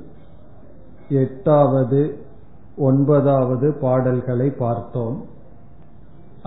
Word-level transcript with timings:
எட்டாவது 1.23 2.01
ஒன்பதாவது 2.87 3.67
பாடல்களை 3.83 4.47
பார்த்தோம். 4.63 5.17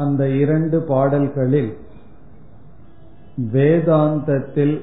அந்த 0.02 0.22
இரண்டு 0.42 0.78
பாடல்களில் 0.90 1.72
வேதாந்தத்தில் 3.54 4.76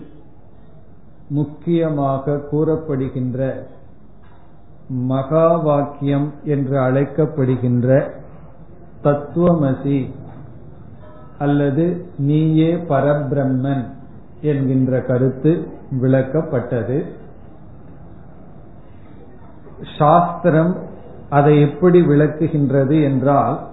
முக்கியமாக 1.37 2.39
கூறப்படுகின்ற 2.51 3.39
மகா 4.91 5.55
வாக்கியம் 5.55 6.33
என்று 6.43 6.79
அழைக்கப்படுகின்ற 6.79 8.11
தத்துவமசி 9.03 10.11
அல்லது 11.37 12.05
நீயே 12.17 12.73
பரபிரம்மன் 12.73 13.85
என்கின்ற 14.41 15.01
கருத்து 15.01 15.67
விளக்கப்பட்டது. 16.01 17.05
சாஸ்திரம் 19.97 20.75
அதை 21.29 21.61
எப்படி 21.61 22.01
விளக்குகின்றது 22.01 23.03
என்றால் 23.03 23.69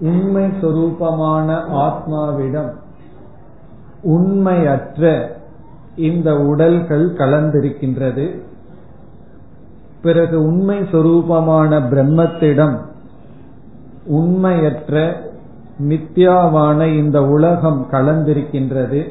உண்மை 0.00 0.44
சொரூபமான 0.44 1.48
ஆத்மாவிடம் 1.86 2.72
உண்மையற்ற 4.02 5.30
இந்த 5.96 6.40
உடல்கள் 6.40 7.06
கலந்திருக்கின்றது. 7.12 8.26
பிறகு 10.02 10.42
உண்மை 10.42 10.78
சொரூபமான 10.78 11.78
பிரம்மத்திடம் 11.90 12.76
உண்மையற்ற 14.06 15.12
மித்யாவான 15.78 16.86
இந்த 16.86 17.18
உலகம் 17.26 17.86
கலந்திருக்கின்றது. 17.90 19.02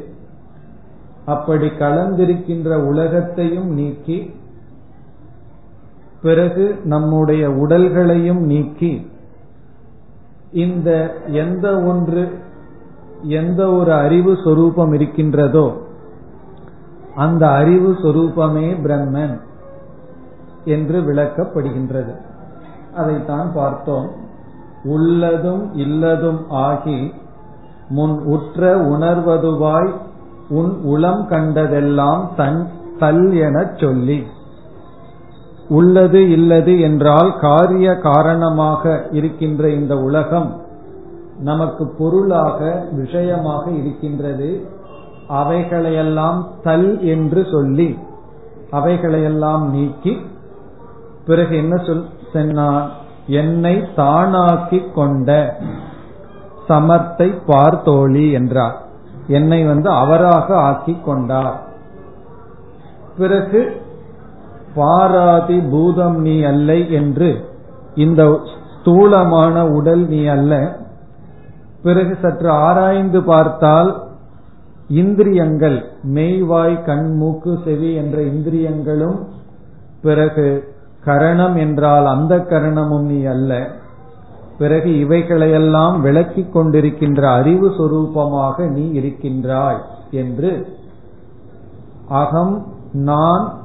அப்படி 1.25 1.67
கலந்திருக்கின்ற 1.67 2.87
உலகத்தையும் 2.87 3.69
நீக்கி 3.69 4.33
பிறகு 6.21 6.79
நம்முடைய 6.83 7.49
உடல்களையும் 7.49 8.39
நீக்கி 8.39 9.11
இந்த 10.51 10.89
எந்த 11.27 11.81
ஒன்று 11.81 12.23
எந்த 13.23 13.71
ஒரு 13.71 13.93
அறிவு 13.93 14.37
சொரூபம் 14.43 14.93
இருக்கின்றதோ 14.93 15.67
அந்த 17.15 17.49
அறிவு 17.49 17.91
சொரூபமே 17.91 18.67
பிரம்மன். 18.83 19.37
என்று 20.65 21.01
விளக்கப்படுகின்றது. 21.01 22.15
அதைத்தான் 22.95 23.51
பார்த்தோம். 23.53 24.09
உள்ளதும் 24.83 25.73
இல்லதும் 25.73 26.49
ஆகி 26.49 27.13
முன் 27.89 28.23
உற்ற 28.25 28.75
உணர்வதுவாய் 28.75 29.89
உன் 30.49 30.81
உளம் 30.83 31.27
கண்டதெல்லாம் 31.27 32.31
தன் 32.35 32.67
தல் 32.99 33.33
எனச் 33.33 33.77
சொல்லி. 33.77 34.23
உள்ளது 35.69 36.29
இல்லது 36.29 36.79
என்றால் 36.79 37.39
காரிய 37.39 37.95
காரணமாக 37.95 39.07
இருக்கின்ற 39.11 39.69
இந்த 39.69 39.97
உலகம் 39.97 40.61
நமக்கு 41.39 41.93
பொருளாக 41.97 42.87
விஷயமாக 42.91 43.71
இருக்கின்றது. 43.71 44.67
அவைகளையெல்லாம் 45.29 46.47
தல் 46.63 47.03
என்று 47.03 47.45
சொல்லி 47.51 47.97
அவைகளையெல்லாம் 48.71 49.69
நீக்கி 49.69 50.17
பிறகு 51.25 51.57
என்ன 51.57 51.75
சொல் 51.77 52.05
சொன்னான்? 52.33 52.91
என்னை 53.27 53.83
தானாக்கி 53.95 54.91
கொண்ட 54.93 55.59
சமர்த்தை 56.69 57.41
பார்த்தோழி 57.45 58.31
என்றார். 58.31 58.81
என்னை 59.27 59.65
வந்து 59.65 59.89
அவராக 59.89 60.55
ஆக்கி 60.55 60.97
கொண்டார். 61.05 61.61
பிறகு 63.17 63.81
பாராதி 64.75 65.59
பூதம் 65.59 66.17
நீ 66.17 66.43
அல்ல 66.43 66.73
என்று 66.73 67.45
இந்த 67.95 68.39
ஸ்தூலமான 68.53 69.67
உடல் 69.67 70.07
நீ 70.07 70.25
அல்ல. 70.25 70.79
பிறகு 71.83 72.17
சற்று 72.21 72.49
ஆராய்ந்து 72.49 73.23
பார்த்தால் 73.23 74.03
இந்திரியங்கள் 74.87 75.85
மெய்வாய் 76.13 76.85
கண் 76.85 77.15
மூக்கு 77.15 77.59
செவி 77.65 77.93
என்ற 77.93 78.21
இந்திரியங்களும் 78.21 79.27
பிறகு 80.01 80.70
கரணம் 81.05 81.55
என்றால் 81.55 82.05
அந்த 82.05 82.35
கரணமும் 82.35 83.03
நீ 83.03 83.23
அல்ல. 83.23 83.67
பிறகு 84.57 84.89
இவைகளையெல்லாம் 84.89 86.01
விளக்கிக் 86.01 86.57
கொண்டிருக்கின்ற 86.57 87.21
அறிவு 87.31 87.69
சொரூபமாக 87.69 88.69
நீ 88.69 88.91
இருக்கின்றாய் 88.91 89.81
என்று 90.11 90.77
அகம் 92.07 92.65
நான் 92.93 93.59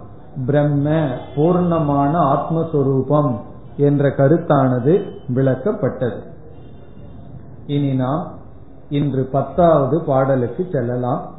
பிரம்ம 0.47 0.91
பூர்ணமான 1.37 2.13
ஆத்மஸ்வரூபம் 2.35 3.37
என்ற 3.77 4.09
கருத்தானது 4.09 5.03
விளக்கப்பட்டது. 5.35 6.19
இனி 7.67 7.93
நாம் 7.95 8.33
இன்று 8.89 9.29
பத்தாவது 9.33 10.03
பாடலுக்கு 10.03 10.69
செல்லலாம். 10.73 11.31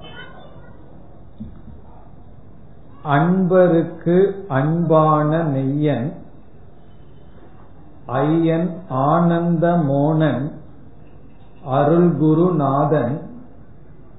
அன்பருக்கு 3.08 4.46
அன்பான 4.48 5.44
மெய்யன் 5.44 6.14
ஐயன் 8.06 8.82
ஆனந்த 8.90 9.76
மோனன் 9.76 10.52
அருள்குருநாதன் 11.72 13.22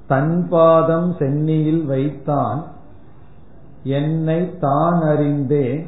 தன்பாதம் 0.06 1.14
சென்னியில் 1.18 1.84
வைத்தான் 1.84 2.64
என்னை 3.82 4.58
தான் 4.58 5.02
அறிந்தே 5.02 5.86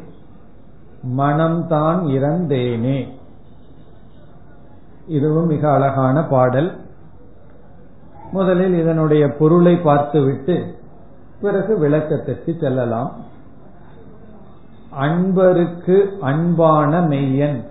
மனம்தான் 1.19 2.03
இறந்தேனே. 2.07 3.09
இதுவும் 5.07 5.47
மிக 5.47 5.73
அழகான 5.73 6.25
பாடல். 6.25 6.77
முதலில் 8.33 8.75
இதனுடைய 8.75 9.29
பொருளை 9.39 9.77
பார்த்துவிட்டு 9.77 10.80
பிறகு 11.41 11.79
விளக்கத்திற்கு 11.79 12.57
செல்லலாம். 12.61 13.13
அன்பருக்கு 15.01 16.19
அன்பான 16.21 17.01
மெய்யன் 17.01 17.65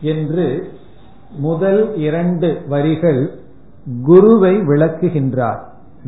என்று 0.00 0.72
முதல் 1.36 1.96
இரண்டு 1.96 2.62
வரிகள் 2.68 3.38
குருவை 4.02 4.56
விளக்குகின்றார். 4.56 5.62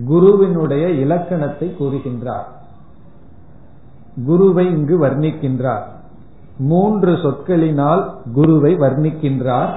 குருவினுடைய 0.07 0.91
இலக்கணத்தை 0.91 1.77
கூறுகின்றார். 1.81 2.47
குருவை 4.27 4.67
இங்கு 4.67 4.99
வர்ணிக்கின்றார். 4.99 5.83
மூன்று 6.59 7.13
சொற்களினால் 7.13 8.13
குருவை 8.33 8.77
வர்ணிக்கின்றார். 8.77 9.75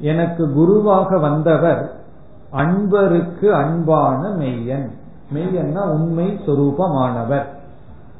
எனக்கு 0.00 0.52
குருவாக 0.52 1.18
வந்தவர் 1.18 2.00
அன்பருக்கு 2.52 3.48
அன்பான 3.50 4.28
மெய்யன். 4.28 4.90
மெய்யன்னா 5.34 5.82
உண்மை 5.82 6.40
சொரூபமானவர். 6.46 7.44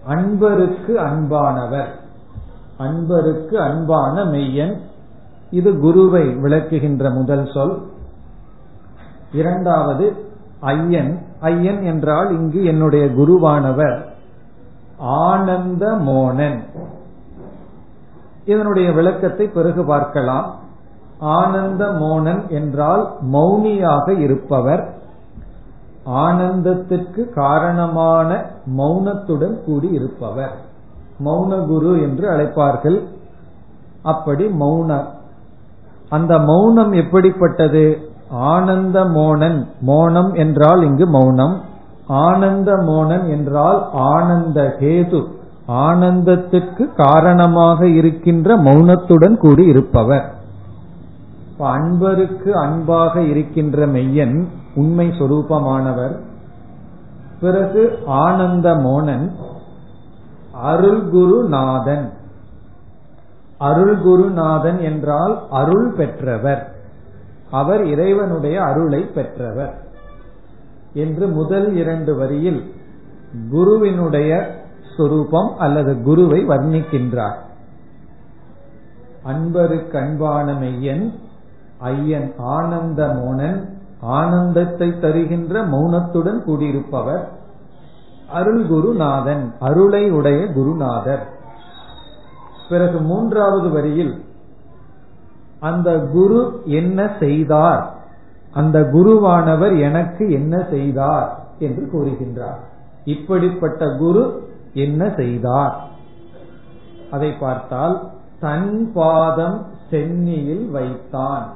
அன்பருக்கு 0.09 0.97
அன்பானவர். 0.97 1.89
அன்பருக்கு 2.79 3.55
அன்பான 3.55 4.25
மெய்யன். 4.25 4.77
இது 5.51 5.79
குருவை 5.79 6.29
விளக்குகின்ற 6.29 7.15
முதல் 7.15 7.51
சொல். 7.55 7.83
இரண்டாவது 9.33 10.31
ஐயன். 10.61 11.23
ஐயன் 11.41 11.83
என்றால் 11.83 12.31
இங்கு 12.31 12.65
என்னுடைய 12.65 13.07
குருவானவர். 13.07 14.05
ஆனந்த 14.99 15.93
மோனன். 15.93 16.61
இதனுடைய 18.45 18.93
விளக்கத்தை 18.93 19.49
பிறகு 19.49 19.85
பார்க்கலாம். 19.85 20.55
ஆனந்த 21.19 21.87
மோனன் 21.87 22.49
என்றால் 22.49 23.15
மௌனியாக 23.33 24.19
இருப்பவர். 24.19 24.98
ஆனந்தத்திற்கு 26.09 27.23
காரணமான 27.35 28.51
மௌனத்துடன் 28.79 29.65
கூடி 29.65 29.89
இருப்பவர். 29.91 30.55
மௌன 31.25 31.67
குரு 31.67 32.03
என்று 32.03 32.31
அழைப்பார்கள். 32.31 33.03
அப்படி 34.03 34.49
மௌனம் 34.49 35.09
அந்த 36.09 36.39
மௌனம் 36.39 36.93
எப்படிப்பட்டது? 36.93 37.99
ஆனந்த 38.31 39.05
மோனன் 39.05 39.67
மோனம் 39.87 40.35
என்றால் 40.35 40.83
இங்கு 40.83 41.07
மௌனம். 41.07 41.61
ஆனந்த 42.07 42.73
மோனன் 42.73 43.29
என்றால் 43.29 43.89
ஆனந்த 43.93 44.77
கேது 44.81 45.25
ஆனந்தத்துக்கு 45.69 46.95
காரணமாக 46.97 47.87
இருக்கின்ற 47.87 48.57
மௌனத்துடன் 48.57 49.37
கூடி 49.37 49.65
இருப்பவர். 49.65 50.27
அன்பருக்கு 51.59 52.51
அன்பாக 52.51 53.21
இருக்கின்ற 53.21 53.87
மெய்யன் 53.87 54.49
உண்மை 54.79 55.09
சொரூபமானவர். 55.09 56.21
பிறகு 57.41 57.99
ஆனந்த 58.07 58.75
மோனன் 58.75 59.33
அருள்குருநாதன். 60.65 62.13
அருள்குருநாதன் 63.61 64.81
என்றால் 64.81 65.49
அருள் 65.51 65.95
பெற்றவர். 65.97 66.75
அவர் 67.51 67.87
இறைவனுடைய 67.87 68.63
அருளை 68.63 69.03
பெற்றவர். 69.03 69.83
என்று 70.93 71.27
முதல் 71.27 71.75
இரண்டு 71.75 72.17
வரியில் 72.17 72.75
குருவினுடைய 73.51 74.57
சொரூபம் 74.97 75.59
அல்லது 75.59 76.03
குருவை 76.03 76.47
வர்ணிக்கின்றார். 76.47 77.39
அன்பருக்கு 79.27 79.99
அன்பான 79.99 80.53
மெய்யன் 80.53 81.13
ஐயன் 81.79 82.35
ஆனந்த 82.39 83.07
மோனன் 83.07 83.78
ஆனந்தத்தை 84.01 84.99
தருகின்ற 84.99 85.67
மௌனத்துடன் 85.67 86.43
கூடியிருப்பவர் 86.47 87.25
அருள் 88.33 88.67
குருநாதன் 88.67 89.55
அருளை 89.61 90.11
உடைய 90.11 90.47
குருநாதர். 90.47 91.29
பிறகு 92.69 93.01
மூன்றாவது 93.01 93.71
வரியில் 93.71 94.25
அந்த 95.61 95.99
குரு 95.99 96.63
என்ன 96.65 97.17
செய்தார்? 97.21 97.95
அந்த 98.53 98.81
குருவானவர் 98.81 99.81
எனக்கு 99.81 100.31
என்ன 100.31 100.67
செய்தார்? 100.71 101.45
என்று 101.59 101.91
கூறுகின்றார். 101.93 102.59
இப்படிப்பட்ட 103.05 103.97
குரு 103.97 104.53
என்ன 104.73 105.13
செய்தார்? 105.17 105.87
அதை 107.11 107.33
பார்த்தால் 107.33 108.09
தன் 108.41 108.93
பாதம் 108.95 109.67
சென்னியில் 109.91 110.71
வைத்தான். 110.71 111.55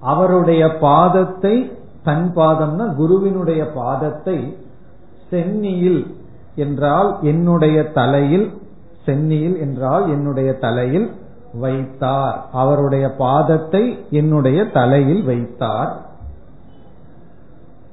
அவருடைய 0.00 0.68
பாதத்தை 0.68 1.72
தன் 2.04 2.32
பாதம்னா 2.36 2.94
குருவினுடைய 2.94 3.64
பாதத்தை 3.74 4.56
சென்னியில் 5.30 6.14
என்றால் 6.54 7.18
என்னுடைய 7.20 7.84
தலையில் 7.84 8.52
சென்னியில் 9.06 9.58
என்றால் 9.60 10.08
என்னுடைய 10.08 10.52
தலையில் 10.52 11.10
வைத்தார். 11.52 12.44
அவருடைய 12.52 13.14
பாதத்தை 13.18 13.98
என்னுடைய 14.10 14.64
தலையில் 14.64 15.24
வைத்தார். 15.24 15.96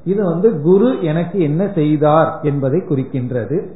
இது 0.03 0.23
வந்து 0.23 0.61
குரு 0.61 1.01
எனக்கு 1.01 1.39
என்ன 1.39 1.71
செய்தார் 1.75 2.39
என்பதை 2.41 2.79
குறிக்கின்றது. 2.79 3.67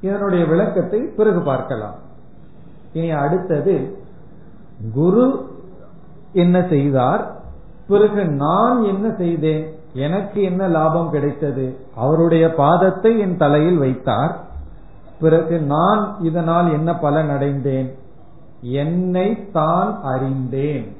இதனுடைய 0.00 0.44
விளக்கத்தை 0.44 1.00
பிறகு 1.00 1.40
பார்க்கலாம். 1.40 1.94
இனி 2.92 3.10
அடுத்தது 3.10 3.98
குரு 4.94 5.48
என்ன 6.32 6.66
செய்தார்? 6.68 7.37
பிறகு 7.88 8.24
நான் 8.24 8.84
என்ன 8.84 9.10
செய்தேன்? 9.10 9.74
எனக்கு 9.92 10.42
என்ன 10.42 10.68
லாபம் 10.68 11.10
கிடைத்தது? 11.10 11.76
அவருடைய 11.94 12.54
பாதத்தை 12.58 13.18
என் 13.18 13.36
தலையில் 13.36 13.76
வைத்தார். 13.76 14.36
பிறகு 15.20 15.60
நான் 15.60 16.16
இதனால் 16.20 16.72
என்ன 16.72 16.94
பலன் 16.94 17.30
அடைந்தேன்? 17.30 17.94
என்னை 18.60 19.50
தான் 19.52 20.00
அறிந்தேன். 20.02 20.96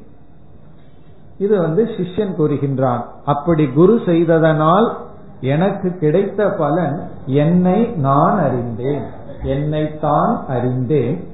இது 1.38 1.58
வந்து 1.58 1.85
சிஷ்யன் 1.85 2.35
கூறுகின்றான். 2.38 3.02
அப்படி 3.25 3.67
குரு 3.67 4.00
செய்ததனால் 4.05 4.96
எனக்கு 5.41 5.99
கிடைத்த 5.99 6.50
பலன் 6.50 7.08
என்னை 7.26 7.84
நான் 7.84 8.38
அறிந்தேன். 8.38 9.02
என்னை 9.43 9.99
தான் 9.99 10.44
அறிந்தேன். 10.49 11.28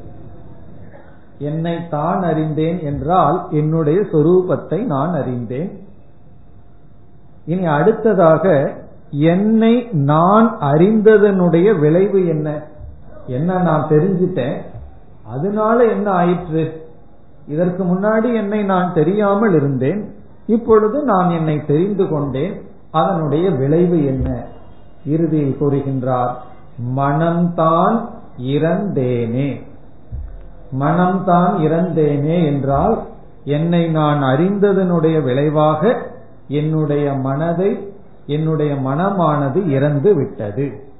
என்னை 1.44 1.75
தான் 1.88 2.23
அறிந்தேன் 2.23 2.79
என்றால் 2.82 3.38
என்னுடைய 3.50 3.99
சொரூபத்தை 4.12 4.79
நான் 4.85 5.12
அறிந்தேன். 5.14 5.70
இனி 7.46 7.64
அடுத்ததாக 7.67 8.44
என்னை 9.11 9.75
நான் 9.93 10.49
அறிந்ததனுடைய 10.61 11.79
விளைவு 11.79 12.20
என்ன? 12.26 12.49
என்ன 13.26 13.58
நான் 13.58 13.88
தெரிஞ்சிட்டேன். 13.88 14.56
அதனால 15.26 15.85
என்ன 15.85 16.11
ஆயிற்று? 16.11 16.64
இதற்கு 17.49 17.82
முன்னாடி 17.85 18.29
என்னை 18.35 18.61
நான் 18.62 18.94
தெரியாமல் 18.94 19.55
இருந்தேன். 19.55 20.00
இப்பொழுது 20.46 20.99
நான் 21.02 21.31
என்னை 21.31 21.56
தெரிந்து 21.67 22.05
கொண்டேன். 22.08 22.55
அதனுடைய 22.91 23.50
விளைவு 23.50 23.99
என்ன? 24.06 24.29
இறுதியில் 25.06 25.56
கூறுகின்றார் 25.61 26.35
மனம்தான் 26.96 27.96
இறந்தேனே. 28.55 29.49
மனம்தான் 30.80 31.54
இறந்தேனே 31.58 32.44
என்றால் 32.44 33.02
என்னை 33.44 33.88
நான் 33.88 34.22
அறிந்ததனுடைய 34.22 35.22
விளைவாக 35.22 35.96
என்னுடைய 36.48 37.12
மனதை 37.12 37.92
என்னுடைய 38.26 38.74
மனமானது 38.74 39.68
இறந்து 39.68 40.14
விட்டது. 40.14 40.92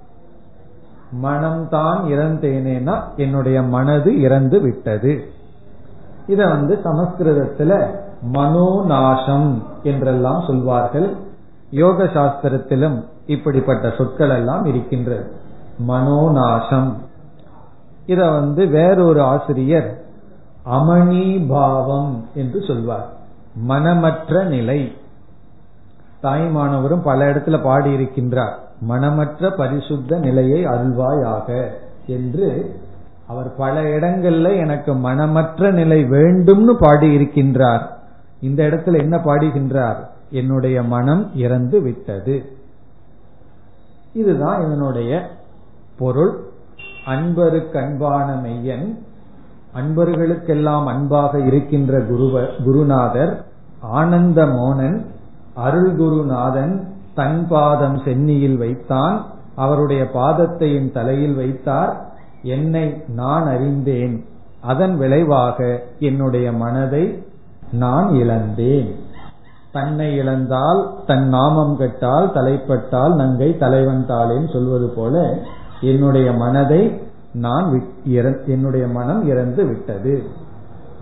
மனம்தான் 1.23 2.01
இறந்தேனேனா 2.07 3.01
என்னுடைய 3.17 3.63
மனது 3.63 4.21
இறந்து 4.21 4.61
விட்டது. 4.61 5.25
இத 6.27 6.47
வந்து 6.47 6.81
சமஸ்கிருதத்துல 6.85 7.87
மனோநாசம் 8.33 9.63
என்றெல்லாம் 9.83 10.45
சொல்வார்கள். 10.47 11.17
யோக 11.71 12.05
சாஸ்திரத்திலும் 12.05 13.05
இப்படிப்பட்ட 13.27 13.91
சொற்கள் 13.91 14.31
எல்லாம் 14.31 14.65
இருக்கின்றது. 14.65 15.33
மனோநாசம். 15.89 16.97
இத 18.07 18.31
வந்து 18.31 18.67
வேறொரு 18.67 19.23
ஆசிரியர் 19.23 20.05
அமணிபாவம் 20.71 22.25
என்று 22.35 22.63
சொல்வார். 22.63 23.13
மனமற்ற 23.69 24.45
நிலை. 24.45 24.97
தாய்மானவரும் 26.23 27.03
பல 27.03 27.33
இடத்துல 27.33 27.59
பாடியிருக்கின்றார். 27.65 28.55
மனமற்ற 28.89 29.51
பரிசுத்த 29.51 30.19
நிலையை 30.19 30.65
அருள்வாயாக 30.65 31.69
என்று 32.07 32.81
அவர் 33.27 33.55
பல 33.57 33.83
இடங்கள்ல 33.83 34.57
எனக்கு 34.57 34.95
மனமற்ற 34.95 35.71
நிலை 35.71 36.05
வேண்டும்னு 36.05 36.75
பாடியிருக்கின்றார். 36.81 37.87
இந்த 38.41 38.65
இடத்துல 38.65 38.99
என்ன 38.99 39.17
பாடுகின்றார்? 39.17 39.97
என்னுடைய 40.31 40.83
மனம் 40.83 41.31
இறந்து 41.35 41.81
விட்டது 41.81 42.57
இதுதான் 44.13 44.67
இதனுடைய 44.67 45.31
பொருள். 45.99 46.53
அன்பருக்கு 47.07 47.79
அன்பான 47.79 48.35
மெய்யன் 48.43 48.99
அன்பர்களுக்கெல்லாம் 49.75 50.87
அன்பாக 50.87 51.39
இருக்கின்ற 51.39 51.99
குருவ 51.99 52.49
குருநாதர் 52.65 53.45
ஆனந்த 53.81 54.47
மோனன் 54.47 55.05
அருள் 55.55 55.97
குருநாதன் 55.97 56.75
தன் 57.15 57.47
பாதம் 57.49 57.99
சென்னியில் 58.05 58.57
வைத்தான் 58.57 59.25
அவருடைய 59.57 60.11
பாதத்தை 60.15 60.75
என் 60.75 60.93
தலையில் 60.93 61.35
வைத்தார் 61.35 61.93
என்னை 62.43 63.05
நான் 63.07 63.47
அறிந்தேன் 63.47 64.25
அதன் 64.61 64.97
விளைவாக 64.97 65.59
என்னுடைய 65.99 66.53
மனதை 66.53 67.25
நான் 67.73 68.15
இழந்தேன். 68.15 68.89
தன்னை 69.73 70.17
இழந்தால் 70.17 71.05
தன் 71.07 71.29
நாமம் 71.29 71.77
கெட்டால் 71.77 72.33
தலைப்பட்டால் 72.33 73.15
நங்கை 73.15 73.57
தலைவன் 73.59 74.07
தாளேன்னு 74.09 74.53
சொல்வது 74.53 74.89
போல 74.89 75.39
என்னுடைய 75.81 76.33
மனதை 76.33 77.01
நான் 77.33 77.83
என்னுடைய 78.47 78.87
மனம் 78.87 79.27
இறந்து 79.27 79.67
விட்டது. 79.67 80.23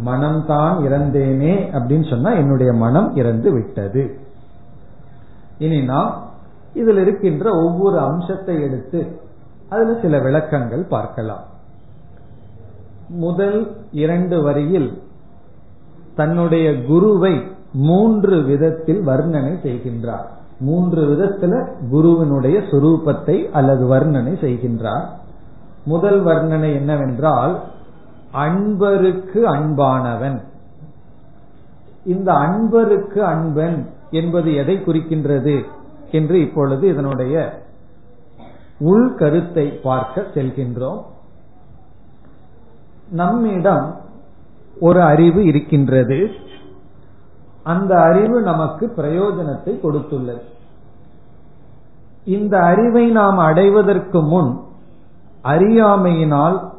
மனம்தான் 0.04 0.76
இறந்தேனே 0.80 1.54
அப்படின்னு 1.72 2.10
சொன்னா 2.10 2.30
என்னுடைய 2.30 2.72
மனம் 2.72 3.14
இறந்து 3.14 3.52
விட்டது. 3.52 4.18
இனி 5.58 5.82
நாம் 5.82 6.30
இதில் 6.74 6.96
இருக்கின்ற 6.96 7.50
ஒவ்வொரு 7.50 7.98
அம்சத்தை 7.98 8.62
எடுத்து 8.62 9.20
அதுல 9.68 10.00
சில 10.00 10.18
விளக்கங்கள் 10.18 10.86
பார்க்கலாம். 10.88 11.44
முதல் 13.08 13.76
இரண்டு 13.90 14.42
வரியில் 14.42 15.02
தன்னுடைய 16.16 16.82
குருவை 16.82 17.42
மூன்று 17.72 18.42
விதத்தில் 18.42 19.06
வர்ணனை 19.06 19.54
செய்கின்றார். 19.62 20.26
மூன்று 20.62 21.02
விதத்துல 21.04 21.54
குருவினுடைய 21.90 22.58
சுரூபத்தை 22.70 23.36
அல்லது 23.50 23.84
வர்ணனை 23.94 24.34
செய்கின்றார். 24.44 25.06
முதல் 25.84 26.20
வர்ணனை 26.24 26.70
என்னவென்றால் 26.72 27.54
அன்பருக்கு 28.32 29.40
அன்பானவன். 29.54 30.38
இந்த 32.04 32.32
அன்பருக்கு 32.32 33.18
அன்பன் 33.32 33.78
என்பது 34.10 34.54
எதை 34.54 34.76
குறிக்கின்றது 34.76 35.56
என்று 36.10 36.40
இப்பொழுது 36.40 36.88
இதனுடைய 36.88 37.34
உள்கருத்தை 38.80 39.66
பார்க்க 39.82 40.24
செல்கின்றோம். 40.34 41.02
நம்மிடம் 43.10 43.86
ஒரு 44.80 45.02
அறிவு 45.02 45.44
இருக்கின்றது. 45.44 46.18
அந்த 47.62 48.00
அறிவு 48.00 48.42
நமக்கு 48.42 48.92
பிரயோஜனத்தை 48.96 49.78
கொடுத்துள்ளது. 49.82 50.42
இந்த 52.24 52.58
அறிவை 52.58 53.10
நாம் 53.10 53.38
அடைவதற்கு 53.38 54.22
முன் 54.22 54.60
அறியாமையினால் 55.44 56.70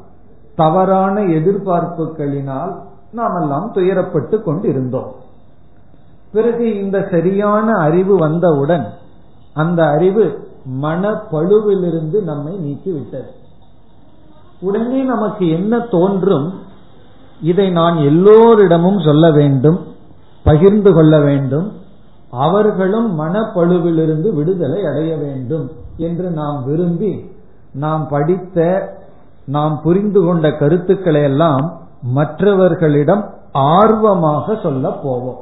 தவறான 0.56 1.22
எதிர்பார்ப்புகளினால் 1.22 2.80
நாம் 3.12 3.42
எல்லாம் 3.42 3.72
துயரப்பட்டு 3.74 4.42
கொண்டிருந்தோம். 4.42 5.16
பிறகு 6.32 6.84
இந்த 6.84 7.08
சரியான 7.12 7.72
அறிவு 7.72 8.18
வந்தவுடன் 8.18 8.94
அந்த 9.54 9.86
அறிவு 9.86 10.52
மனப்பழுவிலிருந்து 10.82 12.24
நம்மை 12.24 12.54
நீக்கிவிட்டது. 12.54 13.32
உடனே 14.60 15.02
நமக்கு 15.02 15.50
என்ன 15.50 15.80
தோன்றும்? 15.80 16.54
இதை 17.42 17.70
நான் 17.70 17.98
எல்லோரிடமும் 17.98 19.00
சொல்ல 19.00 19.32
வேண்டும். 19.32 19.93
பகிர்ந்து 20.44 20.94
கொள்ள 20.94 21.20
வேண்டும். 21.20 21.72
அவர்களும் 22.32 23.20
மனப்பழுவிலிருந்து 23.20 24.34
விடுதலை 24.34 24.86
அடைய 24.86 25.18
வேண்டும் 25.18 25.72
என்று 25.98 26.30
நாம் 26.30 26.64
விரும்பி 26.66 27.32
நாம் 27.74 28.08
படித்த 28.08 28.88
நாம் 29.46 29.82
புரிந்து 29.82 30.22
கொண்ட 30.24 30.52
கருத்துக்களை 30.52 31.22
எல்லாம் 31.22 31.82
மற்றவர்களிடம் 32.02 33.30
ஆர்வமாக 33.52 34.60
சொல்ல 34.64 34.90
போவோம். 34.92 35.40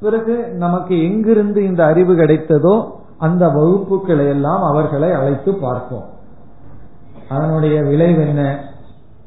பிறகு 0.00 0.48
நமக்கு 0.48 1.02
எங்கிருந்து 1.02 1.64
இந்த 1.64 1.84
அறிவு 1.84 2.14
கிடைத்ததோ 2.14 2.90
அந்த 3.18 3.46
வகுப்புகளை 3.48 4.28
எல்லாம் 4.28 4.62
அவர்களை 4.62 5.12
அழைத்து 5.12 5.54
பார்ப்போம். 5.54 6.04
அதனுடைய 7.28 7.82
விளைவு 7.82 8.26
என்ன? 8.26 8.64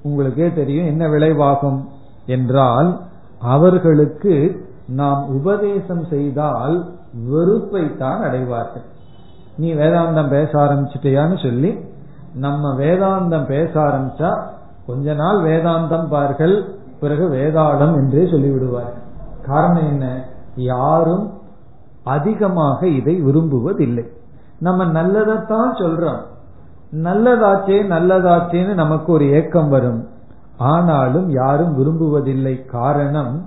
உங்களுக்கே 0.03 0.53
தெரியும். 0.53 0.86
என்ன 0.86 1.07
விளைவாகும்? 1.07 1.83
என்றால் 2.25 3.00
அவர்களுக்கு 3.39 4.65
நாம் 4.88 5.27
உபதேசம் 5.27 6.06
செய்தால் 6.06 6.94
வெறுப்பை 7.29 7.98
தான் 7.98 8.22
அடைவார்கள். 8.22 8.84
நீ 9.58 9.74
வேதாந்தம் 9.74 10.29
பேச 10.29 10.60
ஆரம்பிச்சிட்டியான்னு 10.60 11.44
சொல்லி 11.44 11.77
நம்ம 12.34 12.74
வேதாந்தம் 12.74 13.48
பேச 13.48 13.79
ஆரம்பிச்சா 13.79 14.41
கொஞ்ச 14.86 15.13
நாள் 15.13 15.38
வேதாந்தம் 15.38 16.08
பார்கள் 16.10 16.75
பிறகு 17.00 17.29
வேதாளம் 17.29 17.96
என்றே 17.96 18.24
சொல்லிவிடுவார்கள் 18.24 19.06
காரணம் 19.46 19.88
என்ன? 19.88 20.24
யாரும் 20.56 21.32
அதிகமாக 22.03 22.88
இதை 22.88 23.24
விரும்புவதில்லை. 23.24 24.06
நம்ம 24.60 24.86
நல்லதைத்தான் 24.86 25.72
சொல்றோம். 25.74 26.22
நல்லதாச்சே 26.94 27.77
நல்லதாச்சேன்னு 27.94 28.74
நமக்கு 28.74 29.12
ஒரு 29.12 29.29
ஏக்கம் 29.32 29.70
வரும். 29.70 30.08
ஆனாலும் 30.57 31.29
யாரும் 31.29 31.73
விரும்புவதில்லை. 31.77 32.65
காரணம் 32.65 33.45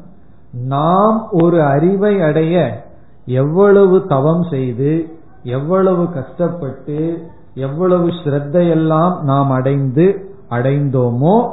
நாம் 0.53 1.29
ஒரு 1.31 1.63
அறிவை 1.63 2.21
அடைய 2.21 2.85
எவ்வளவு 3.27 4.07
தவம் 4.07 4.43
செய்து 4.43 5.19
எவ்வளவு 5.43 6.13
கஷ்டப்பட்டு 6.13 7.29
எவ்வளவு 7.55 8.07
ஸ்ரத்தையெல்லாம் 8.07 9.21
நாம் 9.21 9.51
அடைந்து 9.51 10.29
அடைந்தோமோ 10.51 11.49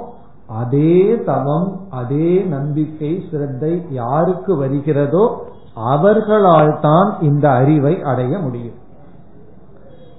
அதே 0.47 1.23
தவம் 1.25 1.79
அதே 1.89 2.39
நம்பிக்கை 2.39 3.23
சிரத்தை 3.31 3.85
யாருக்கு 3.89 4.55
வருகிறதோ 4.55 5.45
அவர்களால் 5.73 6.79
தான் 6.81 7.17
இந்த 7.21 7.49
அறிவை 7.49 8.01
அடைய 8.01 8.37
முடியும். 8.37 8.75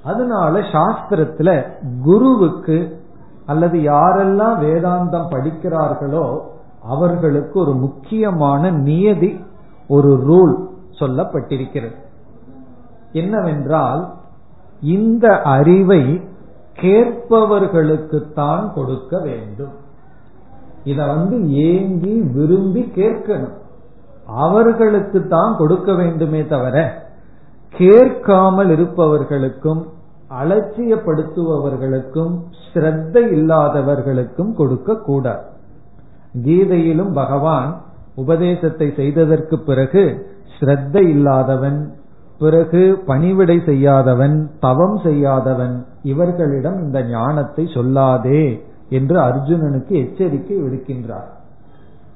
அதனால 0.05 0.59
சாஸ்திரத்துல 0.59 1.67
குருவுக்கு 2.05 2.98
அல்லது 3.49 3.77
யாரெல்லாம் 3.91 4.57
வேதாந்தம் 4.65 5.31
படிக்கிறார்களோ 5.33 6.27
அவர்களுக்கு 6.83 7.57
ஒரு 7.61 7.75
முக்கியமான 7.85 8.71
நியதி 8.87 9.31
ஒரு 9.89 10.11
ரூல் 10.29 10.55
சொல்லப்பட்டிருக்கிறது. 11.01 11.99
என்னவென்றால் 13.13 14.03
இந்த 14.95 15.27
அறிவை 15.57 16.03
கேட்பவர்களுக்குத்தான் 16.81 18.65
கொடுக்க 18.75 19.13
வேண்டும். 19.19 19.75
இத 20.85 20.99
வந்து 21.13 21.37
ஏங்கி 21.69 22.15
விரும்பி 22.35 22.83
கேட்கணும். 22.95 23.57
அவர்களுக்கு 24.45 25.19
தான் 25.29 25.53
கொடுக்க 25.59 25.89
வேண்டுமே 25.93 26.41
தவிர 26.47 26.77
கேட்காமல் 27.75 28.71
இருப்பவர்களுக்கும் 28.71 29.83
அலட்சியப்படுத்துபவர்களுக்கும் 30.31 32.41
ஸ்ரத்த 32.65 33.33
இல்லாதவர்களுக்கும் 33.33 34.53
கொடுக்க 34.53 35.01
கூடாது 35.01 35.45
கீதையிலும் 36.45 37.13
பகவான் 37.13 37.83
உபதேசத்தை 38.15 38.93
செய்ததற்கு 38.97 39.59
பிறகு 39.59 40.27
ஸ்ரத்த 40.61 41.09
இல்லாதவன் 41.09 41.91
பிறகு 42.39 43.03
பணிவிடை 43.07 43.63
செய்யாதவன் 43.65 44.51
தவம் 44.61 44.99
செய்யாதவன் 44.99 45.85
இவர்களிடம் 46.03 46.83
இந்த 46.83 47.03
ஞானத்தை 47.03 47.65
சொல்லாதே 47.65 48.61
என்று 48.89 49.21
அர்ஜுனனுக்கு 49.21 49.89
எச்சரிக்கை 49.89 50.57
விடுக்கின்றார். 50.57 51.29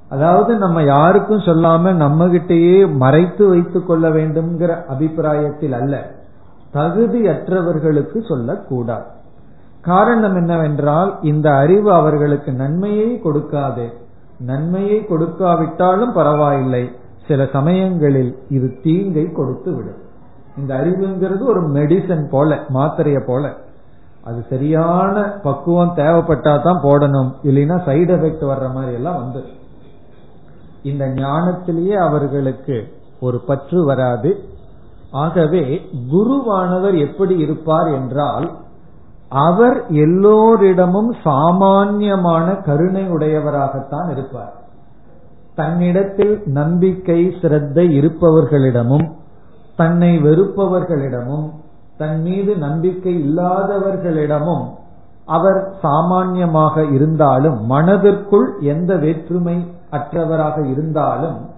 அதாவது 0.08 0.56
நம்ம 0.56 0.82
யாருக்கும் 0.82 1.38
சொல்லாம 1.38 1.94
நம்ம 1.94 2.26
கிட்டேயே 2.26 2.96
மறைத்து 2.96 3.48
வைத்துக் 3.48 3.86
கொள்ள 3.86 4.08
வேண்டும்ங்கிற 4.08 4.86
அபிப்பிராயத்தில் 4.86 5.72
அல்ல. 5.72 6.21
தகுதியற்றவர்களுக்கு 6.74 8.18
சொல்லக்கூடாது. 8.28 9.08
காரணம் 9.80 10.36
என்னவென்றால் 10.36 11.18
இந்த 11.22 11.50
அறிவு 11.50 11.92
அவர்களுக்கு 11.92 12.52
நன்மையை 12.52 13.20
கொடுக்காது. 13.24 13.86
நன்மையை 14.38 14.98
கொடுக்காவிட்டாலும் 15.00 16.12
பரவாயில்லை. 16.12 16.90
சில 17.28 17.48
சமயங்களில் 17.52 18.38
இது 18.48 18.78
தீங்கை 18.82 19.32
கொடுத்து 19.32 19.70
விடும் 19.74 20.00
இந்த 20.56 20.74
அறிவுங்கிறது 20.74 21.42
ஒரு 21.46 21.60
மெடிசன் 21.68 22.24
போல 22.30 22.54
மாத்திரைய 22.74 23.20
போல. 23.26 23.52
அது 24.24 24.44
சரியான 24.48 25.22
பக்குவம் 25.42 25.94
தேவைப்பட்டா 25.96 26.54
தான் 26.62 26.82
போடணும். 26.82 27.30
இல்லைன்னா 27.42 27.76
சைடு 27.86 28.12
எஃபெக்ட் 28.16 28.44
வர்ற 28.50 28.66
மாதிரி 28.74 28.92
எல்லாம் 28.92 29.18
வந்து 29.22 29.42
இந்த 30.82 31.04
ஞானத்திலேயே 31.06 31.96
அவர்களுக்கு 32.08 32.76
ஒரு 33.20 33.40
பற்று 33.46 33.84
வராது. 33.84 34.30
ஆகவே 35.12 35.80
குருவானவர் 36.12 36.98
எப்படி 36.98 37.36
இருப்பார் 37.36 37.86
என்றால் 37.86 38.50
அவர் 39.28 39.86
எல்லோரிடமும் 39.88 41.14
சாமான்யமான 41.24 42.54
கருணை 42.54 43.10
உடையவராகத்தான் 43.10 44.10
இருப்பார். 44.10 44.52
தன்னிடத்தில் 45.54 46.42
நம்பிக்கை 46.46 47.36
சிரத்தை 47.42 48.00
இருப்பவர்களிடமும் 48.00 49.10
தன்னை 49.76 50.18
வெறுப்பவர்களிடமும் 50.18 51.50
தன் 51.98 52.22
மீது 52.22 52.56
நம்பிக்கை 52.56 53.28
இல்லாதவர்களிடமும் 53.28 54.64
அவர் 55.26 55.74
சாமான்யமாக 55.82 56.92
இருந்தாலும் 56.92 57.66
மனதிற்குள் 57.66 58.58
எந்த 58.60 58.96
வேற்றுமை 58.96 59.66
அற்றவராக 59.90 60.70
இருந்தாலும் 60.70 61.50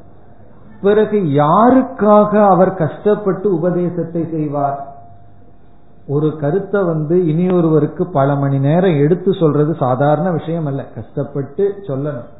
பிறகு 0.85 1.19
யாருக்காக 1.43 2.33
அவர் 2.53 2.73
கஷ்டப்பட்டு 2.75 3.47
உபதேசத்தை 3.55 4.23
செய்வார்? 4.31 4.79
ஒரு 6.07 6.29
கருத்தை 6.41 6.81
வந்து 6.83 7.17
இனியொருவருக்கு 7.33 8.03
பல 8.13 8.35
மணி 8.35 8.59
நேரம் 8.59 8.97
எடுத்து 8.99 9.31
சொல்றது 9.33 9.75
சாதாரண 9.75 10.31
விஷயம் 10.31 10.67
அல்ல. 10.67 10.83
கஷ்டப்பட்டு 10.95 11.65
சொல்லணும். 11.87 12.31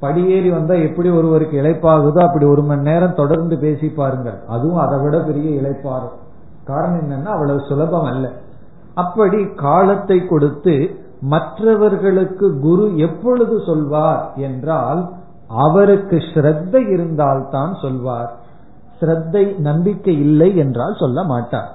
படியேறி 0.00 0.50
வந்தா 0.50 0.74
எப்படி 0.86 1.08
ஒருவருக்கு 1.10 1.56
இழைப்பாகுதோ 1.62 2.20
அப்படி 2.26 2.46
ஒரு 2.46 2.62
மணி 2.62 2.82
நேரம் 2.82 3.14
தொடர்ந்து 3.14 3.56
பேசி 3.58 3.88
பாருங்கள். 3.88 4.38
அதுவும் 4.46 4.82
அதை 4.84 4.98
விட 5.00 5.18
பெரிய 5.18 5.50
இழைப்பாகும். 5.60 6.16
காரணம் 6.64 7.02
என்னன்னா 7.04 7.30
அவ்வளவு 7.36 7.60
சுலபம் 7.60 8.08
அல்ல. 8.12 8.26
அப்படி 8.94 9.40
காலத்தை 9.54 10.18
கொடுத்து 10.26 10.74
மற்றவர்களுக்கு 11.20 12.46
குரு 12.60 12.86
எப்பொழுது 12.98 13.56
சொல்வார் 13.66 14.24
என்றால் 14.36 15.00
அவருக்கு 15.48 16.16
ஸ்ரத்தை 16.16 16.88
இருந்தால்தான் 16.88 17.76
சொல்வார். 17.82 18.36
ஸ்ரத்தை 19.00 19.58
நம்பிக்கை 19.58 20.18
இல்லை 20.18 20.56
என்றால் 20.56 20.96
சொல்ல 20.98 21.22
மாட்டார். 21.22 21.74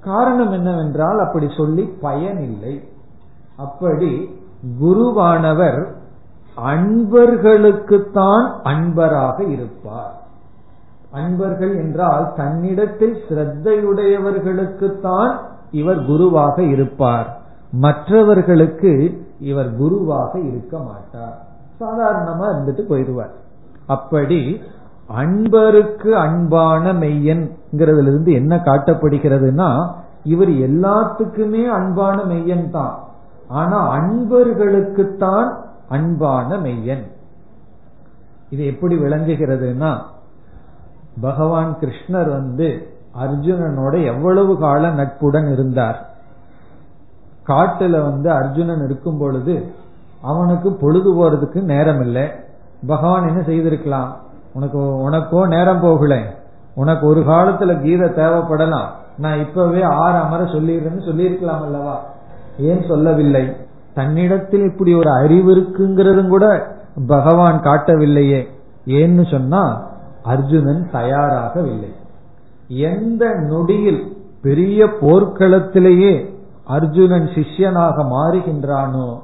காரணம் 0.00 0.52
என்னவென்றால் 0.52 1.18
அப்படி 1.18 1.46
சொல்லி 1.56 1.82
பயன் 1.82 2.40
இல்லை. 2.40 2.88
அப்படி 3.56 4.38
குருவானவர் 4.82 5.86
அன்பர்களுக்குத்தான் 6.56 8.52
அன்பராக 8.64 9.48
இருப்பார். 9.48 10.20
அன்பர்கள் 11.10 11.76
என்றால் 11.76 12.32
தன்னிடத்தில் 12.36 13.16
ஸ்ரத்தையுடையவர்களுக்குத்தான் 13.28 15.38
இவர் 15.70 16.04
குருவாக 16.04 16.62
இருப்பார். 16.62 17.40
மற்றவர்களுக்கு 17.72 19.24
இவர் 19.40 19.76
குருவாக 19.76 20.38
இருக்க 20.38 20.78
மாட்டார். 20.78 21.48
சாதாரணமா 21.80 22.46
இருந்துட்டு 22.52 22.82
போயிடுவார். 22.90 23.32
அப்படி 23.86 24.60
அன்பருக்கு 25.16 26.10
அன்பான 26.10 26.92
மெய்யன்கிறதுல 26.92 28.10
இருந்து 28.12 28.32
என்ன 28.32 28.56
காட்டப்படுகிறதுனா 28.56 29.94
இவர் 30.24 30.48
எல்லாத்துக்குமே 30.48 31.62
அன்பான 31.68 32.22
மெய்யன் 32.24 32.70
தான். 32.70 32.98
ஆனா 33.48 33.98
அன்பர்களுக்குத்தான் 33.98 35.48
அன்பான 35.88 36.56
மெய்யன். 36.56 37.04
இது 38.50 38.66
எப்படி 38.66 38.96
விளங்குகிறதுனா 38.96 39.90
பகவான் 41.20 41.76
கிருஷ்ணர் 41.80 42.30
வந்து 42.30 42.68
அர்ஜுனனோட 43.20 44.04
எவ்வளவு 44.04 44.58
கால 44.58 44.90
நட்புடன் 44.90 45.52
இருந்தார். 45.52 45.98
காட்டுல 47.46 48.02
வந்து 48.02 48.30
அர்ஜுனன் 48.30 48.84
இருக்கும் 48.84 49.18
பொழுது 49.18 49.54
அவனுக்கு 50.22 50.72
பொழுது 50.72 51.14
போறதுக்கு 51.14 51.62
நேரம் 51.62 52.00
இல்லை 52.00 52.30
பகவான் 52.86 53.28
என்ன 53.28 53.42
செய்திருக்கலாம்? 53.42 54.16
உனக்கு 54.54 54.78
உனக்கோ 55.10 55.48
நேரம் 55.48 55.80
போகல. 55.80 56.20
உனக்கு 56.74 57.06
ஒரு 57.06 57.20
காலத்துல 57.20 57.82
கீதை 57.82 58.08
தேவைப்படலாம். 58.08 58.86
நான் 59.16 59.38
இப்பவே 59.38 59.82
ஆறு 59.82 60.18
அமர 60.18 60.42
சொல்லிடுறேன்னு 60.42 61.04
சொல்லியிருக்கலாம் 61.04 61.62
அல்லவா? 61.62 62.02
ஏன் 62.58 62.84
சொல்லவில்லை? 62.88 63.56
தன்னிடத்தில் 63.94 64.64
இப்படி 64.64 64.94
ஒரு 64.94 65.10
அறிவு 65.10 65.56
இருக்குங்கிறதும் 65.56 66.28
கூட 66.28 66.76
பகவான் 67.06 67.60
காட்டவில்லையே. 67.60 68.46
ஏன்னு 68.86 69.30
சொன்னா 69.30 69.90
அர்ஜுனன் 70.22 70.88
தயாராகவில்லை. 70.92 71.92
எந்த 72.68 73.28
நொடியில் 73.28 74.16
பெரிய 74.42 74.84
போர்க்களத்திலேயே 74.84 76.30
அர்ஜுனன் 76.64 77.26
சிஷ்யனாக 77.26 78.04
மாறுகின்றானோ 78.04 79.20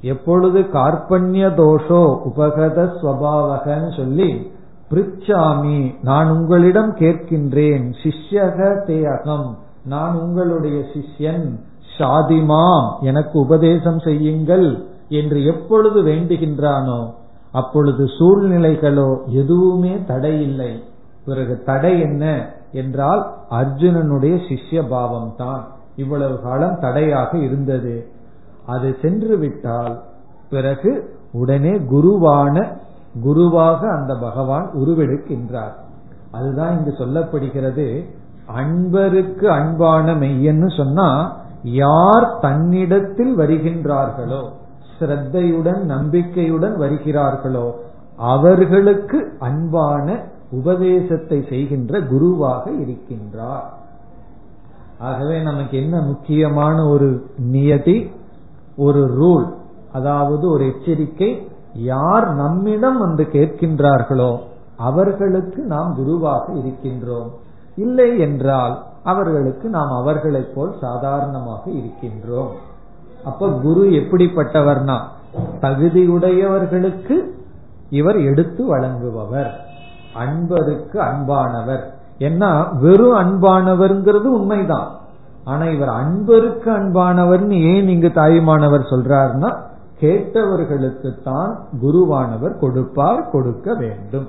எப்பொழுது 0.00 0.60
கார்பண்ய 0.60 1.48
தோஷோ 1.48 2.18
உபகத 2.24 2.92
ஸ்வபாவகன்னு 3.02 3.96
சொல்லி 3.96 4.54
பிரிச்சாமி 4.90 5.94
நான் 6.02 6.30
உங்களிடம் 6.30 6.94
கேட்கின்றேன். 6.94 7.92
சிஷ்யக 8.02 8.58
தே 8.86 9.04
அகம். 9.04 9.58
நான் 9.84 10.20
உங்களுடைய 10.20 10.84
சிஷ்யன். 10.94 11.60
சாதிமாம் 11.98 13.00
எனக்கு 13.00 13.38
உபதேசம் 13.38 13.98
செய்யுங்கள். 13.98 14.86
என்று 15.08 15.44
எப்பொழுது 15.44 16.02
வேண்டுகின்றானோ 16.02 17.10
அப்பொழுது 17.52 18.04
சூழ்நிலைகளோ 18.04 19.18
எதுவுமே 19.26 20.04
தடை 20.06 20.42
இல்லை 20.42 20.82
பிறகு 21.24 21.62
தடை 21.62 22.00
என்ன 22.00 22.50
என்றால் 22.72 23.32
அர்ஜுனனுடைய 23.50 24.38
சிஷ்ய 24.48 24.88
பாவம் 24.88 25.34
தான் 25.36 25.66
இவ்வளவு 25.96 26.40
காலம் 26.42 26.78
தடையாக 26.80 27.38
இருந்தது. 27.38 28.10
அது 28.66 28.96
சென்று 29.00 29.38
விட்டால் 29.38 30.02
பிறகு 30.50 30.92
உடனே 31.32 31.72
குருவான 31.92 32.56
குருவாக 33.22 33.80
அந்த 33.92 34.12
பகவான் 34.14 34.70
உருவெடுக்கின்றார். 34.74 35.74
அதுதான் 36.30 36.72
இங்கு 36.76 36.92
சொல்லப்படுகிறது 36.98 37.86
அன்பருக்கு 38.56 39.46
அன்பான 39.46 40.14
மெய்யன்னு 40.14 40.76
சொன்னா 40.76 41.36
யார் 41.62 42.26
தன்னிடத்தில் 42.40 43.38
வருகின்றார்களோ 43.38 44.42
ஸ்ரத்தையுடன் 44.98 45.80
நம்பிக்கையுடன் 45.84 46.76
வருகிறார்களோ 46.76 47.66
அவர்களுக்கு 48.16 49.18
அன்பான 49.38 50.06
உபதேசத்தை 50.50 51.38
செய்கின்ற 51.48 52.00
குருவாக 52.00 52.70
இருக்கின்றார். 52.70 53.66
ஆகவே 54.98 55.36
நமக்கு 55.40 55.74
என்ன 55.82 55.96
முக்கியமான 56.00 56.76
ஒரு 56.88 57.08
நியதி? 57.36 57.96
ஒரு 58.76 59.16
ரூல் 59.20 59.52
அதாவது 59.92 60.50
ஒரு 60.50 60.66
எச்சரிக்கை 60.66 61.48
யார் 61.74 62.34
நம்மிடம் 62.34 62.98
வந்து 62.98 63.24
கேட்கின்றார்களோ 63.32 64.38
அவர்களுக்கு 64.76 65.62
நாம் 65.62 65.94
குருவாக 65.96 66.52
இருக்கின்றோம். 66.52 67.30
இல்லை 67.76 68.18
என்றால் 68.18 68.82
அவர்களுக்கு 69.02 69.68
நாம் 69.68 69.90
அவர்களைப் 69.90 70.54
போல் 70.54 70.74
சாதாரணமாக 70.80 71.70
இருக்கின்றோம். 71.70 72.48
அப்ப 73.24 73.48
குரு 73.48 73.90
எப்படிப்பட்டவர்னா 73.90 74.98
தகுதியுடையவர்களுக்கு 75.60 77.30
இவர் 77.90 78.20
எடுத்து 78.20 78.76
வழங்குபவர். 78.76 79.50
அன்பருக்கு 80.18 80.98
அன்பானவர். 81.00 81.82
ஏன்னா 82.18 82.78
வெறும் 82.78 83.14
அன்பானவர்ங்கிறது 83.14 84.24
உண்மைதான். 84.24 84.90
ஆனா 85.46 85.64
இவர் 85.64 85.88
அன்பருக்கு 85.88 86.70
அன்பானவர்னு 86.70 87.56
ஏன் 87.74 87.88
இங்கு 87.88 88.08
தாயுமானவர் 88.14 88.90
சொல்றாருன்னா 88.90 89.50
கேட்டவர்களுக்கு 90.00 91.10
தான் 91.24 91.52
குருவானவர் 91.82 92.58
கொடுப்பார் 92.58 93.30
கொடுக்க 93.30 93.74
வேண்டும். 93.74 94.28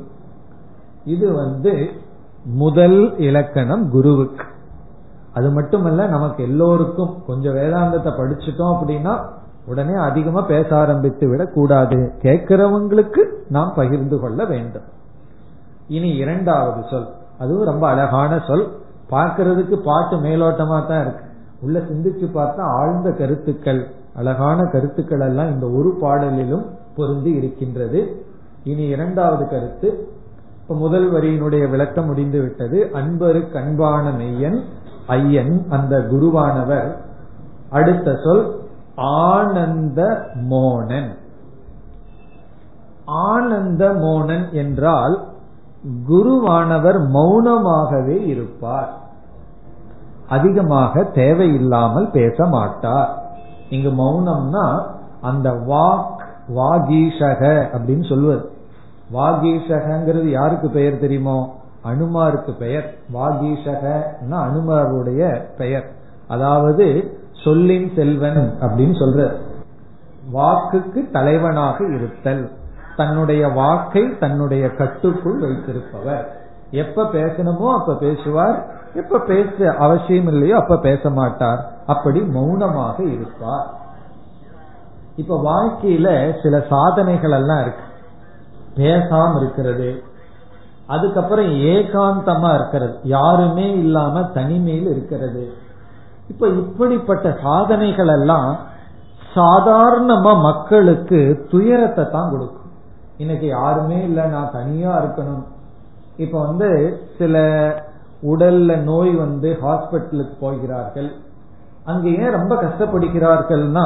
இது 1.05 1.33
வந்து 1.33 1.89
முதல் 2.45 2.99
இலக்கணம் 3.17 3.89
குருவுக்கு. 3.89 4.45
அது 5.33 5.49
மட்டுமல்ல 5.49 6.05
நமக்கு 6.07 6.43
எல்லோருக்கும் 6.43 7.13
கொஞ்சம் 7.27 7.55
வேதாந்தத்தை 7.55 8.11
படிச்சுட்டோம் 8.19 8.75
அப்படின்னா 8.75 9.15
உடனே 9.65 9.93
அதிகமா 9.93 10.41
பேச 10.41 10.75
ஆரம்பித்து 10.75 11.27
விடக்கூடாது 11.27 12.13
கேட்கிறவங்களுக்கு 12.21 13.23
நாம் 13.49 13.73
பகிர்ந்து 13.75 14.19
கொள்ள 14.19 14.45
வேண்டும். 14.45 14.87
இனி 15.87 16.09
இரண்டாவது 16.09 16.81
சொல். 16.89 17.07
அதுவும் 17.39 17.65
ரொம்ப 17.65 17.87
அழகான 17.87 18.43
சொல். 18.47 18.67
பார்க்கறதுக்கு 19.09 19.75
பாட்டு 19.75 20.15
மேலோட்டமா 20.17 20.87
தான் 20.87 21.01
இருக்கு. 21.01 21.25
உள்ள 21.61 21.79
சிந்திச்சு 21.79 22.37
பார்த்தா 22.37 22.59
ஆழ்ந்த 22.59 23.11
கருத்துக்கள் 23.11 23.87
அழகான 24.15 24.65
கருத்துக்கள் 24.65 25.19
எல்லாம் 25.19 25.49
இந்த 25.49 25.69
ஒரு 25.69 25.97
பாடலிலும் 26.01 26.65
பொருந்தி 26.95 27.31
இருக்கின்றது. 27.31 28.25
இனி 28.63 28.87
இரண்டாவது 28.87 29.47
கருத்து 29.47 30.07
இப்ப 30.61 30.75
முதல் 30.75 31.11
வரியினுடைய 31.11 31.69
விளக்கம் 31.69 32.05
முடிந்து 32.05 32.41
விட்டது. 32.41 32.89
அன்பரு 32.93 33.51
கண்பான 33.51 34.11
மெய்யன் 34.11 34.61
ஐயன் 35.07 35.65
அந்த 35.69 35.97
குருவானவர். 35.97 36.95
அடுத்த 37.69 38.15
சொல் 38.23 38.59
ஆனந்த 38.95 40.29
மோனன். 40.49 41.15
ஆனந்த 43.05 43.93
மோனன் 43.93 44.51
என்றால் 44.51 45.27
குருவானவர் 46.09 46.99
மௌனமாகவே 47.13 48.25
இருப்பார். 48.25 48.97
அதிகமாக 50.29 51.03
தேவையில்லாமல் 51.03 52.11
பேச 52.11 52.45
மாட்டார். 52.45 53.21
இங்கு 53.69 53.89
மௌனம்னா 53.89 54.85
அந்த 55.21 55.49
வாக் 55.51 56.25
வாகீஷக 56.55 57.41
அப்படின்னு 57.77 58.07
சொல்லுவது 58.09 58.51
வாகீஷகங்கிறது 59.13 60.23
யாருக்கு 60.23 60.69
பெயர் 60.69 60.99
தெரியுமோ? 60.99 61.55
அனுமாருக்கு 61.85 62.57
பெயர். 62.57 62.93
வாகீஷகன்னா 63.13 64.43
அனுமாருடைய 64.47 65.41
பெயர். 65.57 65.91
அதாவது 66.27 67.17
சொல்லின் 67.43 67.91
செல்வன் 67.95 68.53
அப்படின்னு 68.61 68.93
சொல்ற 68.93 69.31
வாக்குக்கு 70.33 71.11
தலைவனாக 71.11 71.85
இருத்தல். 71.85 72.51
தன்னுடைய 72.97 73.47
வாக்கை 73.47 74.17
தன்னுடைய 74.17 74.69
கட்டுக்குள் 74.69 75.39
வைத்திருப்பவர். 75.39 76.41
எப்ப 76.71 77.03
பேசணுமோ 77.03 77.73
அப்ப 77.73 77.95
பேசுவார். 77.95 78.65
எப்ப 78.93 79.19
பேச 79.19 79.75
அவசியம் 79.79 80.27
இல்லையோ 80.27 80.57
அப்ப 80.57 80.77
பேச 80.77 81.09
மாட்டார். 81.09 81.71
அப்படி 81.85 82.21
மௌனமாக 82.21 83.03
இருப்பார். 83.03 83.73
இப்ப 85.15 85.41
வாழ்க்கையில 85.43 86.33
சில 86.43 86.65
சாதனைகள் 86.69 87.31
எல்லாம் 87.31 87.61
இருக்கு. 87.61 87.83
பேசாம 88.75 89.37
இருக்கிறது. 89.37 90.03
அதுக்கப்புறம் 90.87 91.45
ஏகாந்தமா 91.45 92.55
இருக்கிறது. 92.55 92.99
யாருமே 93.03 93.71
இல்லாம 93.71 94.23
தனிமையில் 94.23 94.89
இருக்கிறது. 94.89 95.51
இப்ப 96.29 96.47
இப்படிப்பட்ட 96.47 97.37
சாதனைகள் 97.41 98.07
எல்லாம் 98.07 98.57
சாதாரணமா 99.35 100.41
மக்களுக்கு 100.41 101.47
துயரத்தை 101.51 102.09
தான் 102.11 102.29
கொடுக்கும். 102.31 102.66
இன்னைக்கு 103.17 103.47
யாருமே 103.47 104.03
இல்ல 104.03 104.25
நான் 104.25 104.51
தனியா 104.51 105.03
இருக்கணும். 105.03 105.43
இப்ப 106.17 106.41
வந்து 106.45 106.99
சில 107.17 107.35
உடல்ல 108.23 108.83
நோய் 108.83 109.15
வந்து 109.15 109.57
ஹாஸ்பிட்டலுக்கு 109.61 110.35
போகிறார்கள். 110.39 111.09
அங்க 111.83 112.07
ஏன் 112.09 112.31
ரொம்ப 112.31 112.53
கஷ்டப்படுகிறார்கள்னா 112.55 113.85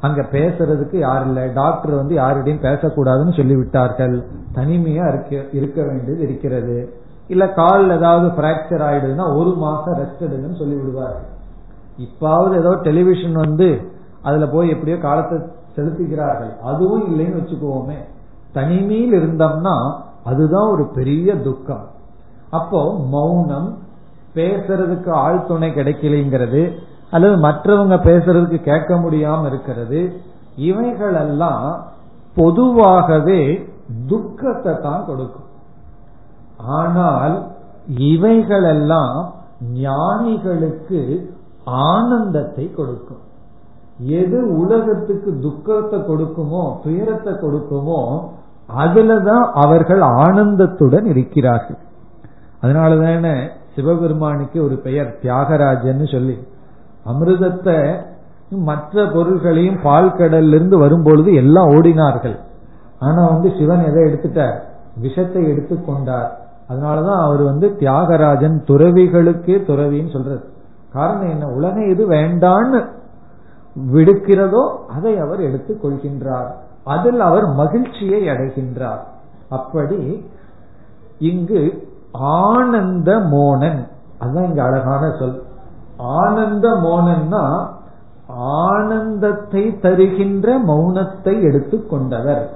அங்க 0.00 0.20
பேசுறதுக்கு 0.32 0.96
யார் 0.98 1.26
இல்ல. 1.26 1.46
டாக்டர் 1.54 1.94
வந்து 1.94 2.14
யாரிடையும் 2.14 2.64
பேசக்கூடாதுன்னு 2.66 3.34
சொல்லிவிட்டார்கள். 3.40 4.16
தனிமையா 4.54 5.08
இருக்க 5.08 5.44
இருக்க 5.52 5.82
வேண்டியது 5.82 6.22
இருக்கிறது. 6.22 6.92
இல்ல 7.28 7.44
கால் 7.52 7.90
ஏதாவது 7.90 8.28
பிராக்சர் 8.42 8.84
ஆயிடுதுன்னா 8.88 9.36
ஒரு 9.36 9.50
மாசம் 9.56 9.94
ரெஸ்ட் 9.94 10.22
எடுங்கன்னு 10.26 10.58
சொல்லி 10.58 10.74
விடுவார்கள் 10.74 11.26
இப்பாவது 11.98 12.54
ஏதோ 12.58 12.72
டெலிவிஷன் 12.82 13.32
வந்து 13.32 13.68
அதுல 14.22 14.46
போய் 14.46 14.68
எப்படியோ 14.68 14.98
காலத்தை 14.98 15.38
செலுத்துகிறார்கள். 15.76 16.52
அதுவும் 16.62 17.04
இல்லைன்னு 17.08 17.40
வச்சுக்குவோமே. 17.40 17.98
தனிமையில் 18.52 19.14
இருந்தோம்னா 19.18 19.76
அதுதான் 20.24 20.68
ஒரு 20.74 20.84
பெரிய 20.98 21.36
துக்கம். 21.46 21.86
அப்போ 22.50 22.80
மௌனம் 23.14 23.68
பேசுறதுக்கு 24.34 25.10
ஆள் 25.24 25.46
துணை 25.46 25.68
கிடைக்கலைங்கிறது 25.70 26.62
அல்லது 27.10 27.36
மற்றவங்க 27.46 27.96
பேசுறதுக்கு 28.08 28.58
கேட்க 28.62 28.92
முடியாம 28.94 29.46
இருக்கிறது 29.46 30.00
இவைகளெல்லாம் 30.68 31.66
பொதுவாகவே 32.36 33.40
துக்கத்தை 34.06 34.74
தான் 34.86 35.06
கொடுக்கும். 35.06 35.48
ஆனால் 36.78 37.36
இவைகளெல்லாம் 38.10 39.16
ஞானிகளுக்கு 39.84 41.00
ஆனந்தத்தை 41.90 42.64
கொடுக்கும். 42.78 43.22
எது 43.98 44.38
உலகத்துக்கு 44.56 45.30
துக்கத்தை 45.40 45.98
கொடுக்குமோ 46.00 46.64
துயரத்தை 46.82 47.32
கொடுக்குமோ 47.32 48.00
அதுலதான் 48.82 49.50
அவர்கள் 49.52 50.00
ஆனந்தத்துடன் 50.00 51.04
இருக்கிறார்கள். 51.04 51.78
அதனாலதானே 52.62 53.34
சிவபெருமானுக்கு 53.74 54.64
ஒரு 54.64 54.76
பெயர் 54.76 55.18
தியாகராஜன்னு 55.22 56.12
சொல்லி. 56.12 56.36
அமிர்தத்தை 57.06 57.76
மற்ற 58.50 59.04
பொருள்களையும் 59.06 59.80
பால் 59.82 60.16
கடல்ல 60.18 60.54
இருந்து 60.54 60.78
வரும்பொழுது 60.78 61.34
எல்லாம் 61.34 61.68
ஓடினார்கள். 61.68 62.36
ஆனா 62.98 63.28
வந்து 63.28 63.48
சிவன் 63.58 63.84
எதை 63.84 64.02
எடுத்துட்டார்? 64.02 64.56
விஷத்தை 65.00 65.42
எடுத்துக்கொண்டார் 65.42 66.30
அதனாலதான் 66.68 67.20
அவர் 67.24 67.42
வந்து 67.42 67.66
தியாகராஜன் 67.78 68.56
துறவிகளுக்கே 68.66 69.56
துறவின்னு 69.68 70.12
சொல்றது. 70.12 70.44
காரணம் 70.92 71.30
என்ன? 71.30 71.46
உலகம் 71.46 71.90
எது 71.90 72.06
வேண்டான்னு 72.06 72.80
விடுக்கிறதோ 73.92 74.76
அதை 74.88 75.18
அவர் 75.18 75.40
எடுத்துக் 75.40 75.84
கொள்கின்றார். 75.84 76.50
அதில் 76.84 77.20
அவர் 77.20 77.46
மகிழ்ச்சியை 77.46 78.28
அடைகின்றார். 78.28 79.00
அப்படி 79.48 80.28
இங்கு 81.18 81.88
ஆனந்த 82.12 83.18
மோனன் 83.18 83.88
அதுதான் 84.18 84.44
இங்க 84.44 84.62
அழகான 84.62 85.10
சொல். 85.18 85.42
ஆனந்த 85.96 86.68
மோனன்னா 86.68 87.66
ஆனந்தத்தை 88.28 89.78
தருகின்ற 89.80 90.58
மௌனத்தை 90.66 91.42
எடுத்துக்கொண்டவர் 91.42 92.50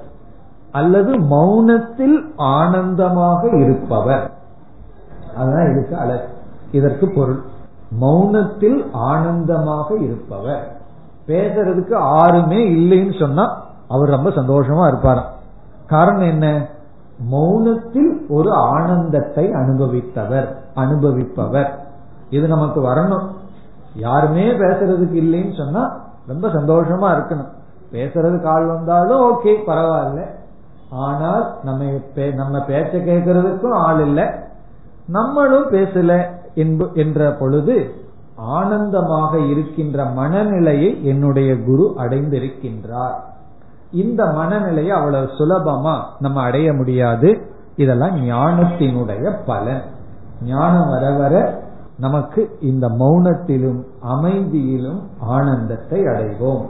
அல்லது 0.71 1.19
மௌனத்தில் 1.19 2.31
ஆனந்தமாக 2.35 3.57
இருப்பவர். 3.57 4.31
அதுதான் 5.35 5.71
இதுக்கு 5.71 5.97
அழகு. 5.97 6.27
இதற்கு 6.71 7.11
பொருள். 7.15 7.41
மௌனத்தில் 8.01 8.89
ஆனந்தமாக 8.91 9.95
இருப்பவர். 9.95 10.72
பேசுறதுக்கு 11.27 11.95
ஆறுமே 12.21 12.59
இல்லைன்னு 12.77 13.19
சொன்னா 13.19 13.45
அவர் 13.87 14.09
ரொம்ப 14.09 14.29
சந்தோஷமா 14.29 14.83
இருப்பாராம் 14.91 15.31
காரணம் 15.87 16.27
என்ன? 16.27 16.67
மௌனத்தில் 17.31 18.11
ஒரு 18.29 18.51
ஆனந்தத்தை 18.51 19.45
அனுபவித்தவர் 19.49 20.47
அனுபவிப்பவர். 20.75 21.69
இது 22.29 22.47
நமக்கு 22.47 22.79
வரணும். 22.81 23.25
யாருமே 23.95 24.45
பேசுறதுக்கு 24.51 25.17
இல்லைன்னு 25.23 25.57
சொன்னா 25.57 25.83
ரொம்ப 26.27 26.47
சந்தோஷமா 26.47 27.07
இருக்கணும். 27.15 27.51
பேசுறதுக்கு 27.91 28.45
ஆள் 28.45 28.65
வந்தாலும் 28.65 29.21
ஓகே 29.21 29.53
பரவாயில்ல. 29.67 30.21
ஆனால் 30.91 31.43
நம்ம 31.63 31.83
நம்ம 32.35 32.57
பேச்ச 32.57 32.93
கேட்கறதுக்கும் 33.09 33.77
ஆள் 33.87 34.01
இல்லை. 34.05 34.25
நம்மளும் 35.07 35.69
பேசல 35.71 36.25
என்ற 36.93 37.31
பொழுது 37.39 37.95
ஆனந்தமாக 38.35 39.39
இருக்கின்ற 39.39 40.05
மனநிலையை 40.05 41.05
என்னுடைய 41.05 41.63
குரு 41.63 41.95
அடைந்திருக்கின்றார். 41.97 43.15
இந்த 43.91 44.25
மனநிலையை 44.25 44.97
அவ்வளவு 44.97 45.25
சுலபமா 45.25 45.99
நம்ம 46.19 46.41
அடைய 46.41 46.73
முடியாது. 46.73 47.47
இதெல்லாம் 47.75 48.17
ஞானத்தினுடைய 48.17 49.37
பலன். 49.45 49.81
ஞானம் 50.43 50.89
வர 50.89 51.11
வர 51.11 51.63
நமக்கு 51.97 52.57
இந்த 52.61 52.87
மௌனத்திலும் 52.87 53.83
அமைதியிலும் 54.07 55.03
ஆனந்தத்தை 55.19 56.01
அடைவோம். 56.01 56.65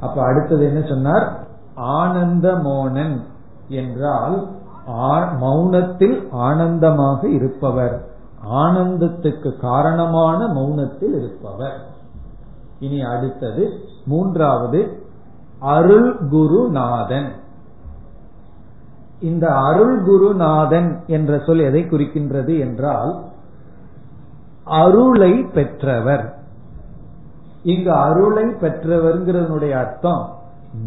அப்ப 0.00 0.22
அடுத்தது 0.22 0.64
என்ன 0.64 0.88
சொன்னார்? 0.88 1.46
ஆனந்த 1.74 2.52
மோனன் 2.52 3.20
என்றால் 3.68 4.48
மௌனத்தில் 5.40 6.28
ஆனந்தமாக 6.30 7.28
இருப்பவர். 7.28 8.07
ஆனந்தத்துக்கு 8.50 9.60
காரணமான 9.60 10.46
மௌனத்தில் 10.46 11.18
இருப்பவர். 11.18 11.80
இனி 12.78 13.00
அடுத்தது 13.02 13.70
மூன்றாவது 14.04 15.02
அருள் 15.58 16.16
குருநாதன். 16.30 17.32
இந்த 19.20 19.48
அருள் 19.48 20.02
குருநாதன் 20.02 21.06
என்ற 21.06 21.38
சொல் 21.46 21.58
எதை 21.58 21.82
குறிக்கின்றது 21.82 22.58
என்றால் 22.58 23.24
அருளை 24.64 25.42
பெற்றவர். 25.42 26.38
இங்கு 27.62 27.92
அருளை 27.92 28.44
பெற்றவர்ங்கிறதனுடைய 28.44 29.70
அர்த்தம் 29.70 30.36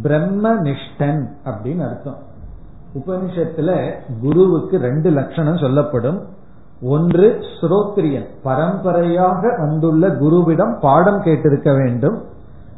பிரம்மனிஷ்டன் 0.03 1.27
அப்படின்னு 1.45 1.87
அர்த்தம். 1.89 2.17
உபனிஷத்துல 2.93 3.93
குருவுக்கு 4.21 4.77
ரெண்டு 4.77 5.09
லட்சணம் 5.09 5.57
சொல்லப்படும். 5.57 6.39
ஒன்று 6.83 7.39
ஸ்ரோத்ரியன். 7.61 8.27
பரம்பரையாக 8.43 9.55
வந்துள்ள 9.57 10.07
குருவிடம் 10.07 10.79
பாடம் 10.79 11.21
கேட்டிருக்க 11.21 11.75
வேண்டும். 11.77 12.21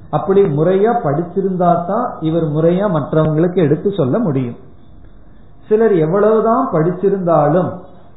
அப்படி 0.09 0.41
முறையா 0.41 0.91
படிச்சிருந்தா 1.03 1.85
தான் 1.85 2.17
இவர் 2.19 2.43
முறையா 2.43 2.87
மற்றவங்களுக்கு 2.91 3.55
எடுத்து 3.55 3.91
சொல்ல 3.91 4.19
முடியும். 4.19 4.55
சிலர் 5.67 5.95
எவ்வளவுதான் 5.95 6.69
படிச்சிருந்தாலும் 6.71 7.69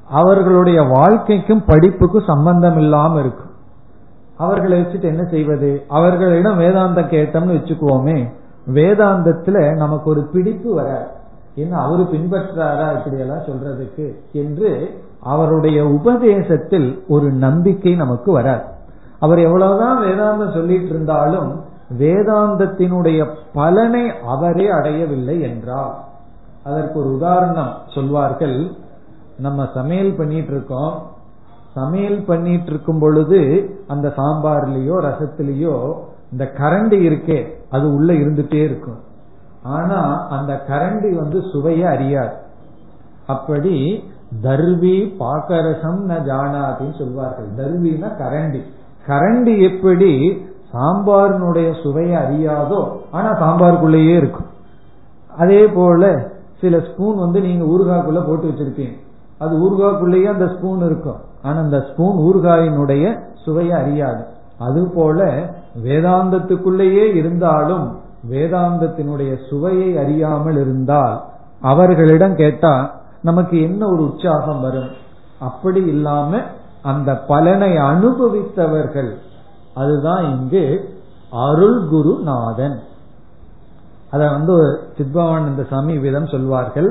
அவர்களுடைய 0.09 0.83
வாழ்க்கைக்கும் 0.83 1.63
படிப்புக்கும் 1.67 2.27
சம்பந்தம் 2.27 2.79
இல்லாம 2.79 3.21
இருக்கும். 3.21 3.51
அவர்களை 4.37 4.81
வச்சுட்டு 4.81 5.03
என்ன 5.03 5.25
செய்வது? 5.25 5.85
அவர்களிடம் 5.89 6.61
வேதாந்தம் 6.61 7.11
கேட்டோம்னு 7.11 7.57
வச்சுக்குவோமே. 7.57 8.31
வேதாந்தத்துல 8.75 9.77
நமக்கு 9.77 10.11
ஒரு 10.11 10.23
பிடிப்பு 10.33 10.75
வர 10.75 11.11
என்ன 11.55 11.79
அவரு 11.79 12.03
பின்பற்றாரா 12.03 12.99
இப்படி 12.99 13.19
எல்லாம் 13.19 13.47
சொல்றதுக்கு? 13.47 14.15
என்று 14.33 15.01
அவருடைய 15.21 15.87
உபதேசத்தில் 15.87 17.05
ஒரு 17.09 17.33
நம்பிக்கை 17.33 17.95
நமக்கு 17.95 18.33
வராது. 18.33 18.63
அவர் 19.19 19.39
எவ்வளவுதான் 19.39 20.05
வேதாந்தம் 20.05 20.53
சொல்லிட்டு 20.53 20.89
இருந்தாலும் 20.89 21.65
வேதாந்தத்தினுடைய 21.99 23.35
பலனை 23.53 24.13
அவரே 24.27 24.71
அடையவில்லை 24.71 25.41
என்றார். 25.41 26.05
அதற்கு 26.65 26.99
ஒரு 26.99 27.15
உதாரணம் 27.15 27.73
சொல்வார்கள். 27.95 28.73
நம்ம 29.39 29.69
சமையல் 29.75 30.17
பண்ணிட்டு 30.17 30.51
இருக்கோம். 30.51 31.03
சமையல் 31.75 32.25
பண்ணிட்டு 32.25 32.71
இருக்கும் 32.71 32.99
பொழுது 32.99 33.71
அந்த 33.87 34.13
சாம்பார்லயோ 34.17 34.97
ரசத்திலேயோ 35.01 35.95
இந்த 36.33 36.53
கரண்டி 36.59 36.99
இருக்கே 37.09 37.47
அது 37.71 37.93
உள்ள 37.95 38.13
இருந்துட்டே 38.13 38.55
இருக்கும். 38.55 38.99
ஆனா 39.63 40.27
அந்த 40.29 40.65
கரண்டி 40.69 41.15
வந்து 41.15 41.39
சுவைய 41.39 41.83
அறியாது. 41.83 42.35
அப்படி 43.27 44.05
தர்வி 44.43 44.97
பாக்கரசம் 45.21 46.01
ந 46.09 46.15
ஜானாதின்னு 46.31 46.99
சொல்வார்கள். 46.99 47.49
தர்வினா 47.57 48.09
கரண்டி. 48.23 48.61
கரண்டி 49.09 49.63
எப்படி 49.71 50.43
சாம்பாரினுடைய 50.73 51.83
சுவையை 51.83 52.17
அறியாதோ 52.23 52.89
ஆனா 53.11 53.31
சாம்பாருக்குள்ளேயே 53.43 54.17
இருக்கும். 54.17 54.47
அதே 55.37 55.67
போல 55.67 56.31
சில 56.61 56.79
ஸ்பூன் 56.79 57.17
வந்து 57.19 57.41
நீங்க 57.41 57.65
ஊறுகாய்க்குள்ள 57.65 58.27
போட்டு 58.27 58.49
வச்சிருப்பீங்க. 58.49 58.97
அது 59.39 59.55
ஊறுகாய்க்குள்ளேயே 59.57 60.25
அந்த 60.25 60.47
ஸ்பூன் 60.47 60.83
இருக்கும். 60.85 61.17
ஆனா 61.43 61.59
அந்த 61.59 61.81
ஸ்பூன் 61.81 62.17
ஊறுகாயினுடைய 62.17 63.19
சுவையை 63.45 63.73
அறியாது. 63.73 64.25
அது 64.59 64.91
போல 64.95 65.49
வேதாந்தத்துக்குள்ளேயே 65.85 67.15
இருந்தாலும் 67.15 67.97
வேதாந்தத்தினுடைய 68.31 69.49
சுவையை 69.49 69.99
அறியாமல் 69.99 70.61
இருந்தால் 70.61 71.23
அவர்களிடம் 71.61 72.35
கேட்டா 72.35 73.01
நமக்கு 73.29 73.57
என்ன 73.63 73.83
ஒரு 73.87 74.03
உற்சாகம் 74.09 74.61
வரும்? 74.61 74.91
அப்படி 75.41 75.81
இல்லாம 75.87 76.41
அந்த 76.83 77.11
பலனை 77.31 77.71
அனுபவித்தவர்கள். 77.91 79.11
அதுதான் 79.75 80.25
இங்கு 80.35 80.65
அருள் 81.47 81.81
குருநாதன் 81.89 82.77
அத 84.11 84.23
வந்து 84.29 84.57
சித்பவானந்த 84.97 85.63
சாமி 85.71 85.95
விதம் 85.99 86.33
சொல்வார்கள். 86.35 86.91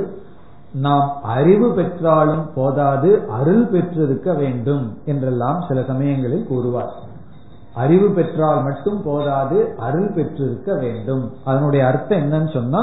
நாம் 0.85 1.09
அறிவு 1.35 1.67
பெற்றாலும் 1.73 2.45
போதாது 2.55 3.09
அருள் 3.29 3.65
பெற்றிருக்க 3.67 4.29
வேண்டும் 4.33 4.85
என்றெல்லாம் 5.05 5.59
சில 5.67 5.83
சமயங்களில் 5.87 6.47
கூறுவார். 6.47 6.91
அறிவு 7.83 8.07
பெற்றால் 8.17 8.61
மட்டும் 8.63 8.99
போதாது 9.05 9.57
அருள் 9.87 10.11
பெற்றிருக்க 10.15 10.73
வேண்டும். 10.83 11.23
அதனுடைய 11.45 11.81
அர்த்தம் 11.87 12.23
என்னன்னு 12.23 12.51
சொன்னா 12.53 12.81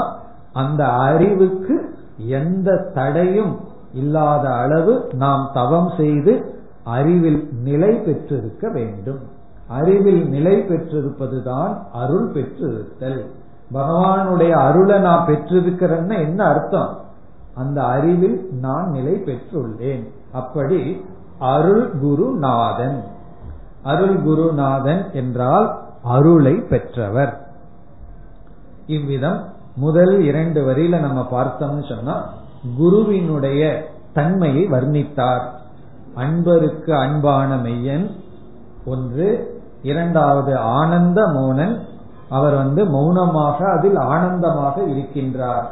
அந்த 0.53 0.81
அறிவுக்கு 1.07 1.75
எந்த 2.17 2.91
தடையும் 2.93 3.59
இல்லாத 3.93 4.49
அளவு 4.49 5.09
நாம் 5.13 5.51
தவம் 5.53 5.91
செய்து 5.97 6.61
அறிவில் 6.83 7.49
நிலை 7.63 7.97
பெற்றிருக்க 7.97 8.69
வேண்டும். 8.69 9.19
அறிவில் 9.67 10.29
நிலை 10.29 10.57
பெற்றிருப்பதுதான் 10.57 11.77
அருள் 11.93 12.31
பெற்றிருத்தல். 12.31 13.25
பகவானுடைய 13.73 14.51
அருளை 14.51 14.99
நான் 14.99 15.27
பெற்றிருக்கிறேன்னு 15.27 16.19
என்ன 16.19 16.43
அர்த்தம்? 16.43 16.99
அந்த 17.55 17.83
அறிவில் 17.83 18.49
நான் 18.51 18.89
நிலை 18.89 19.13
பெற்றுள்ளேன். 19.13 20.07
அப்படி 20.31 21.05
அருள் 21.39 21.99
குருநாதன். 21.99 23.03
அருள் 23.83 24.23
குருநாதன் 24.23 25.11
என்றால் 25.11 25.79
அருளை 26.03 26.53
பெற்றவர். 26.53 27.47
இவ்விதம் 28.85 29.52
முதல் 29.75 30.21
இரண்டு 30.21 30.65
வரியில 30.65 30.99
நம்ம 30.99 31.27
பார்த்தோம்னு 31.31 31.95
சொன்னா 31.95 32.29
குருவினுடைய 32.77 33.89
தன்மையை 34.13 34.67
வர்ணித்தார். 34.67 35.41
அன்பருக்கு 36.15 36.91
அன்பான 36.91 37.55
மெய்யன் 37.55 38.11
ஒன்று. 38.85 39.61
இரண்டாவது 39.81 40.57
ஆனந்த 40.57 41.21
மௌனன் 41.27 41.79
அவர் 42.29 42.55
வந்து 42.55 42.85
மௌனமாக 42.85 43.71
அதில் 43.77 43.95
ஆனந்தமாக 43.95 44.81
இருக்கின்றார். 44.81 45.65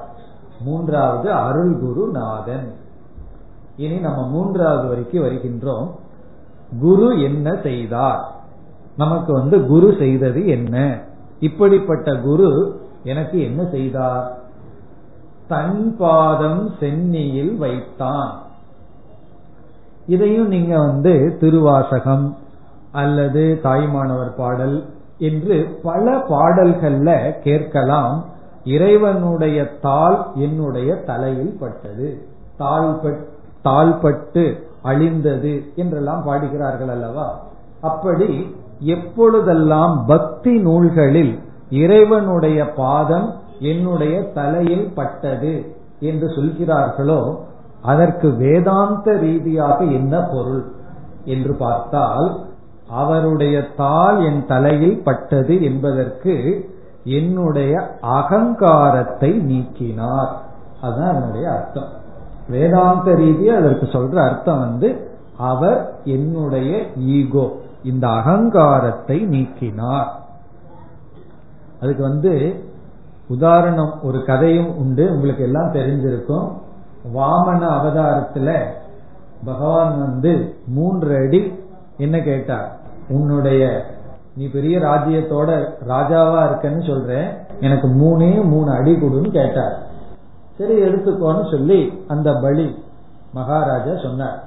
மூன்றாவது 0.61 1.31
அருள் 1.31 1.79
குரு 1.79 2.09
நாதன். 2.11 2.73
இனி 3.77 3.95
நம்ம 3.95 4.27
மூன்றாவது 4.27 4.87
வரைக்கும் 4.87 5.23
வருகின்றோம். 5.23 5.89
குரு 6.79 7.21
என்ன 7.21 7.55
செய்தார்? 7.63 8.31
நமக்கு 8.97 9.33
வந்து 9.33 9.65
குரு 9.65 9.95
செய்தது 9.99 10.47
என்ன? 10.47 11.01
இப்படிப்பட்ட 11.39 12.15
குரு 12.15 12.80
எனக்கு 13.03 13.41
என்ன 13.41 13.65
செய்தார்? 13.65 14.37
தன் 15.47 15.95
பாதம் 15.97 16.69
சென்னியில் 16.79 17.57
வைத்தான். 17.57 18.41
இதையும் 20.07 20.47
நீங்க 20.47 20.77
வந்து 20.77 21.37
திருவாசகம் 21.39 22.37
அல்லது 22.91 23.59
தாய்மானவர் 23.63 24.35
பாடல் 24.37 24.85
என்று 25.17 25.79
பல 25.83 26.17
பாடல்கள்ல 26.17 27.39
கேட்கலாம். 27.39 28.25
இறைவனுடைய 28.65 29.63
தாள் 29.63 30.25
என்னுடைய 30.35 30.95
தலையில் 30.95 31.57
பட்டது. 31.59 32.27
தாழ்பட்டு 33.63 34.59
அழிந்தது 34.81 35.63
என்றெல்லாம் 35.75 36.23
பாடுகிறார்கள் 36.23 36.89
அல்லவா? 36.89 37.39
அப்படி 37.81 38.55
எப்பொழுதெல்லாம் 38.79 40.05
பக்தி 40.07 40.61
நூல்களில் 40.61 41.39
இறைவனுடைய 41.71 42.73
பாதம் 42.73 43.33
என்னுடைய 43.59 44.31
தலையில் 44.33 44.93
பட்டது 44.93 45.75
என்று 45.99 46.27
சொல்கிறார்களோ 46.27 47.39
அதற்கு 47.81 48.35
வேதாந்த 48.35 49.17
ரீதியாக 49.17 49.83
என்ன 49.83 50.27
பொருள் 50.31 50.71
என்று 51.25 51.55
பார்த்தால் 51.55 52.45
அவருடைய 52.89 53.67
தாள் 53.75 54.21
என் 54.21 54.45
தலையில் 54.45 55.03
பட்டது 55.03 55.63
என்பதற்கு 55.63 56.69
என்னுடைய 57.03 57.97
அகங்காரத்தை 58.01 59.31
நீக்கினார். 59.33 60.31
அதுதான் 60.81 61.09
அதனுடைய 61.09 61.51
அர்த்தம். 61.51 61.89
வேதாந்த 62.47 63.11
ரீதியா 63.11 63.53
அதற்கு 63.57 63.85
சொல்ற 63.85 64.15
அர்த்தம் 64.29 64.59
வந்து 64.59 64.89
அவர் 65.37 65.93
என்னுடைய 66.03 66.71
ஈகோ 66.95 67.51
இந்த 67.83 68.07
அகங்காரத்தை 68.07 69.17
நீக்கினார். 69.25 70.20
அதுக்கு 71.81 72.03
வந்து 72.03 72.63
உதாரணம் 73.27 74.03
ஒரு 74.03 74.25
கதையும் 74.25 74.77
உண்டு 74.77 75.11
உங்களுக்கு 75.11 75.43
எல்லாம் 75.43 75.73
தெரிஞ்சிருக்கும். 75.73 76.51
வாமன 77.15 77.67
அவதாரத்துல 77.69 78.63
பகவான் 79.45 79.99
வந்து 79.99 80.55
மூன்று 80.67 81.15
அடி 81.15 81.59
என்ன 81.97 82.19
கேட்டார்? 82.19 82.77
உன்னுடைய 83.09 83.85
நீ 84.35 84.47
பெரிய 84.47 84.79
ராஜ்யத்தோட 84.79 85.73
ராஜாவா 85.87 86.39
இருக்கன்னு 86.47 86.87
சொல்றேன். 86.87 87.27
எனக்கு 87.59 87.87
மூணே 87.87 88.43
மூணு 88.43 88.71
அடி 88.71 88.91
கொடுன்னு 88.91 89.31
கேட்டார். 89.31 89.77
சரி 90.57 90.81
எடுத்துக்கோன்னு 90.81 91.51
சொல்லி 91.51 92.03
அந்த 92.07 92.33
பலி 92.33 92.83
மகாராஜா 93.33 93.91
சொன்னார். 94.03 94.43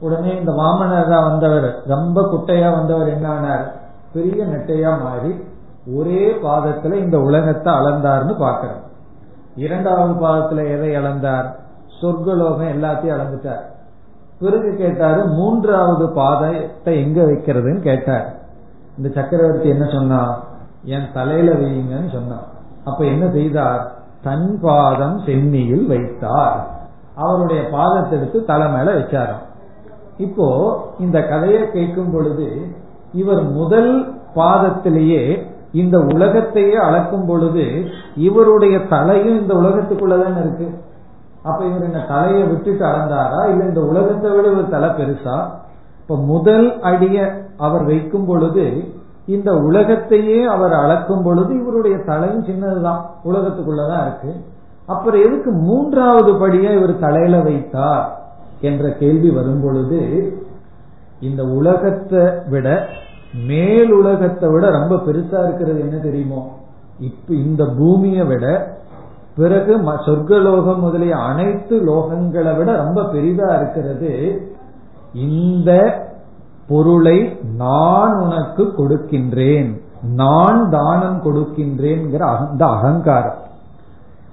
உடனே 0.00 0.36
இந்த 0.36 0.52
வாமனரா 0.52 1.30
வந்தவர். 1.30 1.82
ரொம்ப 1.86 2.22
குட்டையா 2.22 2.70
வந்தவர் 2.70 3.08
என்ன 3.08 3.28
ஆனார்? 3.28 3.72
பெரிய 4.12 4.44
நெட்டையா 4.44 5.02
மாறி 5.02 5.40
ஒரே 5.94 6.30
பாதத்துல 6.30 6.94
இந்த 6.94 7.18
உலகத்தை 7.18 7.72
அளந்தார்னு 7.72 8.34
பாக்கிறோம் 8.42 8.84
இரண்டாவது 9.54 10.26
பாதத்துல 10.26 10.70
எதை 10.70 10.96
அளந்தார்? 10.96 11.46
சொர்க்கலோகம் 12.02 12.72
எல்லாத்தையும் 12.76 13.16
அளந்துட்டார். 13.16 13.64
பிறகு 14.38 14.76
கேட்டாரு 14.76 15.24
மூன்றாவது 15.24 16.06
பாதத்தை 16.06 16.94
எங்க 17.04 17.22
வைக்கிறதுன்னு 17.22 17.80
கேட்டார். 17.80 18.34
இந்த 18.96 19.08
சக்கரவர்த்தி 19.14 19.68
என்ன 19.68 19.90
சொன்னா 19.92 20.42
என் 20.84 21.12
தலையில 21.12 21.52
வையுங்கன்னு 21.52 22.12
சொன்னான் 22.12 22.44
அப்ப 22.84 23.04
என்ன 23.04 23.30
செய்தார்? 23.30 23.92
தன் 24.22 24.58
பாதம் 24.60 25.18
சென்னியில் 25.26 25.86
வைத்தார். 25.86 26.66
அவருடைய 27.14 27.68
பாதத்தை 27.72 28.10
எடுத்து 28.10 28.44
தலை 28.44 28.68
மேல 28.68 28.94
வச்சாராம். 28.94 29.44
இப்போ 30.16 30.78
இந்த 30.98 31.22
கதையை 31.22 31.70
கேட்கும் 31.70 32.12
பொழுது 32.12 32.66
இவர் 33.12 33.42
முதல் 33.42 34.14
பாதத்திலேயே 34.34 35.54
இந்த 35.76 35.96
உலகத்தையே 35.98 36.74
அளக்கும் 36.74 37.26
பொழுது 37.26 37.64
இவருடைய 38.16 38.76
தலையும் 38.88 39.40
இந்த 39.40 39.54
உலகத்துக்குள்ளதான 39.54 40.38
இருக்கு? 40.40 40.68
அப்ப 41.42 41.64
இவர் 41.64 41.86
இந்த 41.86 41.98
தலையை 41.98 42.42
விட்டுட்டு 42.42 42.84
அளந்தாரா? 42.84 43.40
இல்ல 43.50 43.64
இந்த 43.64 43.80
உலகத்தை 43.80 44.30
விட 44.30 44.48
ஒரு 44.48 44.68
தலை 44.68 44.88
பெருசா? 44.88 45.36
இப்ப 46.00 46.16
முதல் 46.16 46.80
அடிய 46.80 47.16
அவர் 47.56 47.84
வைக்கும் 47.84 48.26
பொழுது 48.26 48.64
இந்த 49.26 49.50
உலகத்தையே 49.52 50.44
அவர் 50.44 50.72
அளக்கும் 50.72 51.22
பொழுது 51.22 51.52
இவருடைய 51.60 51.96
தலையும் 52.06 52.44
சின்னதுதான். 52.44 53.00
உலகத்துக்குள்ளதான் 53.24 54.02
இருக்கு. 54.02 54.32
அப்புறம் 54.86 55.20
எதுக்கு 55.20 55.50
மூன்றாவது 55.50 56.32
படியா 56.32 56.70
இவர் 56.76 56.98
தலையில 56.98 57.40
வைத்தார்? 57.40 58.04
என்ற 58.60 58.90
கேள்வி 58.90 59.30
வரும் 59.30 59.62
பொழுது 59.62 60.00
இந்த 61.20 61.42
உலகத்தை 61.42 62.22
விட 62.48 62.68
மேல் 63.44 63.92
உலகத்தை 63.92 64.48
விட 64.48 64.70
ரொம்ப 64.70 64.94
பெருசா 64.94 65.44
இருக்கிறது 65.44 65.80
என்ன 65.80 65.96
தெரியுமோ? 65.96 66.56
இப்ப 67.00 67.34
இந்த 67.34 67.64
பூமியை 67.78 68.26
விட 68.26 68.74
பிறகு 69.36 69.76
சொர்க்கலோகம் 69.76 70.78
முதலிய 70.78 71.16
அனைத்து 71.16 71.76
லோகங்களை 71.76 72.56
விட 72.56 72.76
ரொம்ப 72.76 73.04
பெரிதா 73.04 73.56
இருக்கிறது 73.56 74.42
இந்த 75.12 75.70
பொருளை 76.68 77.38
நான் 77.56 78.14
உனக்கு 78.18 78.74
கொடுக்கின்றேன். 78.78 79.80
நான் 80.02 80.70
தானம் 80.70 81.20
கொடுக்கின்றேன்ங்கிற 81.24 82.18
அந்த 82.18 82.66
அகங்காரம். 82.66 83.38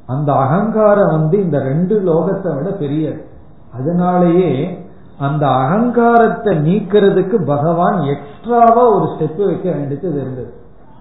அந்த 0.06 0.34
அகங்காரம் 0.34 1.12
வந்து 1.12 1.44
இந்த 1.44 1.60
ரெண்டு 1.60 2.00
லோகத்தை 2.00 2.56
விட 2.56 2.70
பெரியது. 2.70 3.26
அதனாலேயே 3.74 4.83
அந்த 5.20 5.48
அகங்காரத்தை 5.48 6.58
நீக்கிறதுக்கு 6.58 7.46
பகவான் 7.46 8.02
எக்ஸ்ட்ராவா 8.02 8.90
ஒரு 8.96 9.04
ஸ்டெப் 9.04 9.46
வைக்க 9.46 9.72
வேண்டியது 9.72 10.22
இருந்தது. 10.22 10.54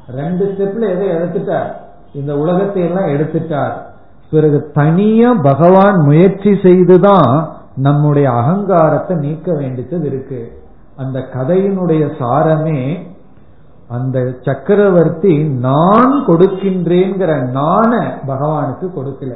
ரெண்டு 0.09 0.45
ஸ்டெப்ல 0.45 0.89
எதை 0.89 1.09
எடுத்துட்டார்? 1.09 1.73
இந்த 2.15 2.37
உலகத்தை 2.37 2.83
எல்லாம் 2.83 3.07
எடுத்துட்டார். 3.07 3.73
பிறகு 4.31 4.71
தனியா 4.73 5.33
பகவான் 5.33 5.97
முயற்சி 5.97 6.59
செய்துதான் 6.63 7.53
நம்முடைய 7.77 8.31
அகங்காரத்தை 8.31 9.17
நீக்க 9.17 9.53
வேண்டியது 9.53 10.07
இருக்கு. 10.07 10.61
அந்த 10.97 11.19
கதையினுடைய 11.19 12.11
சாரமே 12.19 13.11
அந்த 13.89 14.35
சக்கரவர்த்தி 14.41 15.49
நான் 15.49 16.25
கொடுக்கின்றேங்கிற 16.27 17.51
நான 17.51 18.19
பகவானுக்கு 18.27 18.91
கொடுக்கல. 18.97 19.35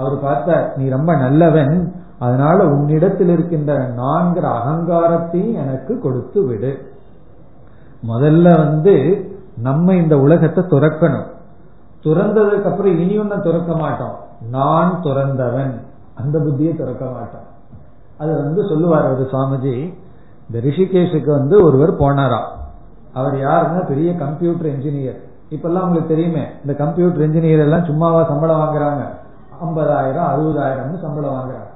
அவர் 0.00 0.20
பார்த்தார் 0.20 0.76
நீ 0.76 0.88
ரொம்ப 0.88 1.16
நல்லவன். 1.16 1.94
அதனால 2.18 2.64
உன்னிடத்தில் 2.64 3.28
இருக்கின்ற 3.28 3.78
நான்கிற 3.78 4.46
அகங்காரத்தையும் 4.58 5.54
எனக்கு 5.54 6.00
கொடுத்து 6.00 6.46
விடு. 6.46 6.92
முதல்ல 8.08 8.56
வந்து 8.56 8.94
நம்ம 9.58 9.94
இந்த 9.94 10.18
உலகத்தை 10.18 10.64
துறக்கணும். 10.64 11.28
துறந்ததுக்கு 12.04 12.62
அப்புறம் 12.62 12.98
இனி 12.98 13.18
ஒன்னும் 13.18 13.42
துறக்க 13.42 13.76
மாட்டோம். 13.76 14.16
நான் 14.50 15.00
துறந்தவன். 15.02 15.74
அந்த 16.14 16.38
புத்தியை 16.38 16.76
துறக்க 16.76 17.04
மாட்டோம். 17.04 17.46
அது 18.18 18.36
வந்து 18.36 18.62
சொல்லுவார் 18.68 19.12
ஒரு 19.12 19.28
சுவாமிஜி. 19.32 19.94
இந்த 20.46 20.68
ரிஷிகேஷுக்கு 20.68 21.30
வந்து 21.30 21.64
ஒருவர் 21.64 21.98
போனாரா 21.98 22.40
அவர் 23.12 23.34
யாருன்னா 23.34 23.88
பெரிய 23.88 24.16
கம்ப்யூட்டர் 24.16 24.66
இன்ஜினியர் 24.66 25.18
இப்பெல்லாம் 25.50 25.84
உங்களுக்கு 25.84 26.14
தெரியுமே 26.14 26.44
இந்த 26.60 26.74
கம்ப்யூட்டர் 26.84 27.30
இன்ஜினியர் 27.30 27.64
எல்லாம் 27.66 27.84
சும்மாவா 27.84 28.24
சம்பளம் 28.24 28.60
வாங்குறாங்க. 28.60 29.02
ஐம்பதாயிரம் 29.64 30.28
அறுபதாயிரம்னு 30.32 31.00
சம்பளம் 31.00 31.34
வாங்குறாரு. 31.34 31.68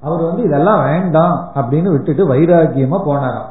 அவர் 0.00 0.22
வந்து 0.22 0.42
இதெல்லாம் 0.42 0.82
வேண்டாம் 0.82 1.50
அப்படின்னு 1.54 1.90
விட்டுட்டு 1.90 2.34
வைராக்கியமா 2.34 2.98
போனாராம். 3.06 3.50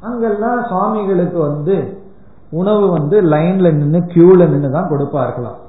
அங்கெல்லாம் 0.00 0.64
சுவாமிகளுக்கு 0.64 1.38
வந்து 1.38 2.02
உணவு 2.50 2.90
வந்து 2.90 3.22
லைன்ல 3.22 3.72
நின்று 3.72 4.00
கியூல 4.00 4.48
நின்று 4.48 4.70
தான் 4.70 4.90
கொடுப்பார்களாம். 4.90 5.60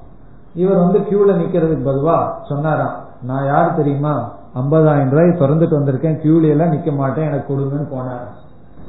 இவர் 0.53 0.77
வந்து 0.77 0.99
கியூல 0.99 1.29
நிக்கிறதுக்கு 1.29 1.87
பதுவா 1.89 2.31
சொன்னாராம் 2.41 2.97
நான் 3.21 3.45
யார் 3.45 3.75
தெரியுமா? 3.75 4.31
ஐம்பதாயிரம் 4.55 5.09
ரூபாய் 5.09 5.39
திறந்துட்டு 5.39 5.77
வந்திருக்கேன் 5.79 6.19
கியூல 6.23 6.49
எல்லாம் 6.49 6.71
நிக்க 6.71 6.95
மாட்டேன் 6.95 7.27
எனக்கு 7.27 7.53
கொடுங்கன்னு 7.53 7.93
போனாராம். 7.93 8.35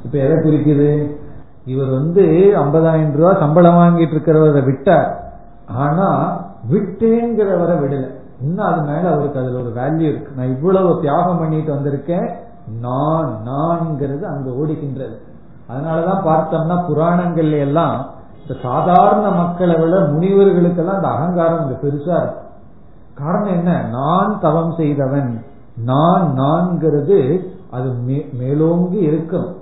இப்ப 0.03 0.17
எதை 0.17 0.37
குறிக்குது? 0.37 1.15
இவர் 1.65 1.89
வந்து 1.89 2.21
ஐம்பதாயிரம் 2.55 3.17
ரூபாய் 3.17 3.39
சம்பளம் 3.39 3.75
வாங்கிட்டு 3.75 4.09
இருக்கிறவரை 4.09 4.61
விட்டார். 4.61 5.09
ஆனா 5.75 6.37
விட்டேங்கிறவரை 6.71 7.75
விடலை. 7.81 8.09
இன்னும் 8.41 8.65
அது 8.65 8.81
மேல 8.81 9.11
அவருக்கு 9.11 9.39
அதுல 9.39 9.59
ஒரு 9.59 9.69
வேல்யூ 9.69 9.99
இருக்கு. 9.99 10.31
நான் 10.35 10.55
இவ்வளவு 10.55 10.99
தியாகம் 10.99 11.37
பண்ணிட்டு 11.37 11.73
வந்திருக்கேன். 11.73 12.33
நான் 12.81 13.37
நான்ங்கிறது 13.45 14.21
அங்க 14.21 14.49
ஓடிக்கின்றது. 14.49 15.17
அதனாலதான் 15.69 16.27
பார்த்தோம்னா 16.27 16.83
புராணங்கள்ல 16.89 17.59
எல்லாம் 17.59 18.09
இந்த 18.41 18.61
சாதாரண 18.61 19.29
மக்களை 19.29 19.75
விட 19.75 19.99
முனிவர்களுக்கெல்லாம் 19.99 20.95
இந்த 20.95 21.07
அகங்காரம் 21.07 21.61
இங்க 21.61 21.79
பெருசா 21.81 22.17
இருக்கு. 22.17 22.45
காரணம் 23.15 23.53
என்ன? 23.53 23.87
நான் 23.91 24.39
தவம் 24.41 24.73
செய்தவன். 24.77 25.43
நான் 25.83 26.33
நான்கிறது 26.33 27.39
அது 27.71 27.93
மேலோங்கி 28.33 28.97
இருக்கும் 28.97 29.55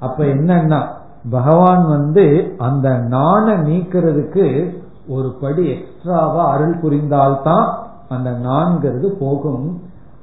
அப்ப 0.00 0.24
என்னன்னா 0.24 0.86
பகவான் 1.30 1.88
வந்து 1.88 2.54
அந்த 2.58 2.98
நாண 2.98 3.56
நீக்கிறதுக்கு 3.56 4.76
ஒரு 5.08 5.36
படி 5.40 5.68
எக்ஸ்ட்ராவா 5.68 6.50
அருள் 6.50 6.80
புரிந்தால்தான் 6.80 7.81
அந்த 8.14 8.30
நான்கிறது 8.46 9.08
போகும். 9.22 9.66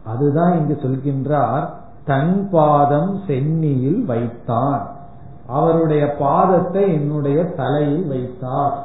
அதுதான் 0.05 0.53
இங்கு 0.59 0.75
சொல்கின்றார் 0.83 1.65
தன் 2.05 2.35
பாதம் 2.51 3.11
சென்னியில் 3.27 4.01
வைத்தார். 4.05 4.85
அவருடைய 5.57 6.03
பாதத்தை 6.19 6.83
என்னுடைய 6.97 7.39
தலையில் 7.59 8.07
வைத்தார். 8.07 8.77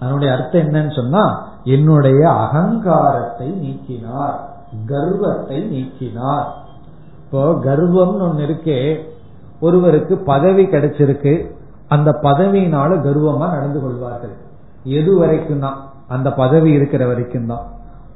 அதனுடைய 0.00 0.30
அர்த்தம் 0.36 0.64
என்னன்னு 0.66 0.94
சொன்னா 1.00 1.24
என்னுடைய 1.64 2.22
அகங்காரத்தை 2.44 3.48
நீக்கினார் 3.62 4.38
கர்வத்தை 4.86 5.58
நீக்கினார். 5.72 6.48
இப்போ 7.24 7.42
கர்வம்னு 7.66 8.24
ஒன்னு 8.28 8.46
இருக்கே 8.48 8.80
ஒருவருக்கு 9.60 10.14
பதவி 10.30 10.64
கிடைச்சிருக்கு 10.64 11.34
அந்த 11.88 12.10
பதவியினால 12.22 12.90
கர்வமா 13.06 13.46
நடந்து 13.56 13.80
கொள்வார்கள். 13.80 14.34
எது 14.98 15.12
வரைக்கும் 15.18 15.64
தான் 15.64 15.78
அந்த 16.14 16.28
பதவி 16.40 16.70
இருக்கிற 16.78 17.02
வரைக்கும் 17.06 17.50
தான். 17.52 17.64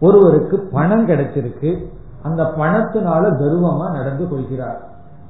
ஒருவருக்கு 0.01 0.57
பணம் 0.73 1.07
கிடைச்சிருக்கு 1.09 1.71
அந்த 2.23 2.43
பணத்தினால 2.59 3.23
கர்வமா 3.41 3.87
நடந்து 3.97 4.25
கொள்கிறார். 4.29 4.79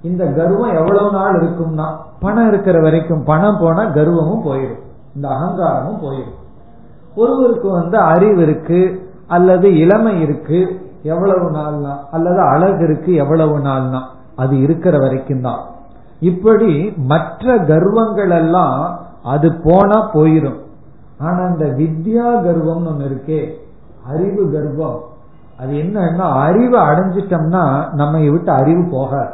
இந்த 0.02 0.24
கர்வம் 0.38 0.74
எவ்வளவு 0.80 1.10
நாள் 1.10 1.36
இருக்கும்னா 1.40 1.86
பணம் 2.20 2.48
இருக்கிற 2.48 2.76
வரைக்கும் 2.80 3.22
பணம் 3.24 3.60
போனா 3.60 3.82
கர்வமும் 3.98 4.44
போயிடும் 4.48 4.82
இந்த 5.14 5.26
அகங்காரமும் 5.34 6.02
போயிடும். 6.04 6.40
ஒருவருக்கு 7.14 7.68
வந்து 7.70 7.96
அறிவு 8.12 8.40
இருக்கு 8.42 8.80
அல்லது 9.26 9.68
இளமை 9.76 10.14
இருக்கு 10.20 10.58
எவ்வளவு 11.12 11.46
நாள்னா 11.56 11.94
அல்லது 12.10 12.40
அழகு 12.52 12.82
இருக்கு 12.84 13.12
எவ்வளவு 13.22 13.56
நாள்னா 13.68 14.00
அது 14.42 14.54
இருக்கிற 14.62 14.94
வரைக்கும் 14.98 15.44
தான். 15.46 15.62
இப்படி 16.30 16.70
மற்ற 17.12 17.56
கர்வங்கள் 17.70 18.32
எல்லாம் 18.40 18.78
அது 19.34 19.48
போனா 19.64 19.98
போயிரும். 20.14 20.58
ஆனா 21.18 21.40
அந்த 21.44 21.64
வித்யா 21.64 22.26
கர்வம்னு 22.46 22.90
ஒண்ணு 22.92 23.06
இருக்கே 23.10 23.40
அறிவு 24.06 24.42
கர்வம். 24.50 24.98
அது 25.60 25.72
என்னன்னா 25.74 26.26
அறிவு 26.46 26.78
அடைஞ்சிட்டோம்னா 26.78 27.62
நம்ம 27.92 28.18
விட்டு 28.18 28.50
அறிவு 28.52 28.88
போகாது 28.90 29.32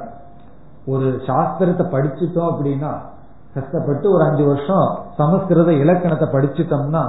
ஒரு 0.86 1.08
சாஸ்திரத்தை 1.26 1.84
படிச்சுட்டோம் 1.94 2.50
அப்படின்னா 2.52 2.92
கஷ்டப்பட்டு 3.54 4.06
ஒரு 4.10 4.22
அஞ்சு 4.24 4.44
வருஷம் 4.44 4.86
சமஸ்கிருத 5.16 5.72
இலக்கணத்தை 5.72 6.28
படிச்சுட்டோம்னா 6.32 7.02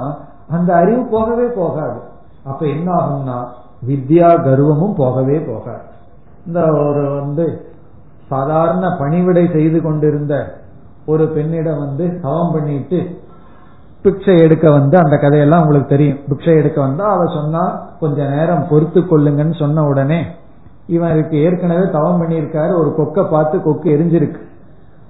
அந்த 0.50 0.74
அறிவு 0.74 1.02
போகவே 1.10 1.46
போகாது. 1.56 2.00
அப்ப 2.44 2.66
என்ன 2.66 2.88
ஆகும்னா 2.92 3.38
வித்யா 3.86 4.28
கர்வமும் 4.46 4.96
போகவே 4.96 5.38
போகாது. 5.38 5.84
இந்த 6.46 6.60
ஒரு 6.60 7.20
வந்து 7.20 7.46
சாதாரண 8.28 8.96
பணிவிடை 8.98 9.48
செய்து 9.52 9.82
கொண்டிருந்த 9.82 10.62
ஒரு 11.06 11.28
பெண்ணிடம் 11.28 11.78
வந்து 11.78 12.20
தவம் 12.20 12.52
பண்ணிட்டு 12.52 12.98
பிக்ஷை 14.04 14.38
எடுக்க 14.38 14.70
வந்து 14.70 14.98
அந்த 14.98 15.16
கதையெல்லாம் 15.16 15.60
உங்களுக்கு 15.60 15.88
தெரியும். 15.88 16.18
பிக்ஷை 16.28 16.56
எடுக்க 16.58 16.80
வந்தா 16.80 17.04
அவ 17.04 17.24
சொன்னா 17.26 17.62
கொஞ்ச 18.00 18.28
நேரம் 18.28 18.66
பொறுத்து 18.68 19.00
கொள்ளுங்கன்னு 19.00 19.58
சொன்ன 19.58 19.84
உடனே 19.84 20.24
இவருக்கு 20.86 21.36
ஏற்கனவே 21.38 21.90
தவம் 21.90 22.22
பண்ணியிருக்காரு 22.22 22.78
ஒரு 22.78 22.94
கொக்கை 22.98 23.30
பார்த்து 23.30 23.62
கொக்கு 23.62 23.90
எரிஞ்சிருக்கு. 23.90 24.40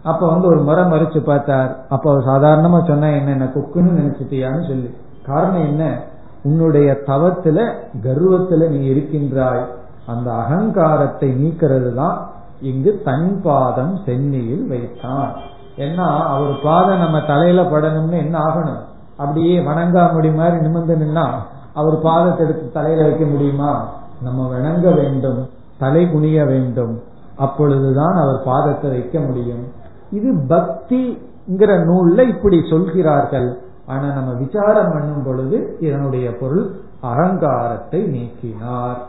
அப்ப 0.03 0.27
வந்து 0.27 0.47
ஒரு 0.47 0.61
முறை 0.61 0.85
மறைச்சு 0.85 1.21
பார்த்தார். 1.21 1.77
அப்ப 1.89 2.11
அவர் 2.11 2.25
சாதாரணமா 2.25 2.87
சொன்ன 2.87 3.11
என்ன 3.13 3.45
கொக்குன்னு 3.45 3.99
நினைச்சிட்டியான்னு 4.01 4.67
சொல்லி. 4.67 4.95
காரணம் 5.27 5.67
என்ன? 5.67 6.01
உன்னுடைய 6.43 6.97
தவத்துல 7.07 7.73
கர்வத்துல 8.03 8.69
நீ 8.69 8.85
இருக்கின்றாய். 8.85 9.65
அந்த 10.07 10.33
அகங்காரத்தை 10.33 11.29
நீக்கிறது 11.45 11.95
தான் 11.95 12.31
இங்கு 12.61 13.01
தன் 13.05 13.41
பாதம் 13.43 13.99
சென்னியில் 14.07 14.67
வைத்தான். 14.67 15.33
ஏன்னா 15.77 16.27
அவர் 16.27 16.61
பாதம் 16.63 16.99
நம்ம 16.99 17.21
தலையில 17.21 17.63
படணும்னு 17.63 18.17
என்ன 18.19 18.39
ஆகணும்? 18.39 18.83
அப்படியே 19.17 19.61
வணங்காமடி 19.61 20.35
மாதிரி 20.35 20.61
நிமிர்ந்து 20.61 20.97
நின்னா 20.97 21.27
அவர் 21.73 21.97
பாதத்தை 22.03 22.39
எடுத்து 22.39 22.73
தலையில 22.73 23.03
வைக்க 23.03 23.25
முடியுமா? 23.25 23.89
நம்ம 24.23 24.49
வணங்க 24.49 24.91
வேண்டும் 24.91 25.49
தலை 25.79 26.11
குனிய 26.11 26.45
வேண்டும். 26.45 27.01
அப்பொழுதுதான் 27.37 28.17
அவர் 28.17 28.43
பாதத்தை 28.45 28.91
வைக்க 28.91 29.21
முடியும். 29.21 29.65
இது 30.11 30.33
பக்திங்கிற 30.33 31.71
நூல்ல 31.89 32.29
இப்படி 32.29 32.67
சொல்கிறார்கள். 32.71 33.59
ஆனா 33.87 34.07
நம்ம 34.09 34.33
விசாரம் 34.33 34.93
பண்ணும் 34.93 35.25
பொழுது 35.25 35.77
இதனுடைய 35.81 36.37
பொருள் 36.37 36.75
அகங்காரத்தை 37.01 38.03
நீக்கினார். 38.03 39.01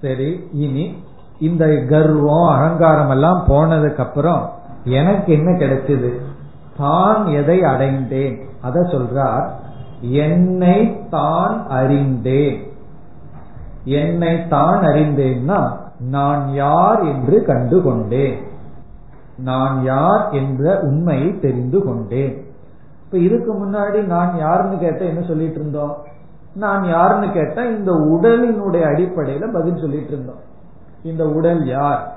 சரி 0.00 0.48
இனி 0.52 0.96
இந்த 1.38 1.66
கர்வம் 1.88 2.48
அகங்காரம் 2.48 3.10
எல்லாம் 3.10 3.44
போனதுக்கு 3.48 3.96
அப்புறம் 3.96 4.50
எனக்கு 4.84 5.32
என்ன 5.32 5.50
கிடைச்சது? 5.50 6.20
தான் 6.76 7.26
எதை 7.26 7.62
அடைந்தேன். 7.62 8.38
அத 8.62 8.80
சொல்றார் 8.80 9.48
என்னை 10.00 11.06
தான் 11.10 11.66
அறிந்தேன். 11.68 12.58
என்னை 13.84 14.48
தான் 14.48 14.82
அறிந்தேன்னா 14.82 15.76
நான் 15.98 16.52
யார் 16.52 17.04
என்று 17.04 17.44
கண்டு 17.44 17.82
கொண்டேன் 17.82 18.38
நான் 19.36 19.82
யார் 19.82 20.30
என்ற 20.30 20.80
உண்மையை 20.80 21.38
தெரிந்து 21.38 21.84
கொண்டேன். 21.84 22.44
இப்ப 23.04 23.18
இதுக்கு 23.18 23.52
முன்னாடி 23.52 24.06
நான் 24.06 24.38
யாருன்னு 24.38 24.78
கேட்ட 24.78 25.04
என்ன 25.04 25.22
சொல்லிட்டு 25.22 25.54
இருந்தோம்? 25.54 25.96
நான் 26.54 26.84
யாருன்னு 26.84 27.32
கேட்டா 27.32 27.64
இந்த 27.64 27.92
உடலினுடைய 27.92 28.84
அடிப்படையில 28.86 29.52
பதில் 29.52 29.76
சொல்லிட்டு 29.76 30.08
இருந்தோம். 30.08 30.36
இந்த 31.04 31.28
உடல் 31.28 31.66
யார்? 31.66 32.12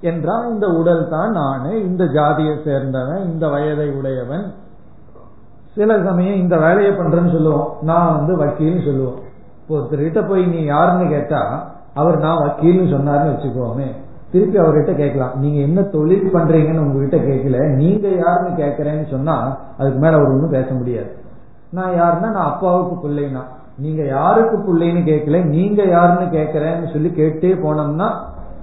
என்றால் 0.00 0.50
இந்த 0.50 0.66
உடல் 0.66 1.08
தான் 1.08 1.30
நானு 1.30 1.84
இந்த 1.84 2.06
ஜாதியை 2.06 2.56
சேர்ந்தவன் 2.56 3.24
இந்த 3.24 3.48
வயதை 3.48 3.90
உடையவன். 3.90 4.52
சில 5.74 6.02
சமயம் 6.04 6.34
இந்த 6.34 6.56
வேலையை 6.56 6.92
பண்றேன்னு 6.92 7.32
சொல்லுவோம். 7.32 7.76
நான் 7.80 8.16
வந்து 8.16 8.44
வக்கீல்னு 8.44 8.84
சொல்லுவோம். 8.84 9.18
ஒருத்தர்கிட்ட 9.68 10.28
போய் 10.28 10.46
நீ 10.46 10.64
யாருன்னு 10.64 11.08
கேட்டா 11.08 11.72
அவர் 11.94 12.18
நான் 12.18 12.36
வக்கீல்னு 12.36 12.92
சொன்னார்னு 12.94 13.32
வச்சுக்கோமே. 13.32 13.86
திருப்பி 14.32 14.58
அவர்கிட்ட 14.58 14.96
கேட்கலாம். 14.96 15.38
நீங்க 15.38 15.60
என்ன 15.60 15.82
தொழில் 15.82 16.34
பண்றீங்கன்னு 16.34 16.78
உங்ககிட்ட 16.78 17.16
கேட்கல. 17.16 17.74
நீங்க 17.74 18.08
யாருன்னு 18.08 18.64
கேட்கறேன்னு 18.64 19.10
சொன்னா 19.10 19.58
அதுக்கு 19.78 19.98
மேல 19.98 20.14
அவர் 20.14 20.28
ஒன்றும் 20.28 20.50
பேச 20.50 20.74
முடியாது. 20.74 21.16
நான் 21.70 21.92
யாருன்னா 21.92 22.30
நான் 22.30 22.52
அப்பாவுக்கு 22.52 23.08
பிள்ளைனா 23.08 23.42
நீங்க 23.78 24.06
யாருக்கு 24.06 24.56
பிள்ளைன்னு 24.58 25.02
கேட்கல 25.06 25.44
நீங்க 25.44 25.82
யாருன்னு 25.82 26.38
கேட்கறேன்னு 26.38 26.92
சொல்லி 26.92 27.08
கேட்டே 27.08 27.54
போனோம்னா 27.60 28.10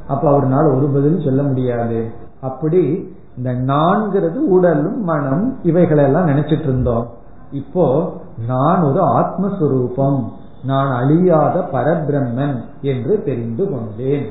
அப்ப 0.08 0.32
அவர்னால 0.32 0.76
ஒரு 0.76 0.88
பதிலும் 0.88 1.22
சொல்ல 1.22 1.44
முடியாது. 1.44 2.12
அப்படி 2.42 3.14
இந்த 3.38 3.74
நான்கிறது 3.74 4.36
உடலும் 4.36 5.04
மனம் 5.04 5.58
இவைகளை 5.64 6.04
எல்லாம் 6.04 6.28
நினைச்சிட்டு 6.28 6.62
இருந்தோம். 6.62 7.08
இப்போ 7.52 8.14
நான் 8.48 8.82
ஒரு 8.82 9.04
ஆத்மஸ்வரூபம் 9.04 10.24
நான் 10.64 10.92
அழியாத 10.92 11.70
பரபிரம்மன் 11.72 12.62
என்று 12.82 13.24
தெரிந்து 13.24 13.70
கொண்டேன். 13.70 14.26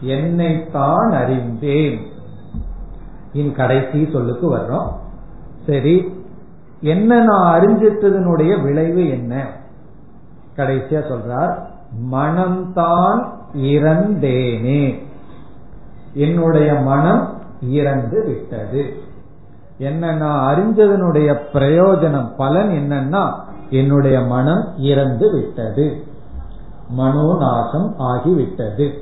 என்னைத்தான் 0.00 1.12
அறிந்தேன். 1.12 1.98
என் 3.32 3.54
கடைசி 3.54 4.08
சொல்லுக்கு 4.12 4.56
வர்றோம். 4.56 4.88
சரி 5.66 6.22
என்ன 6.80 7.22
நான் 7.22 7.60
அறிஞ்சிட்டதனுடைய 7.60 8.62
விளைவு 8.62 9.08
என்ன? 9.08 9.62
கடைசியா 10.56 11.00
சொல்றார் 11.00 11.62
மனம்தான் 12.12 13.28
இறந்தேனே. 13.54 15.02
என்னுடைய 16.14 16.74
மனம் 16.74 17.32
இறந்து 17.60 18.24
விட்டது. 18.24 18.94
என்ன 19.78 20.12
நான் 20.12 20.56
அறிஞ்சதனுடைய 20.56 21.36
பிரயோஜனம் 21.52 22.36
பலன் 22.36 22.68
என்னன்னா 22.68 23.30
என்னுடைய 23.70 24.20
மனம் 24.20 24.68
இறந்து 24.76 25.32
விட்டது. 25.32 26.04
மனோநாசம் 26.98 27.92
ஆகிவிட்டது. 27.98 28.92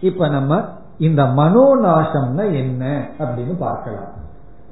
இப்ப 0.00 0.28
நம்ம 0.28 0.64
இந்த 0.98 1.22
மனோநாசம்னா 1.22 2.54
என்ன 2.54 3.08
அப்படின்னு 3.18 3.58
பார்க்கலாம். 3.58 4.14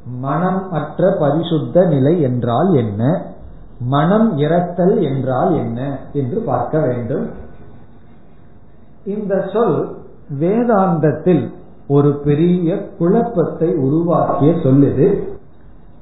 மனம் 0.07 0.73
அற்ற 0.73 1.17
பரிசுத்த 1.19 1.85
நிலை 1.85 2.21
என்றால் 2.21 2.75
என்ன? 2.75 3.33
மனம் 3.81 4.39
இறத்தல் 4.39 5.03
என்றால் 5.03 5.55
என்ன 5.55 5.99
என்று 6.13 6.41
பார்க்க 6.41 6.81
வேண்டும். 6.81 7.31
இந்த 9.05 9.51
சொல் 9.53 9.97
வேதாந்தத்தில் 10.41 11.53
ஒரு 11.89 12.15
பெரிய 12.15 12.89
குழப்பத்தை 12.99 13.75
உருவாக்கிய 13.75 14.53
சொல்லுது. 14.53 15.23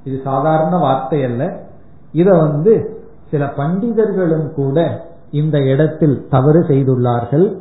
இது 0.05 0.21
சாதாரண 0.25 0.77
வார்த்தை 0.77 1.25
அல்ல. 1.25 1.67
இத 2.13 2.31
வந்து 2.31 3.03
சில 3.31 3.53
பண்டிதர்களும் 3.57 4.55
கூட 4.55 5.07
இந்த 5.31 5.59
இடத்தில் 5.59 6.27
தவறு 6.31 6.61
செய்துள்ளார்கள். 6.61 7.57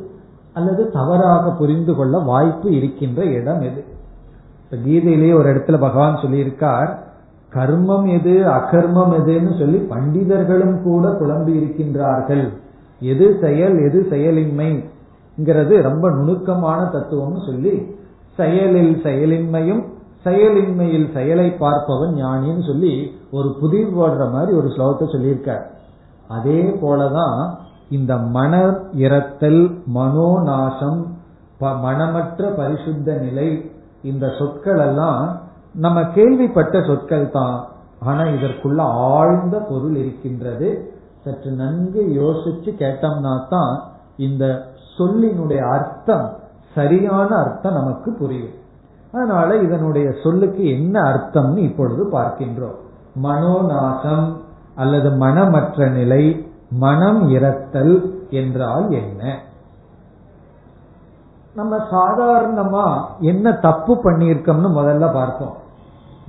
அல்லது 0.54 0.90
தவறாக 0.90 1.50
புரிந்து 1.50 1.94
கொள்ள 1.94 2.18
வாய்ப்பு 2.18 2.70
இருக்கின்ற 2.70 3.24
இடம் 3.24 3.60
எது 3.60 3.84
கீதையிலேயே 4.70 5.34
ஒரு 5.38 5.54
இடத்துல 5.54 5.78
பகவான் 5.78 6.14
சொல்லியிருக்கார் 6.14 6.98
கர்மம் 7.54 8.06
எது 8.16 8.34
அகர்மம் 8.56 9.12
எதுன்னு 9.20 9.58
சொல்லி 9.58 9.78
பண்டிதர்களும் 9.90 10.76
கூட 10.82 11.08
குழம்பி 11.08 11.52
இருக்கின்றார்கள். 11.60 12.44
எது 13.00 13.38
செயல் 13.40 13.76
எது 13.86 14.06
செயலின்மைங்கிறது 14.10 15.74
ரொம்ப 15.82 16.10
நுணுக்கமான 16.10 16.80
தத்துவம்னு 16.92 17.42
சொல்லி 17.46 17.74
செயலில் 18.36 18.94
செயலின்மையும் 19.04 19.82
செயலின்மையில் 20.24 21.06
செயலை 21.12 21.48
பார்ப்பவன் 21.60 22.12
ஞானின்னு 22.22 22.64
சொல்லி 22.66 22.92
ஒரு 23.30 23.56
புதிர் 23.60 23.94
போடுற 23.96 24.30
மாதிரி 24.30 24.52
ஒரு 24.56 24.68
ஸ்லோகத்தை 24.76 25.06
சொல்லியிருக்கார். 25.14 25.64
அதே 26.28 26.60
போலதான் 26.82 27.38
இந்த 27.90 28.16
மன 28.16 28.60
இறத்தல் 28.96 29.64
மனோநாசம் 29.94 31.00
மனமற்ற 31.82 32.48
பரிசுத்த 32.56 33.14
நிலை 33.14 33.48
இந்த 34.02 34.26
சொற்கள் 34.38 34.78
எல்லாம் 34.78 35.41
நம்ம 35.74 36.04
கேள்விப்பட்ட 36.04 36.82
சொற்கள் 36.82 37.30
தான் 37.30 37.64
ஆனா 38.00 38.22
இதற்குள்ள 38.22 38.82
ஆழ்ந்த 38.82 39.58
பொருள் 39.58 39.94
இருக்கின்றது. 39.94 40.96
சற்று 41.24 41.50
நன்கு 41.50 42.02
யோசிச்சு 42.20 42.70
கேட்டோம்னா 42.78 43.48
தான் 43.48 43.82
இந்த 44.16 44.72
சொல்லினுடைய 44.98 45.62
அர்த்தம் 45.68 46.36
சரியான 46.74 47.36
அர்த்தம் 47.36 47.72
நமக்கு 47.72 48.12
புரியும். 48.12 48.54
அதனால 49.12 49.56
இதனுடைய 49.56 50.12
சொல்லுக்கு 50.22 50.68
என்ன 50.70 51.00
அர்த்தம்னு 51.00 51.56
இப்பொழுது 51.56 52.08
பார்க்கின்றோம். 52.12 52.78
மனோநாசம் 53.22 54.36
அல்லது 54.74 55.10
மனமற்ற 55.10 55.88
நிலை 55.88 56.50
மனம் 56.70 57.28
இறத்தல் 57.28 58.14
என்றால் 58.30 58.90
என்ன? 58.90 59.38
நம்ம 61.54 61.76
சாதாரணமா 61.76 62.86
என்ன 63.20 63.52
தப்பு 63.52 63.94
பண்ணியிருக்கோம்னு 63.94 64.70
முதல்ல 64.78 65.12
பார்ப்போம். 65.12 65.54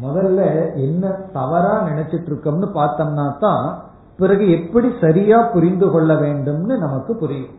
முதல்ல 0.02 0.42
என்ன 0.76 1.08
தவறா 1.34 1.88
நினைச்சிட்டு 1.88 2.30
இருக்கோம்னு 2.32 2.68
பார்த்தோம்னா 2.74 3.38
தான் 3.40 3.82
பிறகு 4.18 4.52
எப்படி 4.52 4.92
சரியா 5.02 5.42
புரிந்து 5.42 5.92
கொள்ள 5.92 6.14
வேண்டும்னு 6.14 6.78
நமக்கு 6.78 7.16
புரியும். 7.16 7.54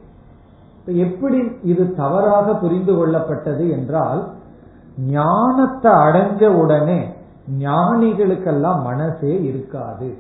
எப்படி 0.84 1.38
இது 1.62 1.94
தவறாக 1.94 2.54
புரிந்து 2.54 2.92
கொள்ளப்பட்டது 2.92 3.70
என்றால் 3.70 4.28
ஞானத்தை 5.06 5.92
அடைஞ்ச 5.92 6.46
உடனே 6.46 7.14
ஞானிகளுக்கெல்லாம் 7.58 8.82
மனசே 8.82 9.42
இருக்காது. 9.42 10.18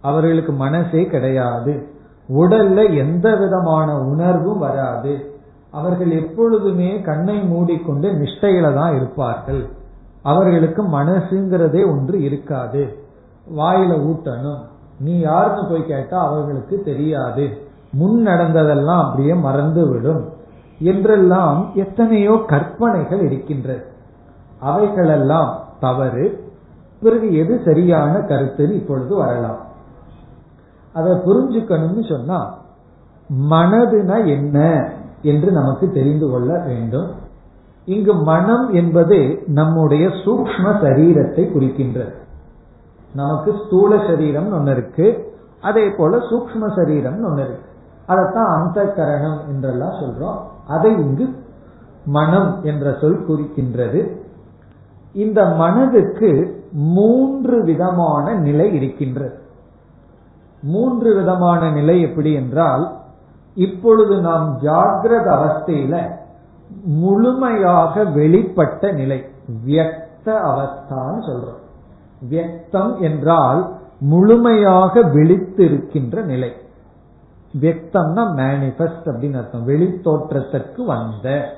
அவர்களுக்கு 0.00 0.52
மனசே 0.52 1.06
கிடையாது. 1.06 1.86
உடல்ல 2.34 2.96
எந்த 2.96 3.36
விதமான 3.36 3.98
உணர்வும் 3.98 4.58
வராது. 4.58 5.34
அவர்கள் 5.70 6.10
எப்பொழுதுமே 6.10 7.00
கண்ணை 7.00 7.38
மூடிக்கொண்டு 7.42 8.12
நிஷ்டையில 8.12 8.74
தான் 8.74 8.94
இருப்பார்கள். 8.94 9.68
அவர்களுக்கு 10.22 10.82
மனசுங்கிறதே 10.82 11.82
ஒன்று 11.90 12.16
இருக்காது. 12.22 12.82
வாயில 13.56 13.92
ஊட்டணும். 14.08 14.62
நீ 15.00 15.18
யாருன்னு 15.18 15.68
போய் 15.68 15.86
கேட்டா 15.86 16.18
அவர்களுக்கு 16.26 16.82
தெரியாது. 16.84 17.44
முன் 17.92 18.18
நடந்ததெல்லாம் 18.22 19.02
அப்படியே 19.04 19.34
மறந்து 19.46 19.88
விடும் 19.88 20.22
என்றெல்லாம் 20.78 21.58
எத்தனையோ 21.74 22.34
கற்பனைகள் 22.46 23.20
இருக்கின்றது 23.20 23.84
அவைகளெல்லாம் 24.60 25.50
தவறு. 25.80 26.24
பிறகு 27.02 27.28
எது 27.36 27.60
சரியான 27.64 28.12
கருத்துன்னு 28.18 28.72
இப்பொழுது 28.72 29.14
வரலாம். 29.14 29.60
அதை 30.92 31.12
புரிஞ்சுக்கணும்னு 31.12 32.04
சொன்னா 32.12 32.38
மனதுனா 33.50 34.16
என்ன 34.26 34.58
என்று 35.22 35.52
நமக்கு 35.52 35.86
தெரிந்து 35.92 36.30
கொள்ள 36.30 36.58
வேண்டும். 36.66 37.10
இங்கு 37.84 38.14
மனம் 38.14 38.72
என்பது 38.72 39.42
நம்முடைய 39.46 40.08
சூக்ம 40.08 40.80
சரீரத்தை 40.82 41.44
குறிக்கின்றது. 41.44 42.14
நமக்கு 43.14 43.54
ஸ்தூல 43.66 43.96
சரீரம் 43.96 44.52
ஒன்னு 44.52 44.70
இருக்கு. 44.70 45.34
அதே 45.60 45.90
போல 45.90 46.16
சூக்ம 46.16 46.76
சரீரம் 46.76 47.24
ஒன்னு 47.24 47.40
இருக்கு. 47.40 47.68
அதைத்தான் 48.06 48.46
அந்த 48.46 48.92
கரணம் 48.92 49.40
என்றெல்லாம் 49.48 49.92
சொல்றோம். 49.92 50.38
அதை 50.66 50.92
இங்கு 50.92 51.28
மனம் 52.04 52.62
என்ற 52.62 52.96
சொல் 53.00 53.26
குறிக்கின்றது. 53.28 54.16
இந்த 55.12 55.44
மனதுக்கு 55.44 56.60
மூன்று 56.72 57.62
விதமான 57.62 58.34
நிலை 58.34 58.74
இருக்கின்றது. 58.74 59.38
மூன்று 60.62 61.14
விதமான 61.14 61.70
நிலை 61.70 62.00
எப்படி 62.00 62.32
என்றால் 62.32 62.92
இப்பொழுது 63.54 64.20
நாம் 64.20 64.58
ஜாகிரத 64.62 65.26
அவஸ்தையில 65.38 66.20
முழுமையாக 66.84 68.04
வெளிப்பட்ட 68.04 68.92
நிலை. 68.92 69.24
வியக்த 69.66 70.26
அவஸ்தான்னு 70.26 71.20
சொல்றோம். 71.20 71.60
வியக்தம் 72.30 72.98
என்றால் 72.98 73.76
முழுமையாக 74.00 75.00
வெளித்திருக்கின்ற 75.00 76.24
நிலை. 76.24 76.52
வியக்தம்னா 77.60 78.32
மேனிபெஸ்ட் 78.36 79.04
அப்படின்னு 79.04 79.36
அர்த்தம். 79.36 79.68
வெளித்தோற்றத்திற்கு 79.68 80.84
வந்த. 80.84 81.54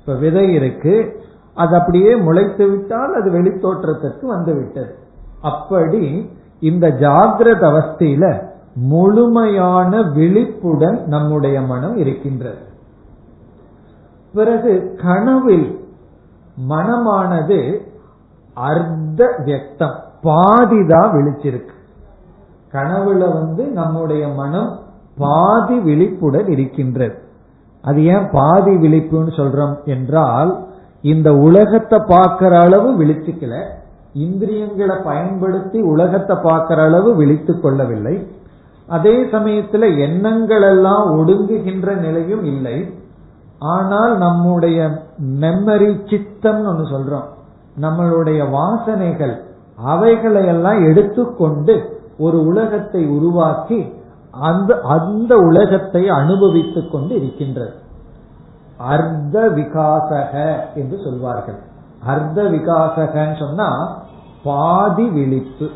இப்ப 0.00 0.14
விதை 0.14 0.52
இருக்கு. 0.52 1.22
அது 1.54 1.76
அப்படியே 1.76 2.14
முளைத்து 2.14 2.70
விட்டால் 2.70 3.14
அது 3.14 3.30
வெளித்தோற்றத்திற்கு 3.30 4.26
வந்து 4.26 4.54
விட்டது. 4.54 4.94
அப்படி 5.42 6.30
இந்த 6.60 6.88
ஜாகிரத 6.88 7.62
அவஸ்தையில 7.62 8.42
முழுமையான 8.74 10.02
விழிப்புடன் 10.02 11.04
நம்முடைய 11.06 11.60
மனம் 11.60 11.96
இருக்கின்றது. 11.96 12.72
பிறகு 14.34 14.72
கனவில் 15.02 15.68
மனமானது 16.70 17.58
அர்த்த 18.56 19.20
வியக்தம் 19.46 19.96
பாதிதான் 20.26 21.12
விழிச்சிருக்கு. 21.14 21.74
கனவுல 22.72 23.22
வந்து 23.32 23.64
நம்முடைய 23.80 24.28
மனம் 24.40 24.70
பாதி 25.18 25.76
விழிப்புடன் 25.78 26.48
இருக்கின்றது. 26.48 27.16
அது 27.84 28.04
ஏன் 28.04 28.26
பாதி 28.32 28.72
விழிப்புன்னு 28.74 29.32
சொல்றோம் 29.40 29.74
என்றால் 29.84 30.50
இந்த 31.12 31.28
உலகத்தை 31.46 31.98
பார்க்கிற 32.06 32.52
அளவு 32.60 32.90
விழிச்சுக்கல 33.00 33.54
இந்திரியங்களை 34.12 34.96
பயன்படுத்தி 35.04 35.78
உலகத்தை 35.92 36.36
பார்க்கிற 36.42 36.82
அளவு 36.82 37.10
விழித்து 37.16 37.54
கொள்ளவில்லை. 37.60 38.16
அதே 38.88 39.16
சமயத்துல 39.24 39.84
எண்ணங்கள் 39.98 40.62
எல்லாம் 40.62 41.04
ஒடுங்குகின்ற 41.18 41.88
நிலையும் 42.00 42.44
இல்லை. 42.44 42.76
ஆனால் 43.58 44.16
நம்முடைய 44.16 45.04
மெமரி 45.40 45.90
சித்தம்னு 46.10 46.66
ஒன்று 46.66 46.84
சொல்றோம். 46.84 47.24
நம்மளுடைய 47.80 48.50
வாசனைகள் 48.50 49.40
அவைகளை 49.76 50.46
எல்லாம் 50.46 50.84
எடுத்துக்கொண்டு 50.84 52.02
ஒரு 52.18 52.46
உலகத்தை 52.46 53.06
உருவாக்கி 53.06 53.92
அந்த 54.30 54.80
அந்த 54.82 55.36
உலகத்தை 55.36 56.08
அனுபவித்துக் 56.08 56.92
கொண்டு 56.92 57.14
இருக்கின்றது. 57.14 57.72
அர்த்த 58.78 59.48
விகாசக 59.48 60.56
என்று 60.74 60.98
சொல்வார்கள். 61.04 61.58
அர்த்த 62.06 62.42
விகாசகன்னு 62.42 63.38
சொன்னா 63.38 63.96
பாதி 64.44 65.08
விழிப்பு 65.08 65.70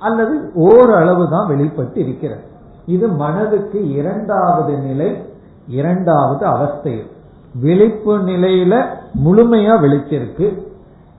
அல்லது 0.00 0.50
ஓரளவு 0.54 1.28
தான் 1.30 1.46
வெளிப்பட்டு 1.46 2.00
இருக்கிறது 2.00 2.42
இது 2.86 3.08
மனதுக்கு 3.08 3.90
இரண்டாவது 3.90 4.78
நிலை 4.78 5.25
இரண்டாவது 5.68 6.46
அவஸ்தை. 6.46 7.06
விழிப்பு 7.54 8.18
நிலையில 8.18 8.86
முழுமையா 9.24 9.78
விழிச்சிருக்கு. 9.80 10.66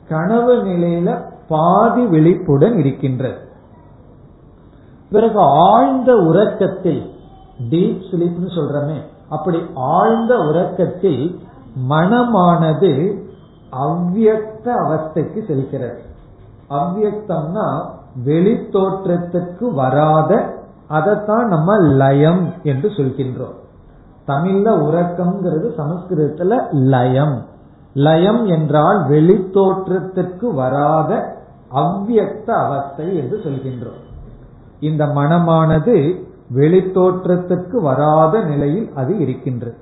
கனவு 0.10 0.56
நிலையில 0.56 1.22
பாதி 1.50 2.06
விழிப்புடன் 2.06 2.78
இருக்கின்றது. 2.78 3.38
பிறகு 5.12 5.40
ஆழ்ந்த 5.40 6.16
உறக்கத்தில் 6.16 7.12
டீப் 7.70 8.02
ஸ்லீப்னு 8.12 8.48
சொல்றமே 8.48 9.02
அப்படி 9.30 9.62
ஆழ்ந்த 9.76 10.38
உறக்கத்தில் 10.38 11.40
மனமானது 11.90 13.22
அவ்வியக்த 13.72 14.66
அவஸ்தைக்கு 14.66 15.46
செல்கிறது. 15.48 16.02
அவ்வியக்தம்னா 16.70 17.86
வெளித்தோற்றத்துக்கு 18.26 19.74
வராத 19.74 20.54
அதைத்தான் 20.88 21.48
நம்ம 21.48 21.78
லயம் 21.78 22.54
என்று 22.64 22.90
சொல்கின்றோம். 22.90 23.66
தமிழ்ல 24.28 24.70
உறக்கம்ங்கிறது 24.88 25.68
சமஸ்கிருதத்துல 25.78 26.72
லயம். 26.72 27.46
லயம் 27.94 28.46
என்றால் 28.46 29.10
வெளித்தோற்றத்திற்கு 29.10 30.54
வராத 30.54 31.36
அவ்வியக்த 31.74 32.50
அவஸ்தை 32.54 33.18
என்று 33.18 33.38
சொல்கின்றோம். 33.38 34.04
இந்த 34.80 35.06
மனமானது 35.06 36.26
வெளித்தோற்றத்திற்கு 36.56 37.82
வராத 37.82 38.44
நிலையில் 38.44 38.92
அது 38.96 39.18
இருக்கின்றது. 39.18 39.78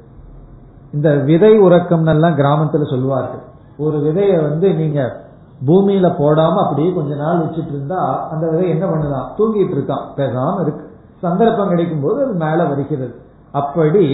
இந்த 0.94 1.16
விதை 1.16 1.58
உறக்கம் 1.58 2.06
எல்லாம் 2.06 2.38
கிராமத்துல 2.38 2.90
சொல்லுவார்கள். 2.90 3.44
ஒரு 3.78 3.98
விதைய 3.98 4.42
வந்து 4.42 4.74
நீங்க 4.74 5.24
பூமியில 5.66 6.08
போடாம 6.20 6.54
அப்படியே 6.54 6.94
கொஞ்ச 6.94 7.16
நாள் 7.16 7.40
வச்சுட்டு 7.40 7.68
இருந்தா 7.68 8.30
அந்த 8.30 8.50
விதை 8.50 8.70
என்ன 8.70 8.86
பண்ணுதான்? 8.86 9.28
தூங்கிட்டு 9.38 9.76
இருக்கான். 9.78 10.06
பேசாம 10.16 10.62
இருக்கு. 10.62 10.90
சந்தர்ப்பம் 11.18 11.68
கிடைக்கும் 11.68 12.02
போது 12.02 12.24
அது 12.24 12.34
மேல 12.34 12.64
வருகிறது. 12.64 13.16
அப்படி 13.60 14.06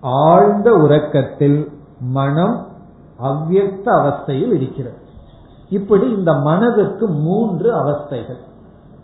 ஆழ்ந்த 0.00 0.68
உறக்கத்தில் 0.74 1.58
மனம் 2.00 2.56
அவ்வியக்த 3.22 3.86
அவஸ்தையில் 4.00 4.52
இருக்கிறது. 4.54 4.98
இப்படி 5.68 6.06
இந்த 6.16 6.32
மனதுக்கு 6.32 7.06
மூன்று 7.06 7.68
அவஸ்தைகள். 7.74 8.42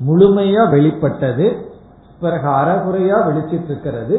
முழுமையா 0.06 0.62
வெளிப்பட்டது 0.70 1.46
பிறகு 2.20 2.48
அறகுறையா 2.48 3.16
வெளிச்சிட்டு 3.28 3.64
இருக்கிறது 3.64 4.16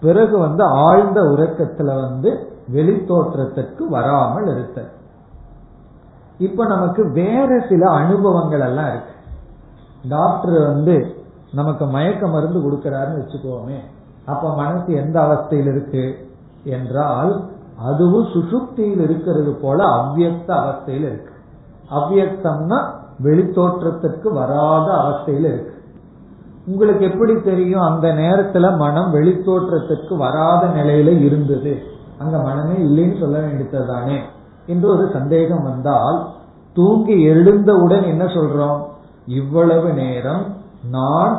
பிறகு 0.00 0.38
வந்து 0.38 0.64
ஆழ்ந்த 0.64 1.20
உறக்கத்துல 1.22 1.90
வந்து 2.00 2.30
வெளித்தோற்றத்திற்கு 2.72 3.82
வராமல் 3.88 4.48
இருத்தல். 4.52 4.90
இப்ப 6.38 6.66
நமக்கு 6.66 7.02
வேற 7.12 7.48
சில 7.68 7.82
அனுபவங்கள் 7.90 8.60
எல்லாம் 8.60 8.88
இருக்கு. 8.88 9.14
டாக்டர் 10.08 10.58
வந்து 10.66 10.96
நமக்கு 11.52 11.84
மயக்க 11.86 12.26
மருந்து 12.26 12.60
கொடுக்கிறாருன்னு 12.60 13.20
வச்சுக்கோமே. 13.22 13.78
அப்ப 14.30 14.54
மனசு 14.54 14.90
எந்த 14.94 15.16
அவஸ்தையில் 15.20 15.70
இருக்கு 15.72 16.04
என்றால் 16.64 17.32
அதுவும் 17.78 18.26
சுசுப்தியில் 18.34 19.02
இருக்கிறது 19.02 19.52
போல 19.52 19.78
அவ்வியக்த 19.90 20.50
அவஸ்தையில் 20.62 21.06
இருக்கு. 21.10 21.34
அவ்வியக்தம்னா 21.90 22.78
வெளித்தோற்றத்திற்கு 23.22 24.28
வராத 24.32 24.88
அவஸ்தையில் 25.02 25.44
இருக்கு. 25.44 25.74
உங்களுக்கு 26.66 27.02
எப்படி 27.04 27.34
தெரியும்? 27.40 27.80
அந்த 27.80 28.06
நேரத்துல 28.12 28.76
மனம் 28.76 29.08
வெளித்தோற்றத்திற்கு 29.14 30.16
வராத 30.16 30.62
நிலையில 30.66 31.14
இருந்தது. 31.20 31.72
அங்க 32.18 32.36
மனமே 32.38 32.76
இல்லைன்னு 32.78 33.16
சொல்ல 33.18 33.36
வேண்டியது 33.38 33.86
தானே 33.86 34.18
என்று 34.66 34.86
ஒரு 34.88 35.04
சந்தேகம் 35.12 35.62
வந்தால் 35.62 36.18
தூங்கி 36.76 37.14
எழுந்தவுடன் 37.22 38.02
என்ன 38.02 38.24
சொல்றோம்? 38.24 38.80
இவ்வளவு 39.26 39.88
நேரம் 39.92 40.44
நான் 40.90 41.34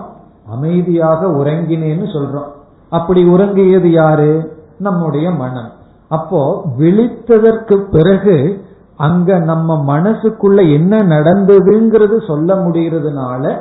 அமைதியாக 0.48 1.28
உறங்கினேன்னு 1.28 2.08
சொல்றோம். 2.14 2.51
அப்படி 2.92 3.24
உறங்கியது 3.26 3.92
யாரு? 3.92 4.32
நம்முடைய 4.80 5.32
மனம். 5.32 5.72
அப்போ 6.08 6.66
விழித்ததற்கு 6.80 7.76
பிறகு 7.92 8.64
அங்க 8.96 9.40
நம்ம 9.40 9.98
மனசுக்குள்ள 9.98 10.74
என்ன 10.74 10.98
நடந்ததுங்கிறது 10.98 12.28
சொல்ல 12.28 12.56
முடிகிறதுனால 12.56 13.58